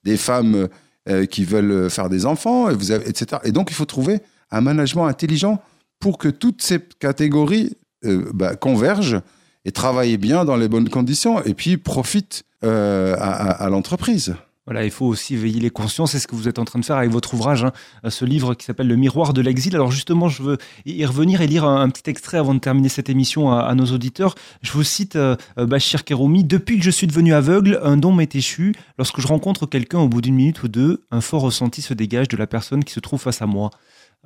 des 0.04 0.18
femmes 0.18 0.68
euh, 1.10 1.26
qui 1.26 1.46
veulent 1.46 1.90
faire 1.90 2.10
des 2.10 2.26
enfants, 2.26 2.70
et 2.70 2.74
vous 2.74 2.92
etc. 2.92 3.42
Et 3.44 3.52
donc, 3.52 3.70
il 3.72 3.76
faut 3.76 3.86
trouver 3.86 4.20
un 4.52 4.62
management 4.62 5.06
intelligent 5.06 5.62
pour 6.00 6.18
que 6.18 6.28
toutes 6.28 6.62
ces 6.62 6.80
catégories 7.00 7.78
euh, 8.06 8.30
bah, 8.34 8.56
convergent 8.56 9.22
et 9.66 9.72
travaillent 9.72 10.18
bien 10.18 10.46
dans 10.46 10.56
les 10.56 10.68
bonnes 10.68 10.90
conditions 10.90 11.44
et 11.44 11.54
puis 11.54 11.78
profitent 11.78 12.44
euh, 12.64 13.16
à 13.20 13.70
l'entreprise. 13.70 14.36
Voilà, 14.68 14.84
il 14.84 14.92
faut 14.92 15.06
aussi 15.06 15.38
veiller 15.38 15.62
les 15.62 15.70
consciences. 15.70 16.12
C'est 16.12 16.20
ce 16.20 16.28
que 16.28 16.36
vous 16.36 16.50
êtes 16.50 16.60
en 16.60 16.66
train 16.66 16.78
de 16.78 16.84
faire 16.84 16.98
avec 16.98 17.10
votre 17.10 17.34
ouvrage, 17.34 17.64
hein, 17.64 17.72
ce 18.10 18.26
livre 18.26 18.54
qui 18.54 18.66
s'appelle 18.66 18.88
Le 18.88 18.98
miroir 18.98 19.34
de 19.34 19.40
l'exil. 19.42 19.74
Alors 19.76 19.92
justement, 19.92 20.28
je 20.28 20.44
veux 20.44 20.58
y 20.86 21.06
revenir 21.06 21.42
et 21.42 21.48
lire 21.48 21.64
un, 21.64 21.88
petit 21.90 22.10
extrait 22.10 22.38
avant 22.38 22.54
de 22.54 22.60
terminer 22.60 22.90
cette 22.90 23.10
émission 23.10 23.50
à, 23.50 23.74
nos 23.76 23.86
auditeurs. 23.86 24.36
Je 24.62 24.74
vous 24.74 24.84
cite 24.84 25.16
euh, 25.16 25.38
Bachir 25.56 26.04
Keroumi. 26.04 26.44
Depuis 26.44 26.78
que 26.78 26.84
je 26.84 26.92
suis 26.92 27.08
devenu 27.08 27.34
aveugle, 27.34 27.80
un 27.82 27.96
don 27.96 28.12
m'est 28.12 28.36
échu. 28.36 28.76
Lorsque 28.98 29.22
je 29.22 29.28
rencontre 29.28 29.68
quelqu'un 29.68 30.00
au 30.00 30.10
bout 30.10 30.20
d'une 30.20 30.36
minute 30.36 30.62
ou 30.64 30.68
deux, 30.68 31.06
un 31.12 31.22
fort 31.22 31.44
ressenti 31.44 31.82
se 31.82 31.94
dégage 31.94 32.28
de 32.28 32.36
la 32.36 32.46
personne 32.46 32.84
qui 32.84 32.92
se 32.92 33.00
trouve 33.00 33.22
face 33.22 33.42
à 33.42 33.46
moi. 33.46 33.70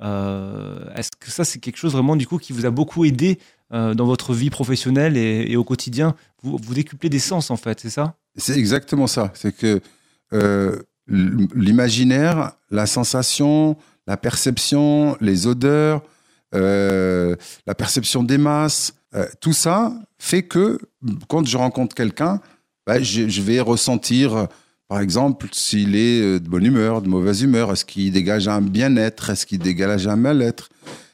Euh, 0.02 0.92
est-ce 0.96 1.10
que 1.20 1.30
ça, 1.30 1.44
c'est 1.44 1.60
quelque 1.60 1.76
chose 1.76 1.92
vraiment 1.92 2.16
du 2.16 2.26
coup 2.26 2.38
qui 2.38 2.52
vous 2.52 2.66
a 2.66 2.70
beaucoup 2.70 3.04
aidé 3.04 3.38
euh, 3.72 3.94
dans 3.94 4.06
votre 4.06 4.34
vie 4.34 4.50
professionnelle 4.50 5.16
et, 5.16 5.54
au 5.54 5.62
quotidien? 5.62 6.16
Vous, 6.42 6.58
vous 6.60 6.74
décuplez 6.74 7.08
des 7.10 7.20
sens 7.20 7.52
en 7.52 7.56
fait, 7.56 7.78
c'est 7.78 7.90
ça? 7.90 8.16
C'est 8.36 8.58
exactement 8.58 9.06
ça. 9.06 9.30
C'est 9.34 9.54
que 9.54 9.80
euh, 10.32 10.76
l'imaginaire, 11.08 12.52
la 12.70 12.86
sensation, 12.86 13.76
la 14.06 14.16
perception, 14.16 15.16
les 15.20 15.46
odeurs, 15.46 16.02
euh, 16.54 17.36
la 17.66 17.74
perception 17.74 18.22
des 18.22 18.38
masses, 18.38 18.94
euh, 19.14 19.26
tout 19.40 19.52
ça 19.52 19.92
fait 20.18 20.42
que 20.42 20.78
quand 21.28 21.46
je 21.46 21.56
rencontre 21.56 21.94
quelqu'un, 21.94 22.40
bah, 22.86 23.02
je, 23.02 23.42
vais 23.42 23.60
ressentir, 23.60 24.48
par 24.88 25.00
exemple, 25.00 25.48
s'il 25.52 25.96
est 25.96 26.40
de 26.40 26.48
bonne 26.48 26.64
humeur, 26.64 27.02
de 27.02 27.08
mauvaise 27.08 27.42
humeur, 27.42 27.72
est-ce 27.72 27.84
qu'il 27.84 28.10
dégage 28.12 28.48
un 28.48 28.60
bien-être, 28.60 29.30
est-ce 29.30 29.44
qu'il 29.44 29.58
dégage 29.58 30.06
un 30.06 30.16
mal-être, 30.16 30.68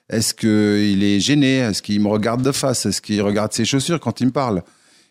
est-ce 0.09 0.33
qu'il 0.33 1.03
est 1.03 1.21
gêné, 1.21 1.57
est-ce 1.57 1.83
qu'il 1.83 2.01
me 2.01 2.09
regarde 2.09 2.43
de 2.43 2.53
face, 2.53 2.87
est-ce 2.87 3.03
qu'il 3.03 3.21
regarde 3.23 3.53
ses 3.53 3.65
chaussures 3.65 4.01
quand 4.01 4.21
il 4.21 4.27
me 4.27 4.33
parle, 4.33 4.63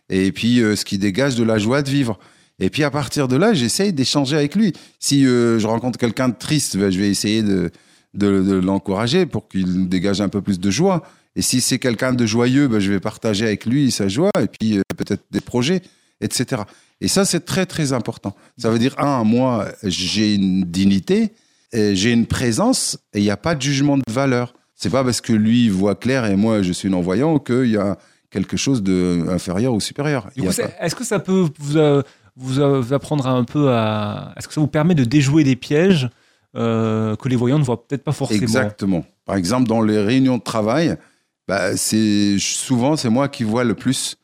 et 0.10 0.32
puis 0.32 0.58
ce 0.58 0.86
qui 0.86 0.98
dégage 0.98 1.36
de 1.36 1.44
la 1.44 1.58
joie 1.58 1.82
de 1.82 1.90
vivre. 1.90 2.18
Et 2.60 2.70
puis 2.70 2.84
à 2.84 2.92
partir 2.92 3.28
de 3.28 3.36
là, 3.36 3.54
j'essaye 3.54 3.94
d'échanger 3.94 4.36
avec 4.36 4.56
lui. 4.56 4.74
Si 5.00 5.26
euh, 5.26 5.60
je 5.60 5.68
rencontre 5.68 6.00
quelqu'un 6.00 6.30
de 6.30 6.36
triste, 6.36 6.78
ben, 6.78 6.92
je 6.92 7.00
vais 7.00 7.10
essayer 7.10 7.44
de, 7.44 7.72
de, 8.14 8.56
l'encourager 8.56 9.26
pour 9.26 9.48
qu'il 9.48 9.88
dégage 9.88 10.22
un 10.22 10.30
peu 10.30 10.42
plus 10.42 10.60
de 10.60 10.72
joie. 10.72 11.04
Et 11.36 11.44
si 11.44 11.62
c'est 11.62 11.78
quelqu'un 11.78 12.14
de 12.14 12.26
joyeux, 12.26 12.68
ben, 12.68 12.80
je 12.80 12.92
vais 12.92 13.00
partager 13.00 13.46
avec 13.46 13.66
lui 13.66 13.92
sa 13.92 14.08
joie 14.08 14.32
et 14.42 14.48
puis 14.48 14.80
euh, 14.80 14.82
peut-être 14.98 15.24
des 15.30 15.42
projets, 15.42 15.82
etc. 16.20 16.64
Et 17.00 17.08
ça, 17.08 17.26
c'est 17.26 17.46
très 17.46 17.68
très 17.68 17.94
important. 17.94 18.36
Ça 18.58 18.72
veut 18.72 18.80
dire, 18.80 18.96
un, 18.98 19.24
moi, 19.24 19.68
j'ai 19.84 20.34
une 20.34 20.64
dignité, 20.64 21.34
j'ai 21.74 22.12
une 22.12 22.26
présence 22.26 22.98
et 23.14 23.20
il 23.20 23.24
n'y 23.24 23.30
a 23.30 23.38
pas 23.38 23.54
de 23.54 23.62
jugement 23.62 23.98
de 23.98 24.04
valeur. 24.10 24.56
C'est 24.74 24.90
pas 24.90 25.04
parce 25.04 25.22
que 25.22 25.34
lui 25.34 25.70
voit 25.70 25.96
clair 25.96 26.26
et 26.26 26.36
moi 26.36 26.62
je 26.62 26.72
suis 26.72 26.90
non-voyant 26.90 27.40
qu'il 27.40 27.72
y 27.72 27.78
a 27.78 27.98
quelque 28.30 28.58
chose 28.58 28.84
d'inférieur 28.84 29.74
ou 29.74 29.80
supérieur. 29.80 30.30
Est-ce 30.36 30.96
que 30.96 31.04
ça 31.04 31.20
peut 31.20 31.48
vous, 31.58 31.78
euh, 31.78 32.04
vous, 32.38 32.94
apprendre 32.94 33.28
un 33.28 33.44
peu 33.44 33.72
à. 33.72 34.34
Est-ce 34.38 34.48
que 34.48 34.54
ça 34.54 34.62
vous 34.62 34.68
permet 34.68 34.96
de 34.96 35.04
déjouer 35.04 35.44
des 35.44 35.56
pièges 35.56 36.10
euh, 36.56 37.16
que 37.16 37.28
les 37.28 37.36
voyants 37.36 37.60
ne 37.60 37.64
voient 37.64 37.86
peut-être 37.86 38.04
pas 38.04 38.12
forcément 38.12 38.42
Exactement. 38.42 39.06
Par 39.26 39.36
exemple, 39.36 39.68
dans 39.68 39.82
les 39.82 40.00
réunions 40.00 40.38
de 40.38 40.44
travail, 40.44 40.96
bah, 41.48 41.76
c'est 41.76 42.38
souvent 42.40 42.96
c'est 42.96 43.10
moi 43.10 43.28
qui 43.28 43.44
vois 43.44 43.64
le 43.64 43.74
plus. 43.74 44.18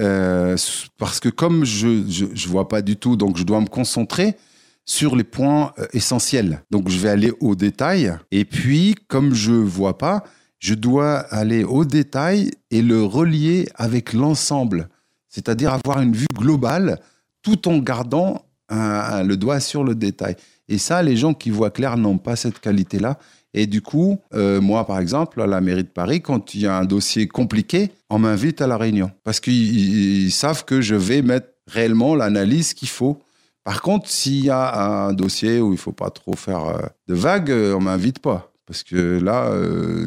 Euh, 0.00 0.56
parce 0.98 1.20
que 1.20 1.28
comme 1.28 1.64
je, 1.64 1.86
ne 1.86 2.48
vois 2.48 2.68
pas 2.68 2.82
du 2.82 2.96
tout, 2.96 3.16
donc 3.16 3.36
je 3.36 3.44
dois 3.44 3.60
me 3.60 3.66
concentrer 3.66 4.36
sur 4.84 5.14
les 5.14 5.24
points 5.24 5.72
euh, 5.78 5.86
essentiels. 5.92 6.62
Donc 6.70 6.88
je 6.88 6.98
vais 6.98 7.08
aller 7.08 7.32
au 7.40 7.54
détail. 7.54 8.12
Et 8.32 8.44
puis, 8.44 8.96
comme 9.06 9.32
je 9.32 9.52
vois 9.52 9.96
pas, 9.96 10.24
je 10.58 10.74
dois 10.74 11.18
aller 11.18 11.62
au 11.62 11.84
détail 11.84 12.50
et 12.70 12.82
le 12.82 13.04
relier 13.04 13.68
avec 13.76 14.12
l'ensemble. 14.12 14.88
C'est-à-dire 15.28 15.72
avoir 15.72 16.00
une 16.00 16.14
vue 16.14 16.26
globale 16.34 17.00
tout 17.44 17.68
en 17.68 17.78
gardant 17.78 18.42
le 18.70 19.34
doigt 19.34 19.60
sur 19.60 19.84
le 19.84 19.94
détail. 19.94 20.34
Et 20.68 20.78
ça, 20.78 21.02
les 21.02 21.16
gens 21.16 21.34
qui 21.34 21.50
voient 21.50 21.70
clair 21.70 21.96
n'ont 21.96 22.18
pas 22.18 22.36
cette 22.36 22.58
qualité-là. 22.58 23.18
Et 23.52 23.66
du 23.66 23.82
coup, 23.82 24.18
euh, 24.34 24.60
moi, 24.60 24.86
par 24.86 24.98
exemple, 24.98 25.40
à 25.40 25.46
la 25.46 25.60
mairie 25.60 25.84
de 25.84 25.88
Paris, 25.88 26.20
quand 26.20 26.54
il 26.54 26.62
y 26.62 26.66
a 26.66 26.76
un 26.76 26.84
dossier 26.84 27.28
compliqué, 27.28 27.92
on 28.10 28.18
m'invite 28.18 28.60
à 28.60 28.66
la 28.66 28.76
réunion. 28.76 29.10
Parce 29.22 29.40
qu'ils 29.40 30.32
savent 30.32 30.64
que 30.64 30.80
je 30.80 30.96
vais 30.96 31.22
mettre 31.22 31.48
réellement 31.68 32.16
l'analyse 32.16 32.74
qu'il 32.74 32.88
faut. 32.88 33.20
Par 33.62 33.80
contre, 33.80 34.08
s'il 34.08 34.44
y 34.44 34.50
a 34.50 35.06
un 35.06 35.12
dossier 35.12 35.60
où 35.60 35.72
il 35.72 35.78
faut 35.78 35.92
pas 35.92 36.10
trop 36.10 36.34
faire 36.34 36.64
euh, 36.64 36.82
de 37.06 37.14
vagues, 37.14 37.50
euh, 37.50 37.74
on 37.74 37.80
m'invite 37.80 38.18
pas. 38.18 38.50
Parce 38.66 38.82
que 38.82 39.20
là, 39.20 39.52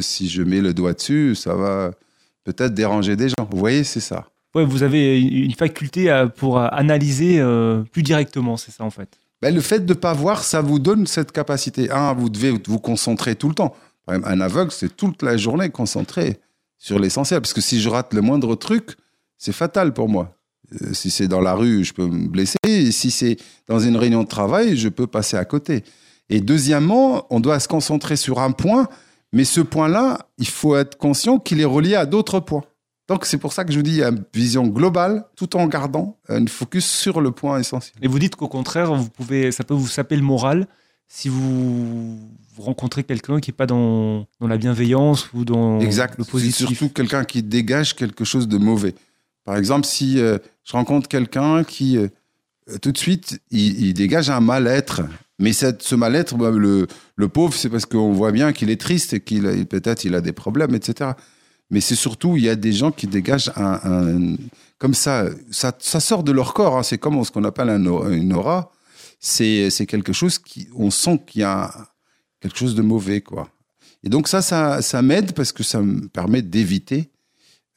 si 0.01 0.27
je 0.27 0.41
mets 0.41 0.61
le 0.61 0.73
doigt 0.73 0.93
dessus, 0.93 1.35
ça 1.35 1.53
va 1.53 1.91
peut-être 2.43 2.73
déranger 2.73 3.15
des 3.15 3.29
gens. 3.29 3.47
Vous 3.51 3.59
voyez, 3.59 3.83
c'est 3.83 3.99
ça 3.99 4.25
vous 4.63 4.83
avez 4.83 5.19
une 5.21 5.53
faculté 5.53 6.25
pour 6.37 6.59
analyser 6.59 7.39
euh, 7.39 7.83
plus 7.91 8.03
directement, 8.03 8.57
c'est 8.57 8.71
ça 8.71 8.83
en 8.83 8.89
fait. 8.89 9.19
Ben, 9.41 9.53
le 9.53 9.61
fait 9.61 9.85
de 9.85 9.93
ne 9.93 9.97
pas 9.97 10.13
voir, 10.13 10.43
ça 10.43 10.61
vous 10.61 10.79
donne 10.79 11.05
cette 11.05 11.31
capacité. 11.31 11.91
Un, 11.91 12.13
vous 12.13 12.29
devez 12.29 12.53
vous 12.67 12.79
concentrer 12.79 13.35
tout 13.35 13.49
le 13.49 13.55
temps. 13.55 13.75
Un 14.07 14.39
aveugle, 14.39 14.71
c'est 14.71 14.95
toute 14.95 15.21
la 15.21 15.35
journée 15.35 15.69
concentré 15.69 16.39
sur 16.77 16.97
l'essentiel. 16.97 17.41
Parce 17.41 17.53
que 17.53 17.61
si 17.61 17.81
je 17.81 17.89
rate 17.89 18.13
le 18.13 18.21
moindre 18.21 18.55
truc, 18.55 18.95
c'est 19.37 19.51
fatal 19.51 19.93
pour 19.93 20.09
moi. 20.09 20.37
Euh, 20.81 20.93
si 20.93 21.11
c'est 21.11 21.27
dans 21.27 21.41
la 21.41 21.53
rue, 21.53 21.83
je 21.83 21.93
peux 21.93 22.07
me 22.07 22.27
blesser. 22.27 22.57
Si 22.91 23.11
c'est 23.11 23.37
dans 23.67 23.79
une 23.79 23.97
réunion 23.97 24.23
de 24.23 24.27
travail, 24.27 24.77
je 24.77 24.89
peux 24.89 25.07
passer 25.07 25.37
à 25.37 25.45
côté. 25.45 25.83
Et 26.29 26.41
deuxièmement, 26.41 27.25
on 27.29 27.39
doit 27.39 27.59
se 27.59 27.67
concentrer 27.67 28.15
sur 28.15 28.39
un 28.39 28.51
point, 28.51 28.87
mais 29.31 29.45
ce 29.45 29.61
point-là, 29.61 30.27
il 30.37 30.47
faut 30.47 30.75
être 30.75 30.97
conscient 30.97 31.37
qu'il 31.37 31.61
est 31.61 31.65
relié 31.65 31.95
à 31.95 32.05
d'autres 32.05 32.39
points. 32.39 32.63
Donc 33.07 33.25
c'est 33.25 33.37
pour 33.37 33.53
ça 33.53 33.63
que 33.63 33.71
je 33.71 33.77
vous 33.77 33.83
dis, 33.83 34.01
une 34.01 34.23
vision 34.33 34.67
globale, 34.67 35.25
tout 35.35 35.55
en 35.55 35.67
gardant 35.67 36.17
une 36.29 36.47
focus 36.47 36.85
sur 36.85 37.21
le 37.21 37.31
point 37.31 37.59
essentiel. 37.59 37.95
Et 38.01 38.07
vous 38.07 38.19
dites 38.19 38.35
qu'au 38.35 38.49
contraire, 38.49 38.93
vous 38.93 39.09
pouvez, 39.09 39.51
ça 39.51 39.63
peut 39.63 39.73
vous 39.73 39.87
saper 39.87 40.15
le 40.15 40.23
moral 40.23 40.67
si 41.07 41.29
vous, 41.29 42.19
rencontrez 42.57 43.03
quelqu'un 43.03 43.39
qui 43.39 43.51
n'est 43.51 43.55
pas 43.55 43.67
dans, 43.67 44.25
dans, 44.41 44.47
la 44.47 44.57
bienveillance 44.57 45.29
ou 45.33 45.45
dans 45.45 45.79
exact. 45.79 46.17
le 46.17 46.25
positif. 46.25 46.67
Surtout 46.67 46.89
quelqu'un 46.89 47.23
qui 47.23 47.43
dégage 47.43 47.95
quelque 47.95 48.25
chose 48.25 48.47
de 48.47 48.57
mauvais. 48.57 48.95
Par 49.45 49.55
exemple, 49.55 49.85
si 49.85 50.19
euh, 50.19 50.37
je 50.65 50.73
rencontre 50.73 51.07
quelqu'un 51.07 51.63
qui, 51.63 51.97
euh, 51.97 52.09
tout 52.81 52.91
de 52.91 52.97
suite, 52.97 53.39
il, 53.51 53.93
dégage 53.93 54.29
un 54.29 54.41
mal-être. 54.41 55.03
Mais 55.39 55.53
cette, 55.53 55.83
ce 55.83 55.95
mal-être, 55.95 56.35
bah, 56.35 56.49
le, 56.49 56.87
le 57.15 57.27
pauvre, 57.27 57.53
c'est 57.53 57.69
parce 57.69 57.85
qu'on 57.85 58.11
voit 58.11 58.31
bien 58.31 58.51
qu'il 58.51 58.71
est 58.71 58.81
triste 58.81 59.13
et 59.13 59.19
qu'il 59.21 59.43
peut-être 59.67 60.03
il 60.03 60.15
a 60.15 60.21
des 60.21 60.33
problèmes, 60.33 60.73
etc 60.73 61.11
mais 61.69 61.81
c'est 61.81 61.95
surtout, 61.95 62.37
il 62.37 62.43
y 62.43 62.49
a 62.49 62.55
des 62.55 62.71
gens 62.71 62.91
qui 62.91 63.07
dégagent 63.07 63.51
un, 63.55 64.35
comme 64.77 64.93
ça, 64.93 65.25
ça, 65.51 65.73
sort 65.99 66.23
de 66.23 66.31
leur 66.31 66.53
corps. 66.53 66.77
Hein. 66.77 66.83
c'est 66.83 66.97
comme 66.97 67.23
ce 67.23 67.31
qu'on 67.31 67.43
appelle 67.43 67.69
un, 67.69 68.11
une 68.11 68.33
aura. 68.33 68.71
C'est, 69.19 69.69
c'est 69.69 69.85
quelque 69.85 70.13
chose 70.13 70.39
qui, 70.39 70.67
on 70.75 70.91
sent 70.91 71.21
qu'il 71.25 71.41
y 71.41 71.43
a 71.43 71.73
quelque 72.39 72.57
chose 72.57 72.75
de 72.75 72.81
mauvais, 72.81 73.21
quoi. 73.21 73.49
Et 74.03 74.09
donc 74.09 74.27
ça, 74.27 74.41
ça, 74.41 74.81
ça 74.81 75.01
m'aide 75.01 75.33
parce 75.33 75.51
que 75.51 75.63
ça 75.63 75.81
me 75.81 76.07
permet 76.07 76.41
d'éviter 76.41 77.11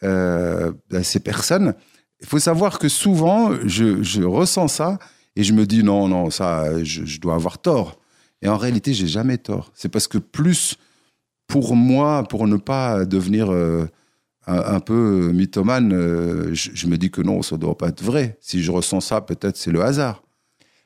euh, 0.04 0.70
ben, 0.90 1.02
ces 1.02 1.18
personnes. 1.18 1.74
Il 2.20 2.26
faut 2.26 2.38
savoir 2.38 2.78
que 2.78 2.88
souvent, 2.88 3.52
je, 3.64 4.02
je, 4.02 4.22
ressens 4.22 4.68
ça 4.68 4.98
et 5.34 5.42
je 5.42 5.54
me 5.54 5.66
dis 5.66 5.82
non, 5.82 6.08
non, 6.08 6.30
ça, 6.30 6.84
je, 6.84 7.04
je 7.06 7.20
dois 7.20 7.34
avoir 7.34 7.58
tort. 7.58 7.98
Et 8.42 8.48
en 8.48 8.58
réalité, 8.58 8.92
j'ai 8.92 9.06
jamais 9.06 9.38
tort. 9.38 9.72
C'est 9.74 9.88
parce 9.88 10.06
que 10.06 10.18
plus 10.18 10.76
pour 11.50 11.76
moi, 11.76 12.22
pour 12.22 12.46
ne 12.46 12.56
pas 12.56 13.04
devenir 13.04 13.52
euh, 13.52 13.86
un, 14.46 14.80
peu 14.80 15.32
mythomane, 15.32 15.92
euh, 15.92 16.54
je, 16.54 16.86
me 16.86 16.96
dis 16.96 17.10
que 17.10 17.20
non, 17.20 17.42
ça 17.42 17.56
ne 17.56 17.60
doit 17.60 17.76
pas 17.76 17.88
être 17.88 18.02
vrai. 18.02 18.38
Si 18.40 18.62
je 18.62 18.70
ressens 18.70 19.00
ça, 19.00 19.20
peut-être 19.20 19.56
c'est 19.56 19.72
le 19.72 19.82
hasard. 19.82 20.22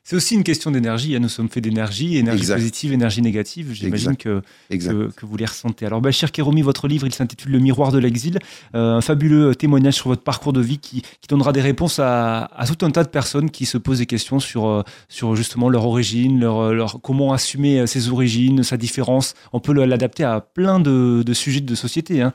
C'est 0.07 0.15
aussi 0.15 0.35
une 0.35 0.43
question 0.43 0.69
d'énergie. 0.69 1.15
Hein. 1.15 1.19
Nous 1.19 1.29
sommes 1.29 1.49
faits 1.49 1.63
d'énergie, 1.63 2.17
énergie 2.17 2.45
positive, 2.45 2.93
énergie 2.93 3.23
négative. 3.23 3.71
J'imagine 3.73 4.15
que, 4.15 4.43
que, 4.69 5.25
vous 5.25 5.35
les 5.35 5.45
ressentez. 5.45 5.87
Alors, 5.87 5.99
Bachir 5.99 6.31
Kéroumi, 6.31 6.61
votre 6.61 6.87
livre, 6.87 7.07
il 7.07 7.13
s'intitule 7.13 7.53
Le 7.53 7.57
miroir 7.57 7.91
de 7.91 7.97
l'exil. 7.97 8.37
Euh, 8.75 8.97
un 8.97 9.01
fabuleux 9.01 9.55
témoignage 9.55 9.95
sur 9.95 10.09
votre 10.09 10.21
parcours 10.21 10.53
de 10.53 10.61
vie 10.61 10.77
qui, 10.77 11.01
donnera 11.27 11.51
des 11.53 11.61
réponses 11.61 11.97
à, 11.97 12.47
tout 12.67 12.85
un 12.85 12.91
tas 12.91 13.03
de 13.03 13.09
personnes 13.09 13.49
qui 13.49 13.65
se 13.65 13.79
posent 13.79 13.97
des 13.97 14.05
questions 14.05 14.39
sur, 14.39 14.67
euh, 14.67 14.83
sur 15.09 15.35
justement 15.35 15.69
leur 15.69 15.87
origine, 15.87 16.39
leur, 16.39 16.71
leur, 16.71 17.01
comment 17.01 17.33
assumer 17.33 17.87
ses 17.87 18.09
origines, 18.09 18.61
sa 18.61 18.77
différence. 18.77 19.33
On 19.53 19.59
peut 19.59 19.73
l'adapter 19.73 20.23
à 20.23 20.39
plein 20.39 20.79
de, 20.79 21.23
sujets 21.33 21.61
de 21.61 21.73
société. 21.73 22.21
Hein. 22.21 22.31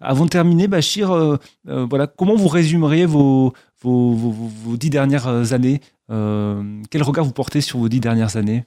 Avant 0.00 0.24
de 0.24 0.30
terminer, 0.30 0.66
Bachir, 0.66 1.38
voilà, 1.64 2.08
comment 2.08 2.34
vous 2.34 2.48
résumeriez 2.48 3.06
vos, 3.06 3.52
vos, 3.82 4.14
vos 4.14 4.76
dix 4.76 4.90
dernières 4.90 5.52
années 5.52 5.80
euh, 5.80 5.99
quel 6.10 7.02
regard 7.02 7.24
vous 7.24 7.32
portez 7.32 7.60
sur 7.60 7.78
vos 7.78 7.88
dix 7.88 8.00
dernières 8.00 8.36
années? 8.36 8.64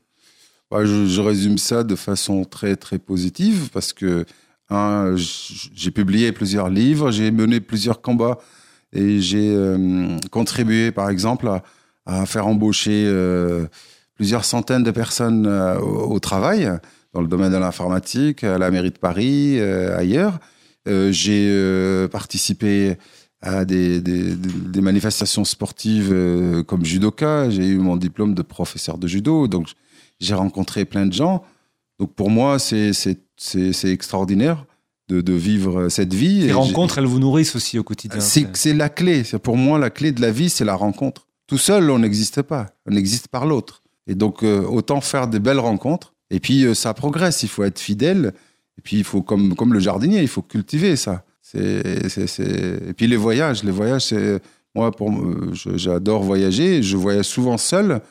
Bah, 0.73 0.85
je, 0.85 1.21
résume 1.21 1.59
ça 1.59 1.83
de 1.83 1.95
façon 1.95 2.45
très 2.45 2.75
très 2.75 2.97
positive 2.97 3.69
parce 3.71 3.93
que 3.93 4.25
j'ai 5.15 5.91
publié 5.91 6.31
plusieurs 6.31 6.67
livres, 6.69 7.11
j'ai 7.11 7.29
mené 7.29 7.59
plusieurs 7.59 8.01
combats 8.01 8.39
et 8.91 9.19
j'ai 9.19 9.53
euh, 9.55 10.17
contribué 10.31 10.91
par 10.91 11.11
exemple 11.11 11.47
à, 12.07 12.25
faire 12.25 12.47
embaucher 12.47 13.05
euh, 13.05 13.67
plusieurs 14.15 14.45
centaines 14.45 14.81
de 14.81 14.89
personnes 14.89 15.45
au, 15.47 16.19
travail 16.19 16.71
dans 17.13 17.21
le 17.21 17.27
domaine 17.27 17.51
de 17.51 17.57
l'informatique, 17.57 18.43
à 18.43 18.57
la 18.57 18.71
mairie 18.71 18.89
de 18.89 18.97
Paris, 18.97 19.61
ailleurs. 19.61 20.39
j'ai 20.87 22.07
participé 22.11 22.97
à 23.43 23.65
des, 23.65 23.99
des, 23.99 24.35
des 24.35 24.81
manifestations 24.81 25.43
sportives 25.43 26.11
euh, 26.11 26.63
comme 26.63 26.85
judoka. 26.85 27.49
J'ai 27.49 27.67
eu 27.67 27.77
mon 27.77 27.97
diplôme 27.97 28.33
de 28.33 28.41
professeur 28.41 28.97
de 28.97 29.05
judo, 29.05 29.47
donc 29.47 29.67
j'ai 30.19 30.33
rencontré 30.33 30.85
plein 30.85 31.05
de 31.05 31.13
gens. 31.13 31.43
Donc 31.99 32.13
pour 32.13 32.29
moi, 32.29 32.57
c'est 32.57 33.17
extraordinaire 33.83 34.65
de, 35.09 35.19
de, 35.19 35.33
vivre 35.33 35.89
cette 35.89 36.13
vie. 36.13 36.39
Les 36.41 36.53
rencontres, 36.53 36.97
elles 36.97 37.05
vous 37.05 37.19
nourrissent 37.19 37.55
aussi 37.55 37.77
au 37.77 37.83
quotidien. 37.83 38.21
C'est 38.21 38.73
la 38.73 38.87
clé. 38.87 39.23
Pour 39.43 39.57
moi, 39.57 39.77
la 39.77 39.89
clé 39.89 40.13
de 40.13 40.21
la 40.21 40.31
vie, 40.31 40.49
c'est 40.49 40.65
la 40.65 40.75
rencontre. 40.75 41.27
Tout 41.45 41.57
seul, 41.57 41.91
on 41.91 41.99
n'existe 41.99 42.41
pas. 42.41 42.67
On 42.89 42.95
existe 42.95 43.27
par 43.27 43.45
l'autre. 43.45 43.83
Et 44.07 44.15
donc, 44.15 44.43
euh, 44.43 44.63
autant 44.63 45.01
faire 45.01 45.27
des 45.27 45.39
belles 45.39 45.59
rencontres. 45.59 46.13
Et 46.29 46.39
puis, 46.39 46.63
euh, 46.63 46.73
ça 46.73 46.93
progresse. 46.93 47.43
Il 47.43 47.49
faut 47.49 47.63
être 47.63 47.79
fidèle. 47.79 48.33
Et 48.77 48.81
puis, 48.81 48.97
il 48.97 49.03
faut, 49.03 49.21
comme, 49.21 49.55
comme 49.55 49.73
le 49.73 49.79
jardinier, 49.79 50.21
il 50.21 50.27
faut 50.29 50.41
cultiver 50.41 50.95
ça. 50.95 51.25
Et 51.55 52.93
puis 52.95 53.07
les 53.07 53.17
voyages, 53.17 53.63
les 53.63 53.71
voyages, 53.71 54.05
c'est 54.05 54.41
moi 54.75 54.91
pour 54.91 55.11
j'adore 55.53 56.23
voyager. 56.23 56.81
Je 56.81 56.97
voyage 56.97 57.25
souvent 57.25 57.57
seul 57.57 58.01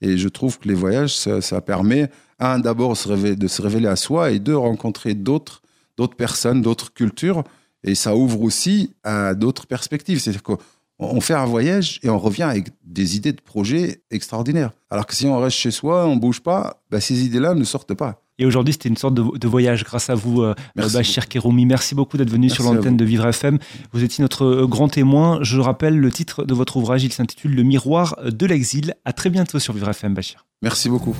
et 0.00 0.16
je 0.16 0.28
trouve 0.28 0.58
que 0.58 0.68
les 0.68 0.74
voyages, 0.74 1.16
ça, 1.16 1.60
permet 1.60 2.10
un 2.38 2.58
d'abord 2.58 2.92
de 2.92 3.48
se 3.48 3.62
révéler 3.62 3.88
à 3.88 3.96
soi 3.96 4.30
et 4.30 4.38
deux 4.38 4.56
rencontrer 4.56 5.14
d'autres 5.14 5.62
d'autres 5.96 6.16
personnes, 6.16 6.62
d'autres 6.62 6.92
cultures 6.92 7.42
et 7.84 7.94
ça 7.94 8.16
ouvre 8.16 8.42
aussi 8.42 8.94
à 9.02 9.34
d'autres 9.34 9.66
perspectives. 9.66 10.20
C'est-à-dire 10.20 10.42
qu'on 10.42 11.20
fait 11.20 11.34
un 11.34 11.46
voyage 11.46 12.00
et 12.02 12.08
on 12.08 12.18
revient 12.18 12.44
avec 12.44 12.68
des 12.84 13.16
idées 13.16 13.32
de 13.32 13.40
projets 13.40 14.02
extraordinaires. 14.10 14.72
Alors 14.90 15.06
que 15.06 15.14
si 15.14 15.26
on 15.26 15.38
reste 15.38 15.56
chez 15.56 15.70
soi, 15.70 16.06
on 16.06 16.16
bouge 16.16 16.40
pas, 16.40 16.82
bah, 16.90 17.00
ces 17.00 17.24
idées-là 17.24 17.54
ne 17.54 17.64
sortent 17.64 17.94
pas. 17.94 18.22
Et 18.38 18.46
aujourd'hui, 18.46 18.72
c'était 18.72 18.88
une 18.88 18.96
sorte 18.96 19.14
de, 19.14 19.48
voyage 19.48 19.84
grâce 19.84 20.10
à 20.10 20.14
vous, 20.14 20.42
euh, 20.42 20.54
Bachir 20.76 21.28
Keroumi. 21.28 21.66
Merci 21.66 21.94
beaucoup 21.94 22.16
d'être 22.16 22.30
venu 22.30 22.48
sur 22.48 22.64
l'antenne 22.64 22.96
de 22.96 23.04
Vivre 23.04 23.26
FM. 23.26 23.58
Vous 23.92 24.04
étiez 24.04 24.22
notre 24.22 24.44
euh, 24.44 24.66
grand 24.66 24.88
témoin. 24.88 25.38
Je 25.42 25.58
rappelle 25.58 25.96
le 25.98 26.10
titre 26.12 26.44
de 26.44 26.54
votre 26.54 26.76
ouvrage. 26.76 27.04
Il 27.04 27.12
s'intitule 27.12 27.54
Le 27.54 27.62
miroir 27.62 28.16
de 28.24 28.46
l'exil. 28.46 28.94
À 29.04 29.12
très 29.12 29.30
bientôt 29.30 29.58
sur 29.58 29.74
Vivre 29.74 29.88
FM, 29.88 30.14
Bachir. 30.14 30.46
Merci 30.62 30.88
beaucoup. 30.88 31.16